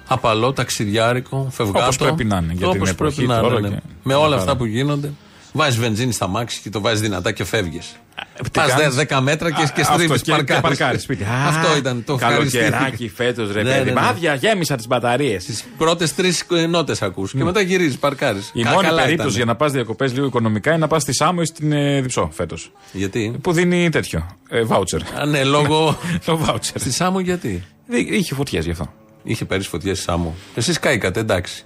Απαλό, 0.09 0.53
ταξιδιάρικο, 0.53 1.49
φευγάτο. 1.51 1.79
Όπως 1.85 1.97
πρέπει 1.97 2.25
να 2.25 2.37
είναι 2.37 2.53
για 2.53 2.69
την 2.69 2.77
Όπως 2.77 2.91
εποχή 2.91 3.15
πρέπει 3.15 3.29
να 3.33 3.41
τώρα 3.41 3.59
είναι, 3.59 3.69
ναι. 3.69 3.75
και- 3.75 3.83
Με 4.03 4.13
να 4.13 4.19
όλα 4.19 4.29
πάρω. 4.29 4.41
αυτά 4.41 4.57
που 4.57 4.65
γίνονται. 4.65 5.13
Βάζεις 5.53 5.79
βενζίνη 5.81 6.13
στα 6.13 6.27
μάξι 6.27 6.61
και 6.61 6.71
το 6.71 6.81
βάζεις 6.81 7.01
δυνατά 7.01 7.33
και 7.33 7.45
φεύγεις. 7.45 7.97
Τι 8.43 8.51
Πας 8.53 8.75
κάνεις; 8.75 8.95
10 8.95 9.21
μέτρα 9.21 9.51
και, 9.51 9.63
Α, 9.63 9.71
και 9.75 9.81
αυτό, 9.81 9.95
στρίβεις. 9.95 10.23
και- 10.23 10.43
και 10.47 10.59
παρκάρεις 10.63 11.03
σπίτι. 11.03 11.25
Α, 11.25 11.47
Αυτό 11.49 11.77
ήταν 11.77 12.05
το 12.05 12.17
Καλοκαιράκι 12.17 13.09
φέτος, 13.09 13.53
ρε 13.53 13.63
Ναι, 13.63 13.71
παιδί. 13.73 13.85
ναι, 13.93 14.01
ναι. 14.01 14.07
Άδεια, 14.09 14.35
γέμισα 14.35 14.77
τις 14.77 14.87
μπαταρίες. 14.87 15.65
Πρώτες 15.79 16.15
τρεις 16.15 16.45
νότες 16.69 17.03
ακούς 17.03 17.33
και 17.33 17.45
μετά 17.45 17.61
γυρίζεις, 17.61 17.99
παρκάρεις. 17.99 18.51
Η 18.55 18.65
μόνη 18.65 18.89
περίπτωση 18.95 19.37
για 19.37 19.45
να 19.45 19.57
πας 19.57 19.73
διακοπές 19.73 20.13
λίγο 20.13 20.27
οικονομικά 20.27 20.71
είναι 20.71 20.79
να 20.79 20.87
πας 20.87 21.03
στη 21.03 21.13
Σάμο 21.15 21.39
ή 21.43 21.47
στην 21.47 21.73
ε, 21.73 22.01
Διψό 22.01 22.29
φέτος. 22.33 22.73
Γιατί; 22.93 23.39
Που 23.43 23.53
δίνει 23.53 23.89
τέτοιο. 23.89 24.27
Ε, 24.49 24.63
βάουτσερ. 24.63 25.01
Α, 25.21 25.27
ναι, 25.27 25.45
λόγω. 25.45 25.99
Το 26.27 26.37
βάουτσερ. 26.37 26.81
Στη 26.81 26.93
Σάμο 26.93 27.21
γιατί; 27.21 27.65
Είχε 28.11 28.35
φωτιές 28.35 28.65
γι' 28.65 28.71
αυτό. 28.71 28.93
Είχε 29.23 29.45
πέρυσι 29.45 29.69
φωτιές 29.69 29.97
στη 29.97 30.07
Σάμο. 30.07 30.35
Εσείς 30.55 30.79
κάηκατε, 30.79 31.21
εντάξει. 31.21 31.65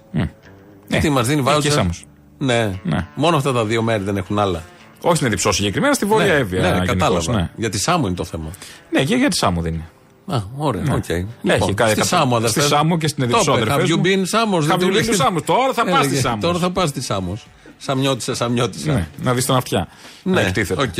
Γιατί 0.87 1.07
Ε, 1.07 1.09
μας 1.09 1.27
δίνει 1.27 1.39
ε, 1.39 1.43
και 1.43 1.49
βάουτσερ. 1.49 1.71
Σάμος. 1.71 2.05
Ναι. 2.37 2.71
Ναι. 2.83 3.07
Μόνο 3.15 3.37
αυτά 3.37 3.51
τα 3.53 3.65
δύο 3.65 3.81
μέρη 3.81 4.03
δεν 4.03 4.17
έχουν 4.17 4.39
άλλα. 4.39 4.63
Όχι 5.05 5.15
στην 5.15 5.29
Διψό 5.29 5.51
συγκεκριμένα, 5.51 5.93
στη 5.93 6.05
Βόρεια 6.05 6.33
ναι, 6.33 6.39
Εύβοια. 6.39 6.61
Ναι, 6.61 6.67
γενικώς, 6.67 6.87
κατάλαβα. 6.87 7.33
Ναι, 7.33 7.49
Για 7.55 7.69
τη 7.69 7.79
Σάμο 7.79 8.07
είναι 8.07 8.15
το 8.15 8.23
θέμα. 8.25 8.49
ναι 8.91 9.03
και 9.03 9.15
για 9.15 9.29
τη 9.29 9.35
Σάμο 9.37 9.61
δίνει. 9.61 9.83
Α, 10.27 10.41
ωραία, 10.57 10.81
Ναι. 10.81 10.93
οκ. 10.93 11.09
Έχει 11.09 11.27
Λοιπόν, 11.41 11.73
κάτι 11.73 11.89
στη 11.89 11.99
καπ- 11.99 12.09
Σάμο, 12.09 12.35
αδερφέ. 12.35 12.59
Στη 12.59 12.69
Σάμο 12.69 12.97
και 12.97 13.07
στην 13.07 13.29
Το 13.29 13.37
Εδιψό, 13.37 13.51
είπε, 13.59 13.61
αδερφές 13.71 13.89
Have 13.89 13.93
you 13.93 13.97
μου. 13.97 14.03
been 14.05 14.21
Σάμος, 14.25 14.65
δεν 14.65 14.75
Have 14.75 14.79
του 14.79 14.85
you 14.85 14.89
been 14.89 14.93
λέει- 14.93 15.07
to 15.09 15.15
Σάμος; 15.15 15.41
Τώρα 15.43 15.73
θα 15.73 15.83
πας 15.85 15.95
στη 15.97 16.05
Έλεγε, 16.05 16.19
Σάμος. 16.21 16.39
Τώρα 16.41 16.59
θα 16.59 16.71
πας 16.71 16.89
στη 16.89 17.01
Σάμος. 17.01 17.47
Σαμιώτησα, 17.77 18.35
σαμιώτησα. 18.35 18.93
Ναι, 18.93 19.07
να 19.23 19.33
δεις 19.33 19.45
τον 19.45 19.55
αυτιά. 19.55 19.87
Να 20.23 20.31
Ναι, 20.33 20.41
εκτίθεται. 20.41 20.81
οκ. 20.81 20.97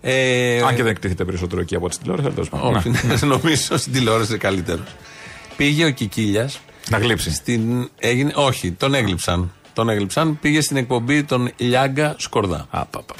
Ε, 0.00 0.60
Αν 0.62 0.74
και 0.74 0.82
δεν 0.82 0.86
εκτίθεται 0.86 1.24
περισσότερο 1.24 1.60
εκεί 1.60 1.74
από 1.74 1.84
ό,τι 1.84 1.94
στην 1.94 2.06
τηλεόραση, 2.06 2.40
αλλά 2.40 2.46
τέλος 2.48 2.62
πάντων. 2.62 2.76
Όχι, 2.76 3.06
Να. 3.20 3.26
νομίζω 3.36 3.76
στην 3.78 3.92
τηλεόραση 3.92 4.28
είναι 4.30 4.38
καλύτερος. 4.38 4.86
Πήγε 5.56 5.84
ο 5.84 5.90
Κικίλιας. 5.90 6.58
Να 6.90 6.98
γλύψει. 6.98 7.30
Στην, 7.32 7.90
έγινε, 7.98 8.32
όχι, 8.34 8.70
τον 8.72 8.94
έγλειψαν. 8.94 9.52
Τον 9.78 9.88
έγλειψαν. 9.88 10.26
Πήγε 10.42 10.60
στην 10.60 10.76
εκπομπή 10.82 11.18
των 11.24 11.40
Λιάγκα 11.56 12.08
Σκορδά. 12.26 12.60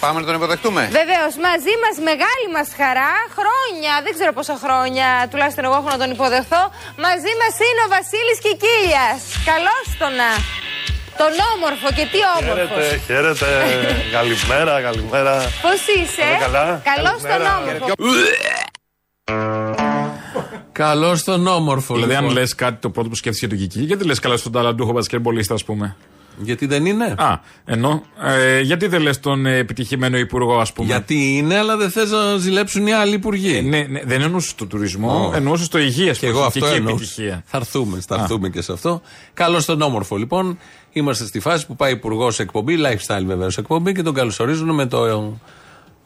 Πάμε 0.00 0.20
να 0.20 0.26
τον 0.26 0.34
υποδεχτούμε. 0.40 0.82
Βεβαίως, 1.00 1.32
μαζί 1.48 1.74
μας 1.82 1.94
μεγάλη 2.10 2.46
μας 2.56 2.68
χαρά, 2.80 3.12
χρόνια, 3.38 3.92
δεν 4.04 4.12
ξέρω 4.16 4.32
πόσα 4.38 4.56
χρόνια, 4.64 5.08
τουλάχιστον 5.30 5.62
εγώ 5.68 5.76
έχω 5.80 5.90
να 5.94 5.98
τον 6.02 6.10
υποδεχθώ. 6.16 6.62
Μαζί 7.06 7.32
μας 7.40 7.54
είναι 7.66 7.80
ο 7.86 7.88
Βασίλης 7.96 8.38
Κικίλιας. 8.44 9.18
Καλώς 9.50 9.84
τον 10.00 10.12
να. 10.20 10.30
Τον 11.20 11.32
όμορφο 11.52 11.88
και 11.98 12.04
τι 12.12 12.20
όμορφος. 12.38 12.84
Χαίρετε, 13.06 13.06
χαίρετε. 13.08 13.48
καλημέρα, 14.16 14.74
καλημέρα. 14.88 15.34
Πώς 15.64 15.80
είσαι, 15.96 16.24
Είστε 16.32 16.44
καλά; 16.46 16.64
Καλώς 16.92 17.18
τον 17.22 17.30
Καλημέρα. 17.30 17.56
όμορφο. 17.60 17.86
Καλώς 20.72 21.18
τον 21.28 21.40
όμορφο. 21.58 21.94
Δηλαδή, 21.94 22.14
αν 22.14 22.24
λοιπόν. 22.24 22.38
λες 22.38 22.54
κάτι 22.54 22.78
το 22.84 22.88
πρώτο 22.94 23.08
που 23.08 23.14
σκέφτηκε 23.14 23.46
τον 23.48 23.58
Κική, 23.58 23.80
γιατί 23.80 24.04
λες 24.04 24.18
καλά 24.24 24.36
στον 24.36 24.52
ταλαντούχο 24.52 24.92
μπασκετμπολίστα, 24.92 25.54
ας 25.54 25.64
πούμε. 25.64 25.96
Γιατί 26.38 26.66
δεν 26.66 26.86
είναι; 26.86 27.14
Α, 27.18 27.40
ενώ. 27.64 28.02
Ε, 28.22 28.60
γιατί 28.60 28.86
δεν 28.86 29.00
λες 29.00 29.20
τον 29.20 29.46
ε, 29.46 29.56
επιτυχημένο 29.56 30.18
υπουργό, 30.18 30.58
ας 30.58 30.72
πούμε; 30.72 30.86
Γιατί 30.86 31.36
είναι, 31.36 31.58
αλλά 31.58 31.76
δεν 31.76 31.90
θες 31.90 32.10
να 32.10 32.36
ζηλέψουν 32.36 32.86
οι 32.86 32.92
άλλοι 32.92 33.14
υπουργοί. 33.14 33.56
Ε, 33.56 33.60
ναι, 33.60 33.86
ναι, 33.88 34.00
δεν 34.04 34.20
εννοούσε 34.20 34.54
το 34.56 34.66
τουρισμό, 34.66 35.32
εννοούσε 35.34 35.68
το 35.68 35.78
υγεία 35.78 36.12
Και 36.12 36.26
εγώ 36.26 36.42
αυτό 36.42 36.66
εκεί 36.66 36.76
εννοούσα. 36.76 36.94
επιτυχία. 36.96 37.42
Θα 37.46 37.56
έρθουμε, 37.56 37.98
θα 38.06 38.14
έρθουμε 38.20 38.48
και 38.48 38.62
σε 38.62 38.72
αυτό. 38.72 39.00
Καλώς 39.34 39.64
τον 39.64 39.82
όμορφο 39.82 40.16
λοιπόν. 40.16 40.58
Είμαστε 40.92 41.26
στη 41.26 41.40
φάση 41.40 41.66
που 41.66 41.76
πάει 41.76 41.92
υπουργός 41.92 42.34
σε 42.34 42.42
εκπομπή, 42.42 42.76
lifestyle 42.78 43.24
βεβαίω 43.24 43.48
εκπομπή 43.58 43.92
και 43.92 44.02
τον 44.02 44.14
καλωσορίζουν 44.14 44.74
με, 44.74 44.86
το, 44.86 45.38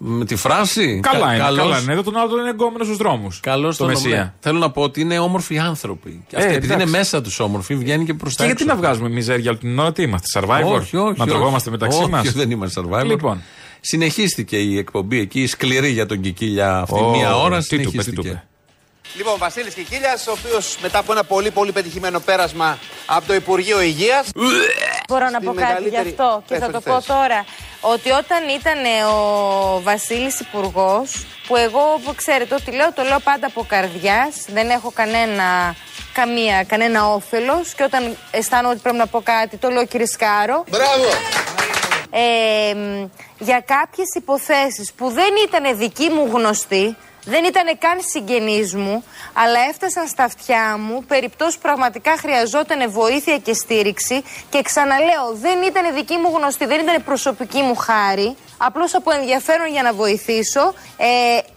με 0.03 0.25
τη 0.25 0.37
φράση; 0.37 1.01
Καλά 1.03 1.25
Κα- 1.27 1.35
είναι, 1.35 1.43
καλώς- 1.45 1.59
καλά 1.63 1.81
είναι. 1.81 1.93
Εδώ 1.93 2.03
τον 2.03 2.17
άλλο 2.17 2.29
τον 2.29 2.39
είναι 2.41 2.49
εγκόμενος 2.51 2.87
στους 2.87 2.99
δρόμους. 2.99 3.41
Καλώς 3.41 3.77
το 3.77 3.85
τον 3.85 3.93
Μεσσία. 3.93 4.17
ναι. 4.17 4.33
Θέλω 4.41 4.59
να 4.59 4.71
πω 4.71 4.83
ότι 4.83 5.01
είναι 5.01 5.19
όμορφοι 5.19 5.59
άνθρωποι. 5.59 6.25
Και 6.29 6.37
Ε, 6.37 6.39
αυτοί, 6.39 6.51
επειδή 6.55 6.67
είναι 6.67 6.75
εντάξει. 6.75 6.93
μέσα 6.99 7.23
τους 7.23 7.41
όμορφοι, 7.41 7.75
βγαίνει 7.75 8.05
και 8.05 8.15
προς 8.15 8.35
τα 8.35 8.43
Και 8.45 8.47
γιατί 8.49 8.63
έξω. 8.63 8.75
να 8.75 8.81
βγάζουμε 8.81 9.09
μιζέρια 9.09 9.51
όλη 9.51 9.59
την 9.59 9.79
ώρα, 9.79 9.93
τι 9.93 10.03
είμαστε, 10.03 10.41
survivor; 10.41 10.65
Όχι, 10.65 10.97
όχι. 10.97 10.97
να 10.97 11.25
όχι. 11.25 11.27
τρογόμαστε 11.27 11.71
μεταξύ 11.71 11.99
όχι, 12.01 12.11
μας; 12.11 12.33
δεν 12.33 12.51
είμαστε 12.51 12.81
survivor. 12.85 13.05
Λοιπόν. 13.07 13.43
Συνεχίστηκε 13.81 14.57
η 14.57 14.79
εκπομπή 14.79 15.19
εκεί, 15.19 15.47
σκληρή 15.47 15.89
για 15.91 16.07
τον 16.07 16.21
Κικίλια 16.21 16.79
αυτή 16.79 17.01
Ω, 17.01 17.11
μία 17.11 17.37
ώρα. 17.37 17.59
τι 17.63 17.69
του 17.69 17.75
είπε, 17.75 17.81
τι 17.83 17.93
του 17.93 18.23
Συνεχίστηκε. 18.23 18.45
Είπε. 19.13 19.19
Λοιπόν, 19.19 19.39
Βασίλης 19.39 19.75
Κικίλια, 19.75 20.19
ο 20.29 20.31
οποίος 20.31 20.77
μετά 20.83 20.99
από 20.99 21.13
ένα 21.13 21.25
πολύ 21.25 21.51
πολύ 21.51 21.73
πετυχημένο 21.73 22.21
πέρασμα 22.21 22.79
από 23.07 23.27
το 23.27 23.35
Υπουργείο 23.35 23.81
Υγείας. 23.81 24.29
Μπορώ 25.09 25.29
να 25.29 25.39
Στη 25.39 25.47
πω 25.47 25.53
κάτι 25.55 25.67
γι' 25.67 25.91
μεγαλύτερη- 25.91 26.09
αυτό 26.21 26.43
και 26.47 26.55
Πες, 26.55 26.59
θα 26.59 26.71
πες, 26.71 26.75
το 26.85 26.91
πω 26.91 26.97
πες. 26.97 27.07
τώρα. 27.07 27.45
Ότι 27.81 28.11
όταν 28.11 28.49
ήταν 28.49 28.79
ο 29.11 29.81
Βασίλης 29.83 30.41
υπουργός, 30.41 31.27
που 31.47 31.57
εγώ 31.57 32.01
που 32.05 32.15
ξέρετε 32.15 32.55
ότι 32.55 32.71
λέω, 32.71 32.93
το 32.93 33.03
λέω 33.03 33.19
πάντα 33.21 33.47
από 33.47 33.65
καρδιάς, 33.69 34.35
δεν 34.47 34.71
έχω 34.71 34.91
κανένα, 34.95 35.75
καμία, 36.13 36.65
κανένα 36.65 37.07
όφελος 37.13 37.75
και 37.75 37.83
όταν 37.83 38.17
αισθάνομαι 38.31 38.73
ότι 38.73 38.83
πρέπει 38.83 38.97
να 38.97 39.07
πω 39.07 39.21
κάτι, 39.21 39.57
το 39.57 39.69
λέω 39.71 39.87
κύριε 39.87 40.07
Σκάρο. 40.07 40.65
Μπράβο! 40.69 41.05
Ε, 42.13 42.75
μ, 42.75 43.07
για 43.39 43.61
κάποιες 43.67 44.09
υποθέσεις 44.15 44.93
που 44.97 45.11
δεν 45.11 45.33
ήταν 45.47 45.79
δική 45.79 46.09
μου 46.11 46.29
γνωστή, 46.33 46.97
δεν 47.25 47.45
ήταν 47.45 47.79
καν 47.79 47.99
συγγενείς 48.13 48.75
μου, 48.75 49.05
αλλά 49.33 49.59
έφτασαν 49.71 50.07
στα 50.09 50.25
αυτιά 50.25 50.77
μου, 50.79 51.05
περιπτώσεις 51.05 51.55
που 51.55 51.61
πραγματικά 51.61 52.17
χρειαζόταν 52.19 52.91
βοήθεια 52.91 53.39
και 53.39 53.53
στήριξη 53.55 54.23
και 54.51 54.63
ξαναλέω, 54.63 55.27
δεν 55.33 55.63
ήταν 55.63 55.95
δική 55.95 56.17
μου 56.17 56.31
γνωστή, 56.37 56.67
δεν 56.67 56.81
ήταν 56.81 57.05
προσωπική 57.05 57.63
μου 57.63 57.77
χάρη, 57.77 58.37
απλώς 58.59 58.95
από 58.95 59.11
ενδιαφέρον 59.11 59.69
για 59.69 59.83
να 59.83 59.93
βοηθήσω, 59.93 60.75
ε, 60.97 61.07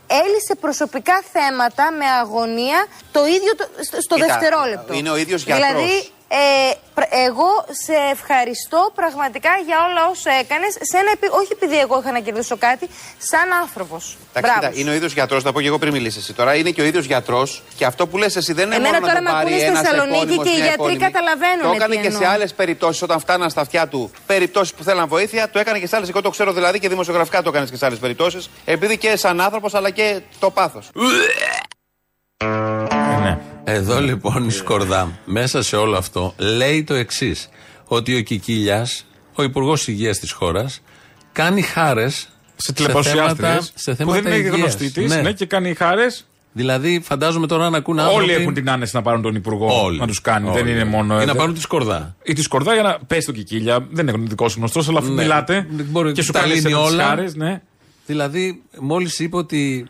έλυσε 0.08 0.56
προσωπικά 0.60 1.24
θέματα 1.34 1.92
με 1.92 2.06
αγωνία 2.22 2.86
το 3.12 3.26
ίδιο 3.26 3.56
το- 3.56 3.68
στο, 3.84 4.02
στο 4.02 4.16
Κοίτα, 4.16 4.28
δευτερόλεπτο. 4.28 4.94
είναι 4.94 5.10
ο 5.10 5.16
ίδιος 5.18 5.44
γιατρός. 5.44 5.68
Δηλαδή, 5.68 6.10
ε, 6.40 6.74
πρ- 6.94 7.14
εγώ 7.28 7.50
σε 7.86 7.94
ευχαριστώ 8.12 8.92
πραγματικά 8.96 9.50
για 9.68 9.78
όλα 9.88 10.02
όσα 10.14 10.32
έκανες. 10.42 10.72
Σε 10.90 10.98
ένα, 10.98 11.12
επει- 11.14 11.34
όχι 11.34 11.52
επειδή 11.52 11.80
εγώ 11.80 12.00
είχα 12.00 12.12
να 12.12 12.20
κερδίσω 12.20 12.58
κάτι, 12.58 12.86
σαν 13.18 13.48
άνθρωπος. 13.62 14.18
Εντάξει, 14.34 14.60
κοίτα, 14.60 14.72
είναι 14.80 14.90
ο 14.90 14.94
ίδιος 14.94 15.14
γιατρός, 15.14 15.44
θα 15.44 15.52
πω 15.52 15.62
και 15.62 15.68
εγώ 15.68 15.78
πριν 15.78 15.92
μιλήσεις 15.94 16.22
εσύ 16.24 16.34
τώρα. 16.34 16.56
Είναι 16.56 16.70
και 16.70 16.82
ο 16.82 16.86
ίδιος 16.86 17.06
γιατρός 17.06 17.64
και 17.78 17.86
αυτό 17.86 18.08
που 18.08 18.18
λες 18.18 18.36
εσύ 18.36 18.54
δεν 18.54 18.66
είναι 18.66 18.76
Εμένα 18.76 18.94
μόνο 18.94 19.08
τώρα 19.08 19.20
να 19.22 19.26
το 19.26 19.32
με 19.36 19.38
πάρει 19.38 19.46
ακούνε 19.54 19.58
στη 19.60 19.68
ένας 19.68 19.82
Θεσσαλονίκη 19.82 20.18
επώνυμος, 20.22 20.44
και 20.46 20.50
οι 20.50 20.56
μια 20.56 20.64
γιατροί 20.66 20.82
επώνυμη. 20.84 21.00
καταλαβαίνουν 21.12 21.62
Το 21.62 21.70
τι 21.70 21.76
έκανε 21.76 21.96
και 21.96 22.10
σε 22.10 22.16
εννοώ. 22.18 22.30
άλλες 22.32 22.54
περιπτώσεις 22.54 23.02
όταν 23.02 23.20
φτάναν 23.20 23.50
στα 23.50 23.62
αυτιά 23.62 23.88
του 23.88 24.12
περιπτώσεις 24.26 24.74
που 24.74 24.84
θέλαν 24.84 25.08
βοήθεια. 25.08 25.50
Το 25.50 25.60
έκανε 25.60 25.80
και 25.80 25.88
σε 25.88 25.96
άλλες. 25.96 26.10
Εγώ 26.10 26.22
το 26.22 26.30
ξέρω 26.30 26.52
δηλαδή 26.54 26.80
και 26.80 26.90
δημοσιογραφικά 26.90 27.42
το 27.42 27.50
έκανες 27.50 27.70
και 27.70 27.78
σε 27.78 27.86
άλλες 27.86 28.00
περιπτώσεις. 28.00 28.50
Επειδή 28.66 28.98
και 28.98 29.16
σαν 29.18 29.42
άνθρωπος 29.42 29.74
αλλά 29.74 29.90
και 29.90 30.20
το 30.40 30.50
πάθος. 30.52 30.90
Ναι. 33.66 33.72
Εδώ 33.74 34.02
λοιπόν 34.02 34.46
η 34.48 34.52
Σκορδά, 34.52 35.12
μέσα 35.26 35.62
σε 35.64 35.76
όλο 35.76 35.98
αυτό, 35.98 36.34
λέει 36.38 36.84
το 36.84 36.94
εξής. 36.94 37.50
Ότι 37.88 38.16
ο 38.16 38.22
Κικίλιας 38.22 39.06
ο 39.36 39.44
Υπουργός 39.44 39.88
Υγείας 39.88 40.20
της 40.20 40.32
χώρας 40.32 40.82
κάνει 41.32 41.62
χάρες 41.62 42.30
Σε 42.56 42.74
τηλεπαρουσιάστριες. 42.74 43.72
σε 43.76 43.92
Που 43.92 43.98
θέματα 43.98 44.22
δεν 44.22 44.32
είναι 44.34 44.42
υγείας. 44.42 44.56
γνωστή 44.56 44.92
τη. 44.92 45.06
Ναι. 45.06 45.16
Ναι. 45.22 45.32
και 45.32 45.46
κάνει 45.46 45.74
χάρες. 45.74 46.28
Δηλαδή, 46.56 47.02
φαντάζομαι 47.04 47.48
τώρα 47.48 47.70
να 47.70 47.78
ακούνε 47.78 48.02
άνθρωποι. 48.02 48.24
Όλοι 48.24 48.34
έχουν 48.42 48.54
την 48.54 48.70
άνεση 48.70 48.96
να 48.96 49.02
πάρουν 49.02 49.22
τον 49.22 49.36
Υπουργό 49.36 49.84
Όλοι. 49.84 50.00
να 50.00 50.08
τους 50.08 50.22
κάνει. 50.22 50.48
Όλοι. 50.50 50.58
Δεν 50.62 50.68
είναι 50.68 50.84
μόνο. 50.84 51.22
Ή 51.22 51.26
να 51.26 51.36
πάρουν 51.36 51.54
τη 51.54 51.62
σκορδά. 51.62 52.16
Ή 52.24 52.34
τη 52.34 52.42
σκορδά 52.42 52.74
για 52.74 52.84
να 52.84 53.00
πέσει 53.08 53.26
το 53.26 53.32
κικίλια. 53.32 53.88
Δεν 53.92 54.08
είναι 54.08 54.18
δικός 54.28 54.52
σου 54.52 54.58
γνωστός, 54.58 54.88
αλλά 54.90 55.00
αφού 55.00 55.12
Ναι. 55.12 55.22
μιλάτε. 55.22 55.68
Μπορεί 55.72 56.12
και 56.12 56.22
σου 56.22 56.32
τα 56.32 56.40
κάνει 56.40 56.54
λύνει 56.54 56.74
όλα. 56.74 56.86
όλα. 56.86 57.04
Χάρες, 57.04 57.36
ναι. 57.36 57.62
Δηλαδή, 58.06 58.62
μόλις 58.80 59.20
είπε 59.20 59.36
ότι. 59.38 59.86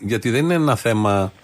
Γιατί 0.00 0.30
δεν 0.30 0.44
είναι 0.44 0.54
ένα 0.54 0.76
θέμα 0.76 1.32
ε, 1.36 1.39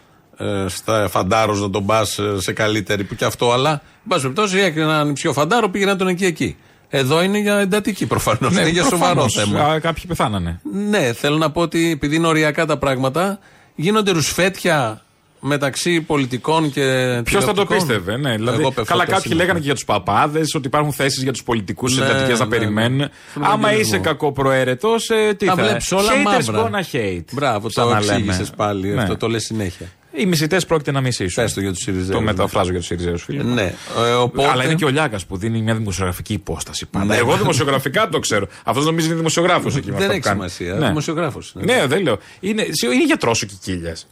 στα 0.66 1.08
φαντάρος 1.10 1.60
να 1.60 1.70
τον 1.70 1.86
πας 1.86 2.18
σε 2.36 2.52
καλύτερη 2.52 3.04
που 3.04 3.14
και 3.14 3.24
αυτό, 3.24 3.52
αλλά 3.52 3.70
εν 3.70 3.80
πάση 4.08 4.20
περιπτώσει 4.22 4.58
έκανε 4.58 4.92
ένα 4.92 5.04
νηψιό 5.04 5.32
φαντάρο, 5.32 5.68
πήγαινε 5.68 5.96
τον 5.96 6.08
εκεί 6.08 6.24
εκεί. 6.24 6.56
Εδώ 6.88 7.22
είναι 7.22 7.38
για 7.38 7.58
εντατική 7.58 8.06
προφανώς. 8.06 8.52
Ναι, 8.54 8.60
είναι 8.60 8.70
για 8.70 8.82
σοβαρό 8.82 8.98
προφανώς. 9.20 9.32
θέμα. 9.34 9.64
Α, 9.72 9.78
Κάποιοι 9.80 10.04
πεθάνανε. 10.08 10.60
Ναι, 10.88 11.12
θέλω 11.12 11.36
να 11.36 11.50
πω 11.50 11.60
ότι 11.60 11.90
επειδή 11.90 12.16
είναι 12.16 12.26
οριακά 12.26 12.66
τα 12.66 12.76
πράγματα, 12.78 13.38
γίνονται 13.74 14.10
ρουσφέτια 14.10 15.00
μεταξύ 15.40 16.00
πολιτικών 16.00 16.70
και. 16.72 16.82
Ποιος 17.24 17.44
θα 17.44 17.52
το 17.52 17.66
τηλεοπτικών. 17.66 17.76
πίστευε, 17.98 18.16
ναι. 18.16 18.36
Δηλαδή, 18.36 18.60
Εγώ 18.60 18.68
πέφτω 18.72 18.84
καλά, 18.92 19.04
το 19.04 19.10
κάποιοι 19.10 19.22
σήμερα. 19.22 19.40
λέγανε 19.42 19.58
και 19.58 19.64
για 19.64 19.74
τους 19.74 19.84
παπάδες 19.84 20.54
ότι 20.54 20.66
υπάρχουν 20.66 20.92
θέσεις 20.92 21.22
για 21.22 21.32
τους 21.32 21.42
πολιτικούς 21.42 21.98
Ναι, 21.98 22.04
εντατικές 22.04 22.38
να 22.38 22.44
ναι, 22.44 22.50
περιμένουν. 22.50 22.96
ναι. 22.98 23.06
Άμα 23.34 23.48
Ευαγγελισμό. 23.48 23.80
είσαι 23.94 23.98
κακοπροαίρετος, 23.98 25.10
ε, 25.10 25.34
τι 25.34 25.46
Τα 25.46 25.54
θα 25.54 25.62
βλέπεις 25.62 25.92
όλα 25.92 26.02
Haters 26.10 26.22
μαύρα. 26.24 26.70
gonna 26.70 26.94
hate. 26.96 27.24
Μπράβο, 27.32 27.68
σαν 27.70 27.84
το 27.88 27.90
να 27.94 28.00
λέμε. 28.00 28.12
εξήγησες 28.12 28.50
πάλι. 28.50 28.88
Ναι. 28.88 29.02
Αυτό 29.02 29.16
το 29.16 29.28
λες 29.28 29.44
συνέχεια. 29.44 29.86
Οι 30.18 30.26
μισητές 30.26 30.66
πρόκειται 30.66 30.90
να 30.92 31.00
μισήσουν. 31.00 31.42
Πες 31.42 31.54
το 31.54 31.60
για 31.60 31.72
τους 31.72 31.82
Σιριζέους. 31.82 32.08
Το 32.08 32.20
μεταφράζω 32.20 32.70
για 32.70 32.78
τους 32.78 32.86
Σιριζέους 32.88 33.22
φίλοι. 33.22 33.42
μου. 33.44 33.54
Ναι. 33.54 33.72
Ε, 34.06 34.10
οπότε- 34.12 34.48
Αλλά 34.50 34.64
είναι 34.64 34.74
και 34.74 34.84
ο 34.84 34.88
Λιάγκα 34.88 35.18
που 35.28 35.36
δίνει 35.36 35.62
μια 35.62 35.74
δημοσιογραφική 35.74 36.32
υπόσταση 36.32 36.86
πάντα. 36.86 37.04
Ναι. 37.04 37.16
Εγώ 37.16 37.36
δημοσιογραφικά 37.36 38.08
το 38.08 38.18
ξέρω. 38.18 38.48
Αυτός 38.64 38.84
νομίζει 38.84 39.06
είναι 39.06 39.16
δημοσιογράφος 39.16 39.76
εκεί 39.76 39.86
με 39.90 39.92
Δεν 39.92 40.00
αυτό 40.02 40.12
έχει 40.12 40.20
που 40.20 40.26
κάνει. 40.28 40.36
σημασία. 40.50 40.74
Ναι. 40.74 40.86
Δημοσιογράφος. 40.86 41.52
Ναι, 41.54 41.86
δεν 41.86 42.02
λέω. 42.02 42.18
Είναι, 42.40 42.62
είναι 42.92 43.04
γιατρός 43.06 43.42
ο 43.42 43.46
Κικίλιας. 43.46 44.06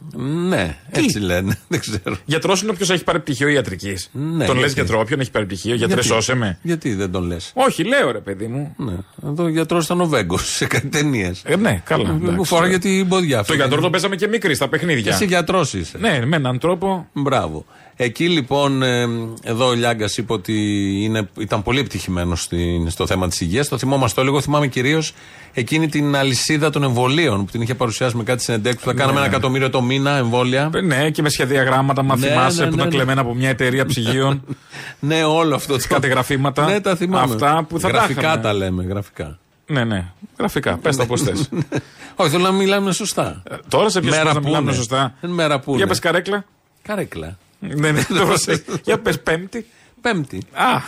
Ναι, 0.47 0.77
έτσι 0.91 1.19
λένε. 1.19 1.57
Δεν 1.67 1.79
ξέρω. 1.79 2.15
Γιατρός 2.25 2.61
είναι 2.61 2.71
όποιος 2.71 2.89
έχει 2.89 3.03
πάρει 3.03 3.19
πτυχίο 3.19 3.47
ιατρικής. 3.47 4.09
Ναι, 4.11 4.45
τον 4.45 4.55
λες 4.55 4.65
γιατί; 4.65 4.73
γιατρό, 4.73 4.99
όποιον 4.99 5.19
έχει 5.19 5.31
πάρει 5.31 5.45
πτυχίο. 5.45 5.75
Γιατρέ, 5.75 6.01
Γιατί; 6.01 6.07
σώσε 6.07 6.35
με. 6.35 6.57
Γιατί 6.61 6.93
δεν 6.93 7.11
τον 7.11 7.23
λες; 7.23 7.51
Όχι, 7.55 7.83
λέω 7.83 8.11
ρε 8.11 8.19
παιδί 8.19 8.47
μου. 8.47 8.73
Ναι. 8.77 8.93
Εδώ 9.29 9.43
ο 9.43 9.47
γιατρός 9.47 9.85
ήταν 9.85 10.01
ο 10.01 10.05
Βέγκος 10.07 10.49
σε 10.55 10.65
κάτι 10.65 10.87
ταινίες. 10.87 11.41
Ε, 11.45 11.55
ναι, 11.55 11.81
καλά. 11.85 12.09
Μου 12.11 12.19
εντάξει. 12.23 12.43
φοράγε 12.45 12.77
την 12.77 13.07
ποδιά. 13.07 13.43
Το 13.43 13.53
γιατρό 13.53 13.81
το 13.81 13.89
παίζαμε 13.89 14.15
και 14.15 14.27
μικρή 14.27 14.55
στα 14.55 14.67
παιχνίδια. 14.67 15.13
Εσύ 15.13 15.25
γιατρός 15.25 15.73
είσαι. 15.97 16.17
Ναι, 16.19 16.25
με 16.25 16.35
έναν 16.35 16.59
τρόπο. 16.59 17.07
Μπράβο. 17.13 17.65
Εκεί 17.97 18.29
λοιπόν, 18.29 18.83
ε, 18.83 19.07
εδώ 19.43 19.67
ο 19.67 19.73
Λιάγκας 19.73 20.17
είπε 20.17 20.33
ότι 20.33 20.53
είναι, 21.03 21.29
ήταν 21.39 21.63
πολύ 21.63 21.79
επιτυχημένος 21.79 22.47
στο 22.87 23.07
θέμα 23.07 23.27
της 23.27 23.41
υγείας. 23.41 23.67
Το 23.67 23.77
θυμόμαστε 23.77 24.23
λίγο. 24.23 24.41
Θυμάμαι 24.41 24.67
κυρίως 24.67 25.13
εκείνη 25.53 25.87
την 25.89 26.15
αλυσίδα 26.15 26.69
των 26.69 26.83
εμβολίων 26.83 27.45
που 27.45 27.51
την 27.51 27.61
είχε 27.61 27.75
παρουσιάσει 27.75 28.15
με 28.17 28.23
κάτι 28.23 28.43
συνεντέξει 28.43 28.79
που 28.79 28.85
θα 28.85 28.93
κάναμε 28.93 29.17
ένα 29.17 29.27
εκατομμύριο 29.27 29.69
το 29.69 29.81
μήνα 29.81 30.11
εμβόλια. 30.11 30.69
Ε, 30.75 30.81
Ναι, 30.81 31.09
και 31.09 31.21
με 31.21 31.29
σχεδιαγράμματα, 31.29 32.03
μα 32.03 32.17
Ναι, 32.17 32.27
θυμάσαι, 32.27 32.63
ναι, 32.63 32.69
που 32.69 32.75
ναι, 32.75 32.81
ήταν 32.81 32.87
ναι. 32.87 32.95
κλεμμένα 32.95 33.21
από 33.21 33.33
μια 33.33 33.49
εταιρεία 33.49 33.85
ψυγείων. 33.85 34.41
Ναι, 34.99 35.23
όλο 35.23 35.55
αυτό. 35.55 35.77
Το... 35.77 35.83
Κατεγραφήματα. 35.87 36.65
Ναι, 36.65 36.79
τα 36.81 36.95
θυμάμαι. 36.95 37.33
Αυτά 37.33 37.65
που 37.69 37.79
θα 37.79 37.89
τα 37.89 37.97
Γραφικά 37.97 38.21
είχαμε. 38.21 38.41
τα 38.41 38.53
λέμε, 38.53 38.83
γραφικά. 38.83 39.39
Ναι, 39.67 39.83
ναι. 39.83 40.05
Γραφικά. 40.39 40.77
Πες 40.77 40.95
τα 40.95 41.05
πώ 41.05 41.17
θες. 41.17 41.49
Όχι, 42.15 42.29
θέλω 42.29 42.43
να 42.43 42.51
μιλάμε 42.51 42.91
σωστά. 42.91 43.43
Τώρα 43.69 43.89
σε 43.89 43.99
ποιος 44.01 44.15
Μέρα 44.15 44.33
να 44.33 44.39
που 44.39 44.45
μιλάμε 44.45 44.67
είναι. 44.67 44.77
σωστά; 44.77 45.13
Είναι 45.23 45.33
μέρα 45.33 45.59
που 45.59 45.69
Για 45.71 45.79
είναι. 45.79 45.87
πες 45.87 45.99
καρέκλα. 45.99 46.45
Καρέκλα. 46.81 47.37
Ναι, 47.59 47.91
ναι, 47.91 48.03
το 48.19 48.25
προσέχεις. 48.25 48.63
Για 48.83 48.99
πες 48.99 49.19
πέμπτη. 49.21 49.65
Πέμπτη. 50.01 50.41
Α, 50.53 50.81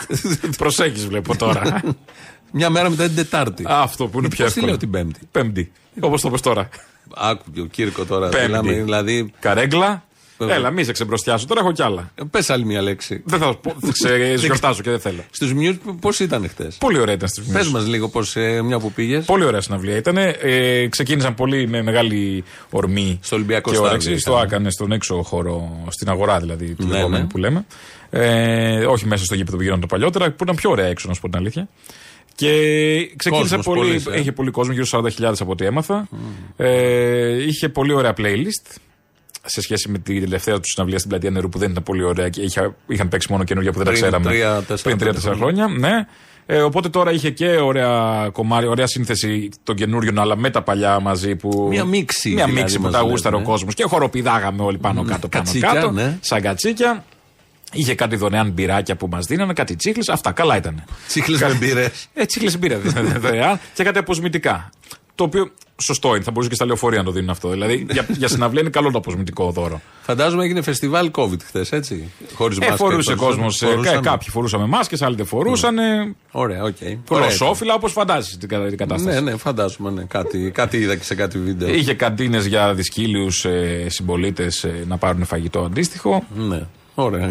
προσέχεις 0.56 1.06
βλέπω 1.06 1.36
τώρα. 1.36 1.82
Μια 2.52 2.70
μέρα 2.70 2.90
μετά 2.90 3.04
την 3.06 3.14
Τετάρτη. 3.16 3.64
Αυτό 3.68 4.06
που 4.06 4.18
είναι 4.18 4.28
πιο 4.28 4.44
Πώς 4.44 4.52
τη 4.54 4.60
εύκολο. 4.60 4.66
λέω 4.66 4.76
την 4.76 4.90
Πέμπτη; 4.90 5.20
Πέμπτη. 5.32 5.72
Όπως 6.00 6.20
το 6.20 6.30
πες 6.30 6.40
τώρα. 6.40 6.68
Άκου 7.16 7.50
και 7.52 7.60
ο 7.60 7.64
Κύρκο 7.64 8.04
τώρα. 8.04 8.28
Πέμπτη. 8.28 8.46
Μιλάμε, 8.46 8.72
δηλαδή. 8.72 9.32
Καρέγκλα. 9.40 10.02
Βέβαια. 10.38 10.54
Έλα, 10.56 10.70
μη 10.70 10.84
σε 10.84 10.92
ξεμπροστιάσω. 10.92 11.46
Τώρα 11.46 11.60
έχω 11.60 11.72
κι 11.72 11.82
άλλα. 11.82 12.10
Πες 12.30 12.50
άλλη 12.50 12.64
μια 12.64 12.82
λέξη. 12.82 13.22
Δεν 13.24 13.38
θα 13.38 13.56
πω. 13.56 13.74
Σε 13.92 14.16
γιορτάζω 14.44 14.82
και 14.82 14.90
δεν 14.90 15.00
θέλω. 15.00 15.24
Στους 15.30 15.52
μιού 15.54 15.78
πώς 16.00 16.20
ήταν 16.20 16.48
χτε. 16.48 16.70
Πολύ 16.78 16.98
ωραία 16.98 17.14
ήταν 17.14 17.28
στις 17.28 17.44
Πες 17.52 17.68
μας 17.68 17.86
λίγο 17.86 18.08
πώς 18.08 18.36
μια 18.64 18.78
που 18.78 18.92
πήγες. 18.92 19.24
Πολύ 19.24 19.44
ωραία 19.44 19.60
συναυλία 19.60 19.96
ήταν. 19.96 20.16
Ε, 20.16 20.86
ξεκίνησαν 20.88 21.34
πολύ 21.34 21.68
με 21.68 21.82
μεγάλη 21.82 22.44
ορμή. 22.70 23.18
Στο 23.22 23.36
Ολυμπιακό 23.36 23.70
και 23.70 23.76
στάδιο 23.76 23.90
όρεξη. 23.90 24.18
Στο 24.18 24.30
είχαμε. 24.30 24.46
έκανε 24.46 24.70
στον 24.70 24.92
έξω 24.92 25.22
χώρο, 25.22 25.84
στην 25.88 26.08
αγορά 26.08 26.38
δηλαδή, 26.38 26.74
τη 26.74 26.84
Ναι, 26.84 26.92
λεγόμενη 26.92 27.22
ναι. 27.22 27.28
που 27.28 27.38
λέμε. 27.38 27.64
Ε, 28.10 28.84
όχι 28.86 29.06
μέσα 29.06 29.24
στο 29.24 29.34
γήπεδο 29.34 29.56
που 29.56 29.62
γίνονταν 29.62 29.88
το 29.88 29.94
παλιότερα, 29.94 30.30
που 30.30 30.42
ήταν 30.44 30.56
πιο 30.56 30.70
ωραία 30.70 30.86
έξω, 30.86 31.08
να 31.08 31.14
σου 31.14 31.20
πω 31.20 31.28
την 31.28 31.38
αλήθεια. 31.38 31.68
Και 32.34 32.50
ξεκίνησε 33.16 33.56
Κόσμος 33.56 33.76
πολύ. 33.76 33.88
πολύς, 33.88 34.06
ε. 34.06 34.20
Είχε 34.20 34.32
πολύ 34.32 34.50
κόσμο, 34.50 34.72
γύρω 34.72 34.84
στους 34.84 35.00
40.000 35.20 35.32
από 35.40 35.50
ό,τι 35.50 35.64
έμαθα. 35.64 36.08
Ε, 36.56 37.42
είχε 37.46 37.68
πολύ 37.68 37.92
ωραία 37.92 38.14
playlist 38.16 38.76
σε 39.44 39.60
σχέση 39.60 39.88
με 39.88 39.98
την 39.98 40.20
τελευταία 40.20 40.54
του 40.54 40.68
συναυλία 40.68 40.98
στην 40.98 41.10
πλατεία 41.10 41.30
νερού 41.30 41.48
που 41.48 41.58
δεν 41.58 41.70
ήταν 41.70 41.82
πολύ 41.82 42.02
ωραία 42.02 42.28
και 42.28 42.40
είχα, 42.40 42.74
είχαν 42.86 43.08
παίξει 43.08 43.26
μόνο 43.30 43.44
καινούργια 43.44 43.72
που 43.72 43.78
δεν 43.78 43.86
τα 43.86 43.92
Πριν 43.92 44.04
ξέραμε. 44.04 44.30
τρία-τέσσερα 44.30 44.82
πριν 44.82 44.98
τρία-τέσσερα 44.98 45.34
χρόνια. 45.34 45.66
Ναι. 45.66 46.06
Ε, 46.50 46.60
οπότε 46.60 46.88
τώρα 46.88 47.12
είχε 47.12 47.30
και 47.30 47.46
ωραία 47.48 48.28
κομμάτια, 48.32 48.66
ωραία 48.66 48.86
σύνθεση 48.86 49.48
των 49.62 49.74
καινούριων, 49.76 50.18
αλλά 50.18 50.36
με 50.36 50.50
τα 50.50 50.62
παλιά 50.62 51.00
μαζί 51.00 51.36
που. 51.36 51.66
Μια 51.70 51.84
μίξη, 51.84 52.28
Μια 52.28 52.44
δηλαδή, 52.44 52.60
μίξη 52.60 52.76
που 52.76 52.82
μας 52.82 52.92
τα 52.92 52.98
λέτε, 52.98 53.10
γούσταρε 53.10 53.36
ο 53.36 53.38
ναι. 53.38 53.44
κόσμος. 53.44 53.74
Και 53.74 53.84
χοροπηδάγαμε 53.84 54.62
όλοι 54.62 54.78
πάνω 54.78 55.02
κάτω. 55.02 55.28
πάνω 55.28 55.44
Κατσίκια, 55.44 55.72
κάτω 55.72 55.90
ναι. 55.90 56.18
Σαν 56.20 56.40
κατσίκια. 56.40 57.04
Είχε 57.72 57.94
κάτι 57.94 58.16
δωρεάν 58.16 58.50
μπυράκια 58.50 58.96
που 58.96 59.08
μας 59.10 59.26
δίνανε, 59.26 59.52
κάτι 59.52 59.76
τσίχλες. 59.76 60.08
Αυτά 60.08 60.32
καλά 60.32 60.56
ήταν. 60.56 60.84
Τσίχλες 61.08 61.40
με 61.40 61.54
μπύρα. 61.60 61.90
Ε, 62.14 62.24
τσίχλες 62.24 62.58
μπύρα 62.58 62.76
δίνανε 62.76 63.18
δωρεάν 63.18 63.60
και 63.74 63.84
κάτι 63.84 63.98
αποσμητικά. 63.98 64.70
Το 65.18 65.24
οποίο 65.24 65.50
σωστό 65.82 66.14
είναι, 66.14 66.24
θα 66.24 66.30
μπορούσε 66.30 66.48
και 66.48 66.54
στα 66.54 66.64
λεωφορεία 66.66 66.98
να 66.98 67.04
το 67.04 67.10
δίνουν 67.10 67.30
αυτό. 67.30 67.48
Δηλαδή 67.48 67.86
για, 67.90 68.06
για 68.08 68.28
συναυλία 68.28 68.60
είναι 68.60 68.70
καλό 68.70 68.90
το 68.90 68.98
αποσμητικό 68.98 69.50
δώρο. 69.50 69.80
Φαντάζομαι 70.02 70.44
έγινε 70.44 70.62
φεστιβάλ 70.62 71.10
COVID 71.14 71.40
χθες, 71.44 71.72
έτσι; 71.72 72.10
Χωρίς 72.34 72.58
Ε, 72.58 72.74
φορούσε 72.76 73.14
κόσμος. 73.14 73.58
Φορούσαν. 73.64 74.00
κάποιοι 74.02 74.28
φορούσαμε 74.30 74.66
μάσκες, 74.66 75.02
άλλοι 75.02 75.16
δεν 75.16 75.26
φορούσαν. 75.26 75.78
Ε, 75.78 76.14
Ωραία, 76.30 76.62
οκ. 76.62 76.76
Γλωσσόφυλλα 77.10 77.74
όπως 77.74 77.92
φαντάζεσαι 77.92 78.38
την, 78.38 78.48
κα- 78.48 78.66
την 78.66 78.76
κατάσταση. 78.76 79.14
Ναι, 79.22 79.30
ναι, 79.30 79.36
φαντάζομαι. 79.36 79.90
Ναι. 79.90 80.02
Κάτι, 80.02 80.50
κάτι 80.54 80.76
είδα 80.76 80.96
και 80.96 81.04
σε 81.04 81.14
κάτι 81.14 81.38
βίντεο. 81.38 81.68
Είχε 81.74 81.94
καντίνες 81.94 82.46
για 82.46 82.74
δυσκύλιους 82.74 83.44
ε, 83.44 83.86
συμπολίτες 83.88 84.66
να 84.86 84.96
πάρουν 84.96 85.24
φαγητό 85.24 85.60
αντίστοιχο. 85.60 86.24
Ναι. 86.36 86.66
Ωραία. 87.00 87.28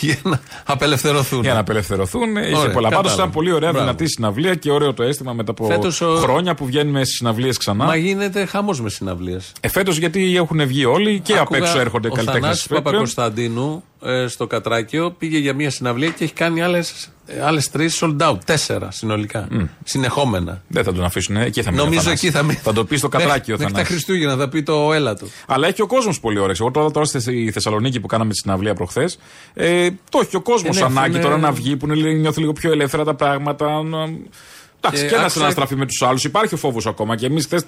Για 0.00 0.16
να 0.22 0.40
απελευθερωθούν. 0.64 1.40
Για 1.42 1.52
να 1.54 1.58
απελευθερωθούν. 1.60 2.36
Είχε 2.36 2.56
Ωραία, 2.56 2.72
πολλά. 2.72 2.72
Πάντως 2.72 2.88
κατάλαβα. 2.88 3.14
ήταν 3.14 3.30
πολύ 3.30 3.52
ωραία, 3.52 3.70
Μπράβο. 3.70 3.84
δυνατή 3.86 4.08
συναυλία 4.08 4.54
και 4.54 4.70
ωραίο 4.70 4.94
το 4.94 5.02
αίσθημα 5.02 5.32
μετά 5.32 5.50
από 5.50 5.66
Φέτος 5.66 6.00
ο- 6.00 6.16
χρόνια 6.16 6.54
που 6.54 6.66
βγαίνουμε 6.66 7.04
στις 7.04 7.16
συναυλίες 7.16 7.56
ξανά. 7.56 7.84
Μα 7.84 7.96
γίνεται 7.96 8.44
χαμός 8.44 8.80
με 8.80 8.90
συναυλίες. 8.90 9.52
Ε, 9.60 9.68
φέτος 9.68 9.96
γιατί 9.98 10.36
έχουν 10.36 10.66
βγει 10.66 10.84
όλοι 10.84 11.20
και 11.20 11.36
απ' 11.36 11.52
έξω 11.54 11.78
έρχονται 11.80 12.08
Ο 12.08 12.10
καλλιτέχνες. 12.10 12.42
Θανάσης 12.42 12.66
Παπακοσταντίνου 12.66 13.82
ε, 13.97 13.97
στο 14.26 14.46
Κατράκιο 14.46 15.10
πήγε 15.10 15.38
για 15.38 15.54
μια 15.54 15.70
συναυλία 15.70 16.08
και 16.10 16.24
έχει 16.24 16.32
κάνει 16.32 16.62
άλλες 16.62 17.08
άλλες 17.44 17.70
τρεις 17.70 17.98
sold 18.02 18.16
out. 18.20 18.38
Τέσσερα 18.44 18.90
συνολικά. 18.90 19.48
Συνεχόμενα. 19.84 20.62
Δεν 20.68 20.84
θα 20.84 20.92
τον 20.92 21.04
αφήσουν. 21.04 21.36
ε, 21.36 21.44
Εκεί 21.44 21.62
θα 21.62 21.70
μείνει. 21.70 21.82
ο 21.82 21.84
Νομίζω 21.84 22.02
Θανάσης. 22.02 22.24
εκεί 22.28 22.36
θα 22.36 22.42
μείνει. 22.42 22.58
Θα 22.62 22.72
το 22.72 22.84
πει 22.84 22.96
στο 22.96 23.08
κατράκιο. 23.08 23.34
Μέχρι, 23.36 23.50
μέχρι 23.50 23.64
τα 23.64 23.68
Θανάση. 23.78 23.92
Χριστούγεννα 23.92 24.36
θα 24.36 24.48
πει 24.48 24.62
το 24.62 24.92
έλα 24.92 25.14
του. 25.16 25.30
Αλλά 25.46 25.66
έχει 25.66 25.74
και 25.76 25.82
ο 25.82 25.86
κόσμος 25.86 26.20
πολύ 26.20 26.38
όρεξη. 26.38 26.62
Εγώ 26.62 26.70
τώρα, 26.70 26.90
τώρα 26.90 27.06
στη 27.06 27.50
Θεσσαλονίκη 27.50 28.00
που 28.00 28.06
κάναμε 28.06 28.30
τη 28.30 28.36
συναυλία 28.36 28.74
προχθές, 28.74 29.18
ε, 29.54 29.88
το 30.10 30.18
έχει 30.20 30.30
και 30.30 30.36
ο 30.36 30.40
κόσμος 30.42 30.76
Ε, 30.76 30.80
ναι, 30.80 30.86
ανάγκη 30.86 31.10
είναι- 31.14 31.22
τώρα 31.22 31.38
να 31.38 31.52
βγει, 31.52 31.76
που 31.76 31.86
είναι, 31.92 32.12
νιώθει 32.12 32.40
λίγο 32.40 32.52
πιο 32.52 32.72
ελεύθερα 32.72 33.04
τα 33.04 33.14
πράγματα. 33.14 33.66
Να... 34.80 34.88
Εντάξει, 34.88 35.02
Και 35.02 35.08
και 35.08 35.14
να 35.14 35.20
άκουσα- 35.20 35.38
συναστραφεί 35.38 35.76
με 35.76 35.86
τους 35.86 36.02
άλλους. 36.02 36.24
Υπάρχει 36.24 36.54
ο 36.54 36.56
φόβος 36.56 36.86
ακόμα. 36.86 37.16
Και 37.16 37.26
εμείς 37.26 37.44
χθες 37.44 37.64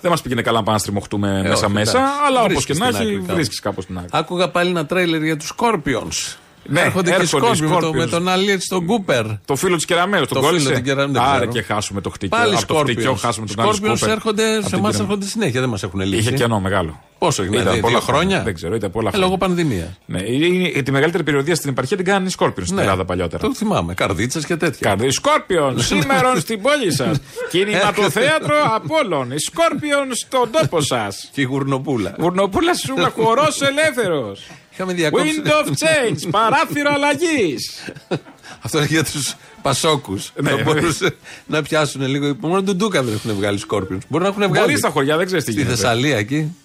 δεν 0.00 0.10
μας 0.10 0.22
πήγαινε 0.22 0.42
καλά 0.42 0.56
να 0.58 0.62
πάμε 0.64 0.76
να 0.76 0.82
στριμωχτούμε 0.82 1.42
Ε, 1.44 1.48
μέσα-μέσα. 1.48 1.90
όχι, 1.98 1.98
εντάξει. 2.06 2.20
Αλλά 2.26 2.40
όπως 2.40 2.52
Βρίσκεις 2.52 2.78
και 2.78 2.84
να 2.84 2.90
την 2.90 2.96
έχει, 2.96 3.04
άκρη 3.08 3.20
κάπου. 3.20 3.34
βρίσκεις 3.34 3.60
κάπως 3.60 3.86
την 3.86 3.96
άκρη. 3.96 4.08
Άκουγα 4.12 4.50
πάλι 4.50 4.70
ένα 4.70 4.86
τρέιλερ 4.86 5.22
για 5.22 5.36
τους 5.36 5.52
Scorpions. 5.56 6.36
Ναι, 6.64 6.80
έρχονται 6.80 7.10
και 7.10 7.16
οι 7.16 7.20
έρχονται 7.20 7.46
οι 7.46 7.50
Scorpions 7.52 7.60
με, 7.70 7.80
το- 7.80 7.88
Scorpions. 7.88 7.94
με 7.94 8.06
τον 8.06 8.28
Αλή 8.28 8.60
στον 8.60 8.86
Κούπερ. 8.86 9.24
Το 9.44 9.56
φίλο 9.56 9.76
της 9.76 9.84
Κεραμέλου, 9.84 10.26
τον 10.26 10.36
Το 10.36 10.46
φίλο 10.46 10.50
κόλλησε; 10.58 10.72
του 10.74 10.82
Κεραμέλου, 10.82 11.12
δεν 11.12 11.22
Άρα 11.22 11.36
ξέρω. 11.36 11.50
και 11.52 11.62
χάσουμε 11.62 12.00
το 12.00 12.10
χτυκιό. 12.10 12.38
Πάλι 12.38 12.54
Από 12.56 12.66
το 12.66 12.74
χτυκιό 12.74 13.12
Scorpions. 13.12 13.16
χάσουμε 13.20 13.46
τον 13.46 13.60
άλλο 13.60 13.70
Scorpions 13.70 13.96
Σκούπερ. 13.96 14.08
έρχονται, 14.08 14.42
Από 14.54 14.62
σε 14.62 14.68
την 14.68 14.78
εμάς 14.78 14.90
Κεραμέλου. 14.90 15.02
έρχονται 15.02 15.26
συνέχεια, 15.26 15.60
δεν 15.60 15.68
μας 15.68 15.82
έχουν 15.82 16.00
λύσει. 16.00 16.16
Είχε 16.16 16.30
κενό 16.32 16.60
μεγάλο. 16.60 17.00
Πόσο 17.18 17.42
έχει, 17.42 17.50
Ήταν 17.50 17.62
δηλαδή, 17.62 17.80
πολλά 17.80 17.98
δύο 17.98 18.06
χρόνια. 18.06 18.42
Δεν 18.42 18.54
ξέρω, 18.54 18.74
ήταν 18.74 18.90
πολλά 18.90 19.08
Ε, 19.08 19.10
χρόνια. 19.10 19.26
λόγω 19.28 19.38
πανδημία. 19.38 19.96
Ναι, 20.06 20.20
είναι, 20.22 20.82
τη 20.82 20.90
μεγαλύτερη 20.90 21.22
περιοδία 21.22 21.54
στην 21.54 21.70
επαρχία 21.70 21.96
την 21.96 22.06
κάνει 22.06 22.26
η 22.26 22.28
Σκόρπιον 22.28 22.64
στην 22.66 22.76
Ναι. 22.78 22.82
Ελλάδα 22.82 23.04
παλιότερα. 23.04 23.42
Το 23.42 23.54
θυμάμαι. 23.54 23.94
Καρδίτσες 23.94 24.44
και 24.46 24.56
τέτοια. 24.56 24.88
Καρδί 24.88 25.10
Σκόρπιον, 25.10 25.80
σήμερα 25.82 26.34
στην 26.40 26.62
πόλη 26.62 26.92
σας. 26.92 27.20
Κινηματοθέατρο 27.50 28.54
Απόλων. 28.74 29.30
Η 29.30 29.38
Σκόρπιον 29.38 30.14
στον 30.14 30.50
τόπο 30.60 30.80
σας. 30.80 31.28
Και 31.32 31.40
η 31.40 31.44
Γουρνοπούλα. 31.44 32.14
Γουρνοπούλα 32.18 32.74
σου 32.74 32.94
χορός 33.22 33.60
ελεύθερος. 33.62 34.46
Είχαμε 34.72 34.92
διακόψει. 34.92 35.42
Wind 35.44 35.48
of 35.48 35.66
change, 35.70 36.28
παράθυρο 36.30 36.90
αλλαγής. 36.92 37.92
Αυτό 38.64 38.78
είναι 38.78 38.86
για 38.86 39.04
τους 39.04 39.34
Πασόκους. 39.62 40.32
Ναι, 40.40 40.50
θα 40.50 40.56
ναι. 40.56 40.62
μπορούσε 40.62 41.16
να 41.46 41.62
πιάσουν 41.62 42.06
λίγο. 42.06 42.36
Μόνο 42.40 42.62
τον 42.62 42.76
Ντούκα 42.76 43.02
δεν 43.02 43.14
έχουν 43.14 43.34
βγάλει 43.34 43.60
Scorpions. 43.70 43.98
Μπορεί 44.08 44.22
να 44.24 44.28
έχουν 44.28 44.48
βγάλει. 44.48 44.66
Μπορεί 44.66 44.76
στα 44.76 44.88
χωριά, 44.88 45.16
δεν 45.16 45.26
ξέρεις 45.26 45.44
τι 45.44 45.50
Στη 45.50 45.60
γίνεται. 45.60 45.76
Θεσσαλία 45.80 46.16
εκεί. 46.16 46.56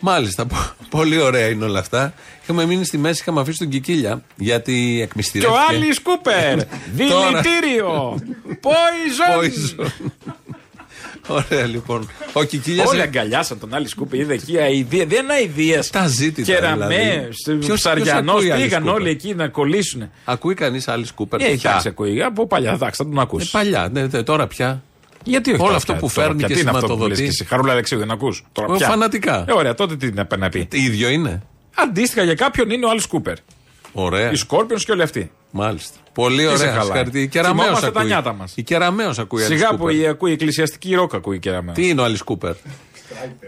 Μάλιστα. 0.00 0.46
πο- 0.46 0.74
Πολύ 0.90 1.20
ωραία 1.20 1.46
είναι 1.48 1.64
όλα 1.64 1.78
αυτά. 1.78 2.14
Είχαμε 2.42 2.64
μείνει 2.66 2.84
στη 2.84 2.98
μέση, 2.98 3.20
είχαμε 3.20 3.40
αφήσει 3.40 3.58
τον 3.58 3.68
Κικίλια 3.68 4.22
γιατί 4.36 4.92
Και 4.94 5.00
ο 5.00 5.02
εκμυστηρεύτηκε. 5.02 5.58
Άλλη 5.68 6.00
Κούπερ. 6.02 6.58
Δηλητήριο. 6.98 8.18
Poison. 8.66 9.50
Poison. 11.28 11.34
Ωραία 11.50 11.66
λοιπόν. 11.66 12.08
Ο 12.32 12.42
Κικίλιας. 12.42 12.88
Όλοι 12.88 13.00
αγκαλιάσαν 13.00 13.58
τον 13.58 13.74
Άλλη 13.74 13.94
Κούπερ. 13.94 14.18
Είδε 14.20 14.34
εκεί 14.34 14.58
αηδία. 14.58 15.06
Δεν 15.06 15.22
είναι 15.24 15.32
αηδία. 15.32 15.84
Τα 15.92 16.06
ζήτητα. 16.06 16.52
Κεραμές, 16.52 17.42
δηλαδή. 17.44 17.64
Ποιος- 17.66 17.78
Ψαριανός 17.80 18.42
ποιος 18.42 18.50
ακούει 18.50 18.60
Alice 18.60 18.62
πήγαν 18.68 18.88
Cooper? 18.88 18.92
όλοι 18.94 19.08
εκεί 19.08 19.34
να 19.34 19.48
κολλήσουν. 19.48 20.10
Ακούει 20.24 20.54
κανείς 20.54 20.88
άλλη 20.88 21.06
Κούπερ. 21.14 21.40
Ε, 21.40 21.44
πια. 21.44 21.70
εντάξει, 21.70 21.88
ακούει. 21.88 22.22
Από 22.22 22.46
παλιά, 22.46 22.72
εντάξει, 22.72 23.02
θα 23.02 23.08
τον 23.08 23.18
Ε, 23.18 23.20
ακούσει. 23.20 23.50
παλιά, 23.50 23.88
ναι, 23.92 24.06
ναι, 24.06 24.22
τώρα 24.22 24.46
πια. 24.46 24.82
Γιατί 25.24 25.50
όχι. 25.50 25.58
Όλο 25.58 25.66
τώρα 25.66 25.76
αυτό 25.78 25.92
πια, 25.92 26.00
που 26.00 26.10
τώρα 26.14 26.26
φέρνει 26.26 26.38
πια. 26.38 26.48
και 26.48 26.54
Τι 26.54 26.60
είναι 26.60 26.70
αυτό 26.70 26.80
που 26.80 26.86
σηματοδοτεί. 26.86 27.20
λες 27.20 27.20
και 27.30 27.42
εσύ, 27.42 27.44
Χαρούλα 27.44 27.72
Αλεξίου, 27.72 27.98
δεν 27.98 28.10
ακούς; 28.10 28.44
Τώρα 28.52 28.72
Ε, 28.72 28.76
πια. 28.76 28.86
φανατικά. 28.88 29.44
Ε, 29.48 29.52
ωραία, 29.52 29.74
τότε 29.74 29.96
τι 29.96 30.12
να, 30.12 30.26
να 30.38 30.48
πει. 30.48 30.68
ίδιο 30.72 31.08
είναι. 31.08 31.42
Αντίστοιχα 31.74 32.22
για 32.22 32.34
κάποιον 32.34 32.70
είναι 32.70 32.86
ο 32.86 32.90
Άλλη 32.90 33.06
Κούπερ. 33.08 33.34
Ωραία. 33.92 34.30
Οι 34.30 34.34
Σκόρπιονς 34.36 34.84
και 34.84 34.92
όλοι 34.92 35.02
αυτοί. 35.02 35.30
Μάλιστα. 35.56 35.98
Πολύ 36.12 36.36
Τι 36.36 36.42
σε 36.42 36.48
ωραία. 36.48 36.66
χαλάει. 36.66 36.82
Συγχαρητήρια. 36.84 37.22
Η 37.24 37.28
Κεραμέως 37.28 37.60
Θυμόμαστε 37.64 37.90
τα 37.90 37.98
ακούει. 37.98 38.10
νιάτα 38.10 38.32
μας. 38.32 38.52
Η 38.56 38.62
Κεραμέως 38.62 39.18
ακούει. 39.18 39.42
Alice 39.42 39.46
Σιγά 39.46 39.70
Cooper. 39.72 39.76
που 39.78 39.88
η, 39.88 40.06
ακούει 40.06 40.30
η 40.30 40.32
εκκλησιαστική 40.32 40.94
ροκ 40.94 41.14
ακούει 41.14 41.38
και 41.38 41.50
ραμέ. 41.50 41.72
Τι 41.72 41.88
είναι 41.88 42.00
ο 42.00 42.04
Άλλη 42.04 42.18
Κούπερ. 42.24 42.54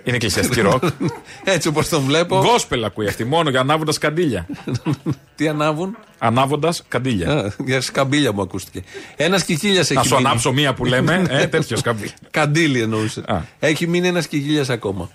Είναι 0.05 0.17
εκκλησιαστική 0.17 0.61
ροκ. 0.61 0.83
Έτσι 1.45 1.69
όπως 1.69 1.89
τον 1.89 2.03
βλέπω. 2.03 2.41
Γκόσπελ 2.45 2.85
ακούει 2.85 3.07
αυτή 3.07 3.25
μόνο 3.25 3.51
για 3.51 3.61
ανάβοντας 3.61 3.99
καντήλια. 3.99 4.47
Τι 5.37 5.49
ανάβουν; 5.49 5.97
Ανάβοντας 6.19 6.83
καντήλια. 6.89 7.31
Α, 7.31 7.51
Για 7.65 7.81
σκαμπίλια 7.81 8.33
μου 8.33 8.41
ακούστηκε. 8.43 8.83
Ένας 9.17 9.45
κικίλιας 9.45 9.85
έχει 9.91 9.95
Να 9.95 10.03
σου 10.03 10.15
μείνει. 10.15 10.27
ανάψω 10.27 10.53
μία 10.53 10.75
που 10.75 10.85
λέμε. 10.85 11.27
ε, 11.31 11.47
τέτοιο 11.57 11.77
σκαμπί. 11.77 12.11
Καντήλι 12.31 12.81
εννοούσε. 12.81 13.23
Έχει 13.59 13.87
μείνει 13.87 14.09
ένας 14.09 14.27
κικίλιας 14.27 14.69
ακόμα. 14.71 15.11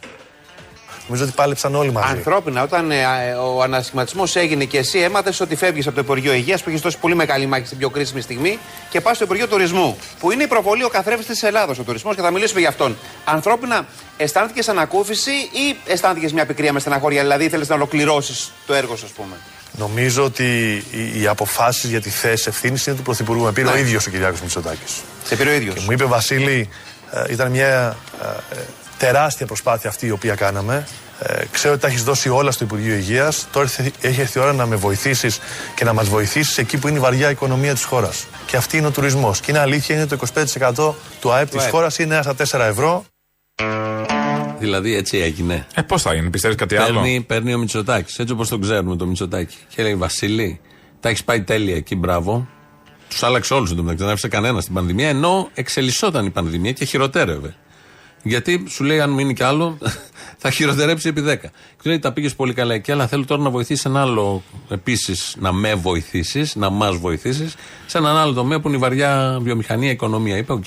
Νομίζω 1.07 1.23
ότι 1.23 1.33
πάλεψαν 1.35 1.75
όλοι 1.75 1.91
μαζί. 1.91 2.11
Ανθρώπινα, 2.11 2.63
όταν 2.63 2.91
ε, 2.91 3.01
ε, 3.01 3.33
ο 3.33 3.61
ανασχηματισμός 3.61 4.35
έγινε 4.35 4.65
και 4.65 4.77
εσύ 4.77 4.99
έμαθες 4.99 5.39
ότι 5.39 5.55
φεύγεις 5.55 5.87
από 5.87 5.95
το 5.95 6.01
Υπουργείο 6.01 6.33
Υγείας 6.33 6.63
που 6.63 6.69
έχεις 6.69 6.81
δώσει 6.81 6.97
πολύ 6.97 7.15
μεγάλη 7.15 7.45
μάχη 7.45 7.65
στην 7.65 7.77
πιο 7.77 7.89
κρίσιμη 7.89 8.21
στιγμή 8.21 8.59
και 8.89 9.01
πας 9.01 9.15
στο 9.15 9.25
Υπουργείο 9.25 9.47
Τουρισμού. 9.47 9.97
Που 10.19 10.31
είναι 10.31 10.43
η 10.43 10.47
προβολή 10.47 10.83
ο 10.83 10.89
καθρέφτης 10.89 11.25
της 11.25 11.43
Ελλάδα 11.43 11.75
ο 11.79 11.83
τουρισμός 11.83 12.15
και 12.15 12.21
θα 12.21 12.31
μιλήσουμε 12.31 12.59
για 12.59 12.69
αυτόν. 12.69 12.97
Ανθρώπινα, 13.25 13.85
αισθάνθηκες 14.17 14.69
ανακούφιση 14.69 15.31
ή 15.31 15.77
αισθάνθηκες 15.85 16.33
μια 16.33 16.45
πικρία 16.45 16.73
με 16.73 16.79
στεναχώρια, 16.79 17.21
δηλαδή 17.21 17.43
ήθελες 17.45 17.67
να 17.67 17.75
ολοκληρώσεις 17.75 18.51
το 18.65 18.73
έργο 18.73 18.95
σου, 18.95 19.05
ας 19.05 19.11
πούμε; 19.11 19.35
Νομίζω 19.77 20.23
ότι 20.23 20.43
οι, 20.91 21.21
οι 21.21 21.27
αποφάσεις 21.27 21.89
για 21.89 22.01
τη 22.01 22.09
θέση 22.09 22.45
ευθύνης 22.47 22.85
είναι 22.85 22.95
του 22.95 23.01
Πρωθυπουργού. 23.01 23.43
Με 23.43 23.51
πήρε 23.51 23.67
ο 23.67 23.77
ίδιος 23.77 24.07
ο 24.07 24.09
Κυριάκος 24.09 24.41
Μητσοτάκης. 24.41 25.01
Σε 25.23 25.35
πήρε 25.35 25.49
ο 25.49 25.53
ίδιος. 25.53 25.75
Και 25.75 25.81
μου 25.85 25.91
είπε 25.91 26.05
Βασίλη, 26.05 26.69
ε, 27.11 27.31
ήταν 27.31 27.51
μια 27.51 27.97
ε, 28.21 28.55
ε, 28.55 28.59
τεράστια 29.05 29.45
προσπάθεια 29.45 29.89
αυτή 29.89 30.05
η 30.07 30.11
οποία 30.11 30.35
κάναμε. 30.35 30.87
Ε, 31.19 31.43
ξέρω 31.51 31.73
ότι 31.73 31.81
τα 31.81 31.87
έχεις 31.87 32.03
δώσει 32.03 32.29
όλα 32.29 32.51
στο 32.51 32.63
Υπουργείο 32.63 32.95
Υγείας. 32.95 33.47
Τώρα 33.51 33.65
ήρθε- 33.65 33.93
έχει 34.01 34.21
έρθει 34.21 34.39
η 34.39 34.41
ώρα 34.41 34.53
να 34.53 34.65
με 34.65 34.75
βοηθήσεις 34.75 35.39
και 35.75 35.83
να 35.85 35.93
μας 35.93 36.07
βοηθήσεις 36.09 36.57
εκεί 36.57 36.77
που 36.77 36.87
είναι 36.87 36.97
η 36.97 37.01
βαριά 37.01 37.29
οικονομία 37.29 37.73
της 37.73 37.83
χώρας. 37.83 38.25
Και 38.45 38.57
αυτή 38.57 38.77
είναι 38.77 38.87
ο 38.87 38.91
τουρισμός. 38.91 39.39
Και 39.39 39.51
είναι 39.51 39.59
αλήθεια, 39.59 39.95
είναι 39.95 40.05
το 40.05 40.13
25% 40.15 40.95
του 41.21 41.31
ΑΕΠ 41.31 41.49
της 41.49 41.61
ΑΕΠ. 41.61 41.71
χώρας, 41.71 41.97
είναι 41.99 42.13
ένα 42.13 42.23
στα 42.23 42.33
4 42.35 42.65
ευρώ. 42.65 43.05
Δηλαδή 44.59 44.95
έτσι 44.95 45.17
έγινε. 45.17 45.65
Ε, 45.75 45.81
πώς 45.81 46.01
θα 46.01 46.13
γίνει, 46.13 46.29
πιστεύεις 46.29 46.57
κάτι 46.57 46.75
άλλο; 46.77 46.99
Παίρνει, 47.01 47.21
παίρνει 47.21 47.53
ο 47.53 47.57
Μητσοτάκης, 47.57 48.19
έτσι 48.19 48.33
όπως 48.33 48.49
τον 48.49 48.61
ξέρουμε 48.61 48.95
το 48.95 49.05
Μητσοτάκη. 49.05 49.55
Και 49.75 49.83
λέει 49.83 49.95
Βασίλη, 49.95 50.59
τα 50.99 51.09
έχεις 51.09 51.23
πάει 51.23 51.41
τέλεια 51.41 51.75
εκεί, 51.75 51.95
μπράβο. 51.95 52.47
Τους 53.09 53.23
άλλαξε 53.23 53.53
όλους 53.53 53.71
εντωμεταξύ, 53.71 54.03
δεν 54.03 54.11
άφησε 54.11 54.27
κανένας 54.27 54.63
στην 54.63 54.75
πανδημία, 54.75 55.09
ενώ 55.09 55.49
εξελισσόταν 55.53 56.25
η 56.25 56.29
πανδημία 56.29 56.71
και 56.71 56.85
χειροτέρευε. 56.85 57.55
Γιατί 58.24 58.63
σου 58.69 58.84
λέει, 58.84 58.99
αν 58.99 59.09
μείνει 59.09 59.34
κι 59.34 59.43
άλλο, 59.43 59.78
θα 60.41 60.49
χειροτερέψει 60.51 61.07
επί 61.07 61.24
10. 61.28 61.38
Και 61.38 61.49
του 61.84 61.89
λέει, 61.89 61.99
τα 61.99 62.11
πήγες 62.11 62.36
πολύ 62.36 62.53
καλά 62.53 62.74
εκεί, 62.74 62.91
αλλά 62.91 63.07
θέλω 63.07 63.26
τώρα 63.26 63.41
να 63.41 63.49
βοηθήσεις 63.49 63.86
ένα 63.86 64.01
άλλο 64.01 64.43
επίσης, 64.69 65.36
να 65.39 65.51
με 65.51 65.74
βοηθήσεις, 65.76 66.55
να 66.55 66.69
μας 66.69 66.97
βοηθήσεις, 66.97 67.55
σε 67.86 67.97
έναν 67.97 68.17
άλλο 68.17 68.34
τομέα 68.34 68.59
που 68.59 68.67
είναι 68.67 68.78
η 68.78 68.80
βαριά 68.80 69.38
βιομηχανία, 69.41 69.91
οικονομία. 69.91 70.38
Είπε, 70.38 70.53
οκ, 70.53 70.63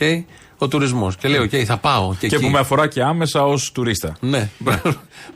ο 0.58 0.68
τουρισμός. 0.68 1.16
Και 1.16 1.28
λέει, 1.28 1.40
οκ, 1.40 1.50
θα 1.66 1.76
πάω. 1.76 2.14
Και, 2.18 2.28
Και 2.28 2.34
εκεί. 2.34 2.44
που 2.44 2.50
με 2.50 2.58
αφορά 2.58 2.86
και 2.86 3.02
άμεσα 3.02 3.44
ως 3.44 3.72
τουρίστα. 3.72 4.16
Ναι, 4.20 4.50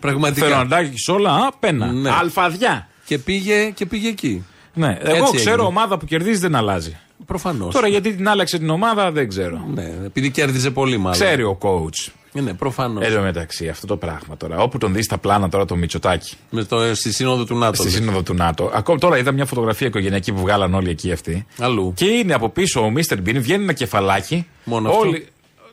πραγματικά. 0.01 0.47
Θέλω 0.47 0.57
να 0.57 0.69
τάξει 0.69 1.11
όλα, 1.11 1.31
α, 1.35 1.49
πένα. 1.61 1.87
Ναι. 1.87 2.11
Αλφαδιά. 2.11 2.89
Και 3.05 3.19
πήγε, 3.19 3.71
και 3.75 3.87
πήγε 3.87 4.09
εκεί. 4.09 4.45
Ναι, 4.75 4.99
εγώ 5.01 5.17
Έτσι 5.17 5.37
ξέρω 5.37 5.51
έγινε. 5.51 5.67
ομάδα 5.67 5.99
που 5.99 6.07
κερδίζει 6.07 6.39
δεν 6.41 6.55
αλλάζει. 6.55 6.97
Προφανώς. 7.27 7.75
Τώρα 7.75 7.89
γιατί 7.89 8.15
την 8.15 8.29
άλλαξε 8.29 8.59
την 8.59 8.71
ομάδα 8.71 9.11
δεν 9.13 9.29
ξέρω. 9.29 9.65
Ναι, 9.75 9.93
επειδή 10.05 10.31
κέρδιζε 10.31 10.71
πολύ 10.71 10.97
μάλλον. 10.97 11.13
Ξέρει 11.13 11.43
ο 11.43 11.59
coach. 11.61 12.13
Ε, 12.33 12.41
Ναι, 12.41 12.55
προφανώς. 12.55 13.05
Εν 13.07 13.15
τω 13.15 13.21
μεταξύ, 13.21 13.69
αυτό 13.69 13.87
το 13.87 13.97
πράγμα 13.97 14.37
τώρα. 14.37 14.59
Όπου 14.59 14.79
τον 14.79 14.93
δεις 14.95 15.05
στα 15.05 15.19
πλάνα 15.19 15.49
τώρα 15.49 15.65
το 15.65 15.77
Μητσοτάκι. 15.77 16.35
Με 16.51 16.65
το, 16.65 16.95
στη 16.95 17.13
σύνοδο 17.13 17.45
του 17.45 17.59
ΝΑΤΟ. 17.59 17.75
Στη 17.75 17.85
λες. 17.85 17.95
σύνοδο 17.95 18.23
του 18.23 18.35
ΝΑΤΟ. 18.35 18.71
Ακόμα 18.75 18.99
τώρα 18.99 19.19
είδα 19.19 19.33
μια 19.33 19.45
φωτογραφία 19.45 19.87
οικογενειακή 19.87 20.33
που 20.33 20.41
βγάλαν 20.41 20.75
όλοι 20.75 20.91
εκεί 20.91 21.13
αυτοί. 21.13 21.47
Αλλού. 21.59 21.93
Και 21.97 22.05
είναι 22.05 22.35
από 22.35 22.49
πίσω 22.49 22.81
ο 22.81 22.91
Μίστερ 22.91 23.21
Μπιν, 23.21 23.43
βγαίνει 23.43 23.63
ένα 23.63 23.73
κεφαλάκι. 23.73 24.47
Μόνο 24.65 24.91
όλοι... 24.99 25.17
αυτό. 25.17 25.29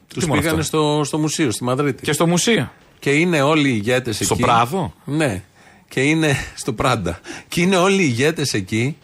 Τι 0.07 0.19
Του 0.19 0.27
μόνο 0.27 0.41
πήγανε 0.41 0.59
αυτό; 0.59 0.77
στο, 0.77 1.03
στο 1.03 1.17
μουσείο, 1.17 1.51
στη 1.51 1.63
Μαδρίτη. 1.63 2.03
Και 2.03 2.11
στο 2.13 2.27
μουσείο. 2.27 2.71
Και 2.99 3.09
είναι 3.11 3.41
όλοι 3.41 3.69
οι 3.69 3.73
ηγέτες 3.75 4.15
εκεί. 4.15 4.23
Στο 4.25 4.35
Πράδο; 4.35 4.93
Ναι. 5.05 5.43
Και 5.89 6.01
είναι 6.01 6.35
στο 6.55 6.73
Πράντα. 6.73 7.19
Και 7.47 7.61
είναι 7.61 7.77
όλοι 7.77 8.01
οι 8.01 8.05
ηγέτες 8.09 8.53
εκεί 8.53 8.97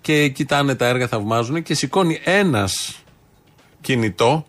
και 0.00 0.28
κοιτάνε 0.28 0.74
τα 0.74 0.86
έργα, 0.86 1.08
θαυμάζουν 1.08 1.62
και 1.62 1.74
σηκώνει 1.74 2.20
ένας 2.24 3.02
κινητό 3.80 4.44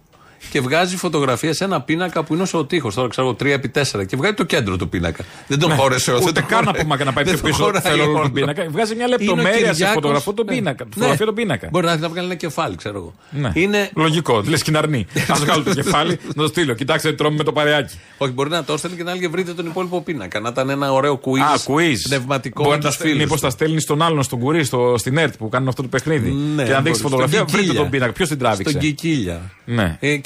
και 0.50 0.62
βγάζει 0.62 0.98
φωτογραφία 0.98 1.54
σε 1.54 1.64
ένα 1.64 1.82
πίνακα 1.82 2.24
που 2.24 2.34
είναι 2.34 2.44
όσο 2.44 2.58
ο 2.58 2.66
τείχος. 2.66 2.94
Τώρα 2.96 3.08
ξέρω 3.10 3.28
εγώ 3.28 3.36
3x4 3.39 4.06
και 4.08 4.16
βγάζει 4.16 4.34
το 4.34 4.44
κέντρο 4.44 4.76
του 4.78 4.89
πίνακα. 4.89 5.24
Δεν 5.48 5.60
τον 5.60 5.70
Ναι. 5.70 5.76
χώρεσε 5.76 6.12
Ούτε 6.14 6.24
δεν 6.24 6.34
τον 6.34 6.46
καν 6.46 6.64
χωράει. 6.66 6.80
από 6.82 6.88
μακριά 6.89 7.06
να 7.06 7.14
πάει 7.14 7.24
Δεν 7.30 7.34
πιο 7.34 7.42
τον 7.42 7.52
πίσω. 7.52 7.64
χωράει 7.64 7.82
Θέλω 7.82 8.04
όλο 8.04 8.12
όλο. 8.12 8.22
τον 8.22 8.32
πίνακα. 8.32 8.66
Βγάζει 8.70 8.96
μια 8.96 9.06
Είναι 9.06 9.16
ο 9.16 9.18
λεπτομέρεια 9.18 9.54
σε 9.66 9.72
Κυριάκος. 9.72 9.94
φωτογραφό 9.94 10.34
τον 10.34 10.46
Ναι. 10.46 10.54
πίνακα. 10.56 10.84
Ναι. 10.84 10.89
Φωτογραφία 10.94 11.26
τον 11.26 11.36
πίνακα. 11.36 11.68
Μπορεί 11.72 11.86
να 11.86 11.92
θέλει 11.92 12.04
να 12.04 12.10
βγάλει 12.10 12.26
ένα 12.26 12.36
κεφάλι, 12.36 12.76
ξέρω 12.76 12.98
εγώ. 12.98 13.14
Ναι. 13.30 13.52
Είναι 13.54 13.89
Λογικό, 13.96 14.44
λες 14.48 14.64
και 14.64 14.72
να 14.72 14.80
αρνεί. 14.80 15.08
Α 15.32 15.34
βγάλω 15.36 15.64
το 15.64 15.74
κεφάλι, 15.74 16.20
να 16.36 16.44
το 16.44 16.48
στείλω. 16.48 16.74
Κοιτάξτε, 16.74 17.10
τι 17.10 17.16
τρώμε 17.16 17.36
με 17.38 17.44
το 17.44 17.52
παρεάκι. 17.52 18.00
Όχι, 18.18 18.32
μπορεί 18.32 18.50
να 18.50 18.64
το 18.64 18.74
έστελνε 18.74 18.96
και 18.98 19.04
να 19.04 19.12
έλεγε 19.12 19.28
βρείτε 19.28 19.54
τον 19.54 19.66
υπόλοιπο 19.66 20.02
πίνακα. 20.02 20.39
Να 20.39 20.50
ήταν 20.50 20.70
ένα 20.70 20.92
ωραίο 20.94 21.20
quiz. 21.24 21.39
Α, 21.39 21.60
quiz. 21.68 21.96
Πνευματικό 22.08 22.64
Μπορεί 22.64 22.78
με 22.78 22.84
να 22.84 22.89
του 22.89 22.98
τα 22.98 23.04
φίλου. 23.04 23.18
Μήπως 23.18 23.39
τα 23.42 23.50
στέλνει 23.50 23.80
στον 23.82 24.02
άλλον, 24.02 24.24
στον 24.24 24.39
κουρί, 24.39 24.64
στο, 24.64 24.96
στην 24.98 25.18
ΕΡΤ 25.18 25.34
που 25.38 25.50
κάνουν 25.50 25.68
αυτό 25.68 25.82
το 25.82 25.88
παιχνίδι. 25.88 26.30
Ναι, 26.32 26.64
και 26.64 26.72
να 26.72 26.82
δείξει 26.82 27.02
μπορεί. 27.02 27.14
φωτογραφία, 27.14 27.38
Στον 27.38 27.48
βρείτε 27.48 27.62
Κικίλια. 27.62 27.82
τον 27.82 27.89
πίνακα. 27.89 28.12
Ποιος 28.12 28.28
την 28.28 28.38
τράβηξε; 28.38 28.70
Στον 28.70 28.82
Κικίλια. 28.82 29.42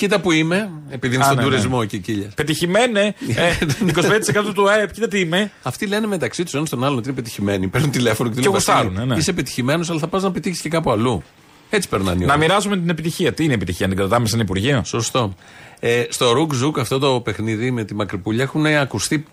Ναι. 0.08 0.14
Ε, 0.16 0.18
κοίτα 0.18 0.20
που 0.20 0.32
είμαι, 0.32 0.70
επειδή 0.90 1.16
είναι 1.16 1.24
Α, 1.24 1.28
στον 1.28 1.38
ναι, 1.38 1.44
ναι. 1.44 1.50
τουρισμό 1.50 1.78
ο 1.80 1.84
Κικίλιας. 1.84 2.30
Πετυχημένε. 2.36 3.16
ε, 3.36 3.52
25% 4.50 4.52
του 4.54 4.70
ΑΕΠ, 4.70 4.92
κοίτα 4.92 5.08
τι 5.08 5.20
είμαι. 5.20 5.52
Αυτοί 5.64 5.86
λένε 5.88 6.08
μεταξύ 6.08 6.44
τους 6.44 6.54
ένας 6.54 6.68
στον 6.68 6.84
άλλον 6.84 6.98
ότι 6.98 7.08
είναι 7.08 7.18
πετυχημένοι. 7.18 7.68
Παίρνουν 7.68 7.92
τηλέφωνο 7.92 8.30
και, 8.30 8.36
Και 8.36 8.42
λένε, 8.42 8.54
γουστάρουν, 8.54 8.94
«Βασίλη, 8.94 9.08
ναι. 9.08 9.16
Είσαι 9.16 9.34
πετυχημένος, 9.34 9.90
αλλά 9.90 10.00
θα 10.00 10.08
πας 10.08 10.24
να 10.24 10.32
πετύχεις 10.32 10.62
και 10.62 10.70
κάπου 10.70 10.92
αλλού. 10.92 11.24
Έτσι 11.70 11.90
περνάνε 11.90 12.24
οι 12.24 12.26
Να 12.26 12.34
ώρες. 12.34 12.48
μοιράζουμε 12.48 12.78
την 12.78 12.90
επιτυχία. 12.90 13.34
Τι 13.34 13.44
είναι 13.44 13.54
επιτυχία, 13.54 13.88
να 13.88 13.94
την 13.94 14.02
κρατάμε 14.02 14.28
σαν 14.28 14.40
Υπουργείο; 14.40 14.82
Σωστό. 14.86 15.34
Ε, 15.80 16.04
στο 16.10 16.32
Ρουκ 16.32 16.54
Ζουκ, 16.54 16.80
αυτό 16.80 17.00
το 17.00 17.20
παιχνίδι 17.22 17.72
με 17.72 17.84
τη 17.84 17.96
μακρυπούλια 17.96 18.44
έχουν 18.44 18.66
ακουστεί 18.66 19.26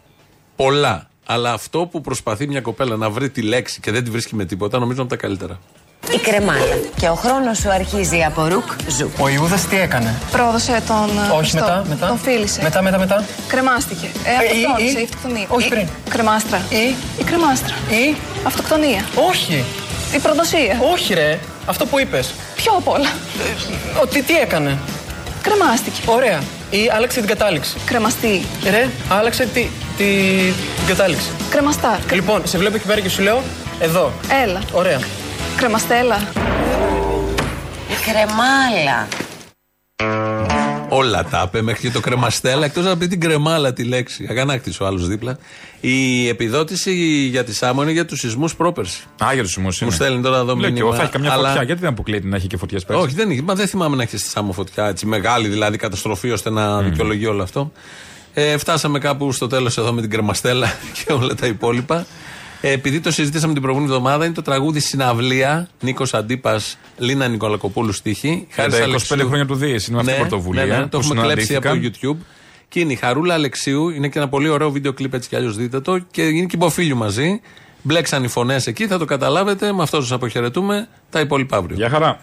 πολλά. 0.56 1.06
Αλλά 1.26 1.52
αυτό 1.52 1.86
που 1.90 2.00
προσπαθεί 2.00 2.46
μια 2.46 2.60
κοπέλα 2.60 2.96
να 2.96 3.10
βρει 3.10 3.30
τη 3.30 3.42
λέξη 3.42 3.80
και 3.80 3.90
δεν 3.90 4.04
τη 4.04 4.10
βρίσκει 4.10 4.34
με 4.34 4.44
τίποτα, 4.44 4.78
νομίζω 4.78 5.02
είναι 5.02 5.10
από 5.12 5.20
τα 5.20 5.26
καλύτερα. 5.26 5.60
Η 6.10 6.18
κρεμάλα. 6.18 6.76
Και 6.96 7.08
ο 7.08 7.14
χρόνος 7.14 7.58
σου 7.58 7.70
αρχίζει 7.70 8.22
από 8.24 8.46
ρουκ 8.48 8.64
ζου. 8.98 9.10
Ο 9.18 9.28
Ιούδας 9.28 9.60
τι 9.66 9.80
έκανε; 9.80 10.14
Πρόδωσε 10.30 10.82
τον. 10.86 11.10
Όχι, 11.38 11.50
στο- 11.50 11.60
μετά, 11.60 11.84
μετά. 11.88 12.06
Τον 12.06 12.18
φίλησε. 12.18 12.62
Μετά, 12.62 12.82
μετά, 12.82 12.98
μετά. 12.98 13.24
Κρεμάστηκε. 13.48 14.06
Ε, 14.24 14.30
Ε, 14.30 14.58
ή- 14.58 14.64
αυτοκτόνησε, 14.64 14.98
ή- 14.98 15.00
η 15.00 15.04
αυτοκτονία. 15.04 15.46
όχι 15.48 15.66
Ή- 15.66 15.70
πριν. 15.70 15.86
Κρεμάστρα. 16.08 16.60
Ή- 16.70 16.94
Η 17.20 17.24
κρεμάστρα. 17.24 17.74
Ή. 17.90 18.16
Αυτοκτονία. 18.46 19.04
Όχι. 19.28 19.64
Η 20.14 20.18
προδοσία. 20.18 20.78
Όχι, 20.92 21.14
ρε. 21.14 21.38
Αυτό 21.66 21.86
που 21.86 21.98
είπες. 21.98 22.34
Ποιο 22.56 22.72
απ' 22.76 22.88
όλα. 22.88 23.08
Ότι 24.02 24.22
τι 24.22 24.38
έκανε; 24.38 24.78
Κρεμάστηκε. 25.42 26.00
Ωραία. 26.06 26.40
Ή 26.70 26.90
άλλαξε 26.96 27.18
την 27.18 27.28
κατάληξη. 27.28 27.76
Κρεμαστή. 27.84 28.46
Ρε, 28.70 28.88
άλλαξε 29.08 29.44
τη, 29.46 29.60
τη, 29.96 30.04
την 30.76 30.86
κατάληξη. 30.86 31.26
Κρεμαστά. 31.50 31.98
Λοιπόν, 32.12 32.42
σε 32.46 32.58
βλέπω 32.58 32.76
εκεί 32.76 32.86
πέρα 32.86 33.00
και 33.00 33.08
σου 33.08 33.22
λέω 33.22 33.42
εδώ. 33.80 34.12
Έλα. 34.44 34.60
Ωραία. 34.72 34.98
Κρεμαστέλα. 35.56 36.16
Η 37.88 37.94
κρεμάλα. 38.04 39.08
Όλα 40.88 41.24
τα 41.24 41.44
είπε 41.46 41.62
μέχρι 41.62 41.80
και 41.80 41.90
το 41.90 42.00
κρεμαστέλα, 42.00 42.64
εκτός 42.64 42.84
να 42.84 42.96
πει 42.96 43.06
την 43.06 43.20
κρεμάλα 43.20 43.72
τη 43.72 43.84
λέξη. 43.84 44.26
Αγανάκτης 44.30 44.80
ο 44.80 44.86
άλλος 44.86 45.06
δίπλα. 45.08 45.38
Η 45.80 46.28
επιδότηση 46.28 46.92
για 47.30 47.44
τη 47.44 47.54
Σάμο 47.54 47.82
είναι 47.82 47.90
για 47.92 48.04
τους 48.04 48.18
σεισμούς 48.18 48.54
πρόπερση. 48.56 49.02
Α, 49.24 49.30
για 49.32 49.42
τους 49.42 49.52
σεισμούς. 49.52 49.80
Μου 49.80 49.90
στέλνει 49.90 50.22
τώρα 50.22 50.36
εδώ 50.36 50.54
Λέω 50.54 50.54
και 50.54 50.66
εγώ, 50.66 50.72
μήνυμα, 50.72 50.94
θα 50.96 51.02
έχει 51.02 51.10
καμιά 51.12 51.32
αλλά- 51.32 51.48
φωτιά. 51.48 51.62
Γιατί 51.62 51.80
δεν 51.80 51.90
αποκλείεται 51.90 52.26
να 52.28 52.36
έχει 52.36 52.46
και 52.46 52.56
φωτιές 52.56 52.84
πέρσι; 52.84 53.02
Όχι, 53.02 53.14
δεν 53.14 53.30
είχε. 53.30 53.42
Μα 53.42 53.54
δεν 53.54 53.68
θυμάμαι 53.68 53.96
να 53.96 54.02
έχει 54.02 54.16
στη 54.18 54.28
Σάμο 54.28 54.52
φωτιά 54.52 54.86
έτσι 54.86 55.06
μεγάλη 55.06 55.48
δηλαδή 55.48 55.76
καταστροφή 55.76 56.30
ώστε 56.30 56.50
να 56.50 56.82
δικαιολογεί 56.82 57.26
όλο 57.26 57.42
αυτό. 57.42 57.72
Ε, 58.34 58.56
φτάσαμε 58.56 58.98
κάπου 58.98 59.32
στο 59.32 59.46
τέλος 59.46 59.78
εδώ 59.78 59.92
με 59.92 60.00
την 60.00 60.10
κρεμαστέλα 60.10 60.72
και 61.04 61.12
όλα 61.12 61.34
τα 61.34 61.46
υπόλοιπα. 61.46 62.06
Ε, 62.64 62.70
επειδή 62.70 63.00
το 63.00 63.10
συζητήσαμε 63.10 63.52
την 63.52 63.62
προηγούμενη 63.62 63.92
εβδομάδα, 63.92 64.24
είναι 64.24 64.34
το 64.34 64.42
τραγούδι 64.42 64.80
Συναυλία 64.80 65.68
Νίκος 65.80 66.14
Αντίπας 66.14 66.78
Λίνα 66.98 67.28
Νικολακοπούλου 67.28 67.92
στίχη. 67.92 68.46
Για 68.54 68.68
τα 68.68 68.78
25 68.78 69.24
χρόνια 69.26 69.46
του 69.46 69.54
Δίες, 69.54 69.86
είναι 69.86 69.96
με 69.96 70.00
αυτή 70.02 70.12
την 70.12 70.28
πρωτοβουλία 70.28 70.64
Ναι, 70.64 70.76
ναι, 70.76 70.86
το 70.86 70.98
που 70.98 71.04
έχουμε 71.04 71.22
κλέψει 71.22 71.54
από 71.54 71.68
το 71.68 71.74
συναντήθηκαν. 71.74 72.20
YouTube. 72.20 72.24
Και 72.68 72.80
είναι 72.80 72.92
η 72.92 72.96
Χαρούλα 72.96 73.34
Αλεξίου, 73.34 73.88
είναι 73.88 74.08
και 74.08 74.18
ένα 74.18 74.28
πολύ 74.28 74.48
ωραίο 74.48 74.70
βίντεο 74.70 74.92
κλιπ 74.92 75.14
έτσι 75.14 75.28
κι 75.28 75.36
αλλιώς 75.36 75.56
δείτε 75.56 75.80
το. 75.80 75.98
Και 75.98 76.22
είναι 76.22 76.46
και 76.46 76.54
η 76.54 76.58
Μποφίλιου 76.58 76.96
μαζί. 76.96 77.40
Μπλέξαν 77.82 78.24
οι 78.24 78.28
φωνές 78.28 78.66
εκεί, 78.66 78.86
θα 78.86 78.98
το 78.98 79.04
καταλάβετε. 79.04 79.72
Με 79.72 79.82
αυτό 79.82 80.00
σας 80.00 80.12
αποχαιρετούμε. 80.12 80.88
Τα 81.10 81.20
υπόλοιπα 81.20 81.56
αύριο. 81.56 81.76
Γεια 81.76 81.88
χαρά. 81.88 82.20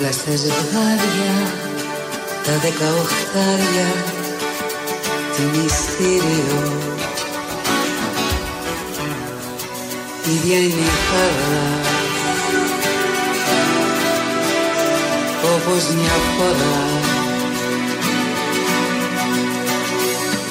Δίπλα 0.00 0.18
στα 0.18 0.30
ζευγάρια 0.30 1.34
Τα 2.44 2.52
δεκαοχτάρια 2.62 3.88
Τι 5.36 5.42
μυστήριο. 5.42 6.62
Ίδια 10.24 10.58
είναι 10.58 10.66
η 10.66 10.96
χαρά. 11.08 11.70
Όπως 15.54 15.94
μια 15.94 16.16
φορά. 16.36 16.82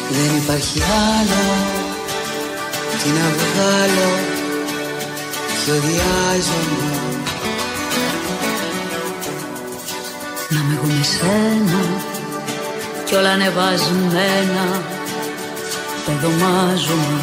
Δεν 0.09 0.37
υπάρχει 0.37 0.81
άλλο 0.81 1.55
Τι 3.03 3.09
να 3.09 3.29
βγάλω 3.37 4.11
Ποιο 5.63 5.73
διάζωμα 5.73 6.98
Να 10.89 10.95
με 10.95 11.01
έχω 11.01 11.01
με 11.01 11.03
σένα 11.03 11.81
κι 13.05 13.15
όλα 13.15 13.31
ανεβασμένα 13.31 14.81
πεδομάζωμα 16.05 17.21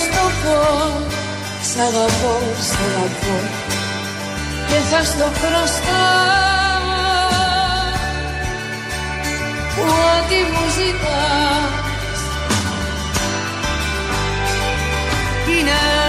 σ' 0.00 0.08
το 0.14 0.24
πω 0.42 0.58
Σ' 1.70 1.78
αγαπώ, 1.86 2.34
σ' 2.68 2.78
αγαπώ. 2.86 3.36
Και 4.68 4.78
θα 4.90 5.04
στο 5.04 5.28
χρωστάω 5.40 6.74
Ό,τι 9.78 10.38
μου 10.52 10.64
ζητάς 10.76 12.20
Είναι 15.48 16.03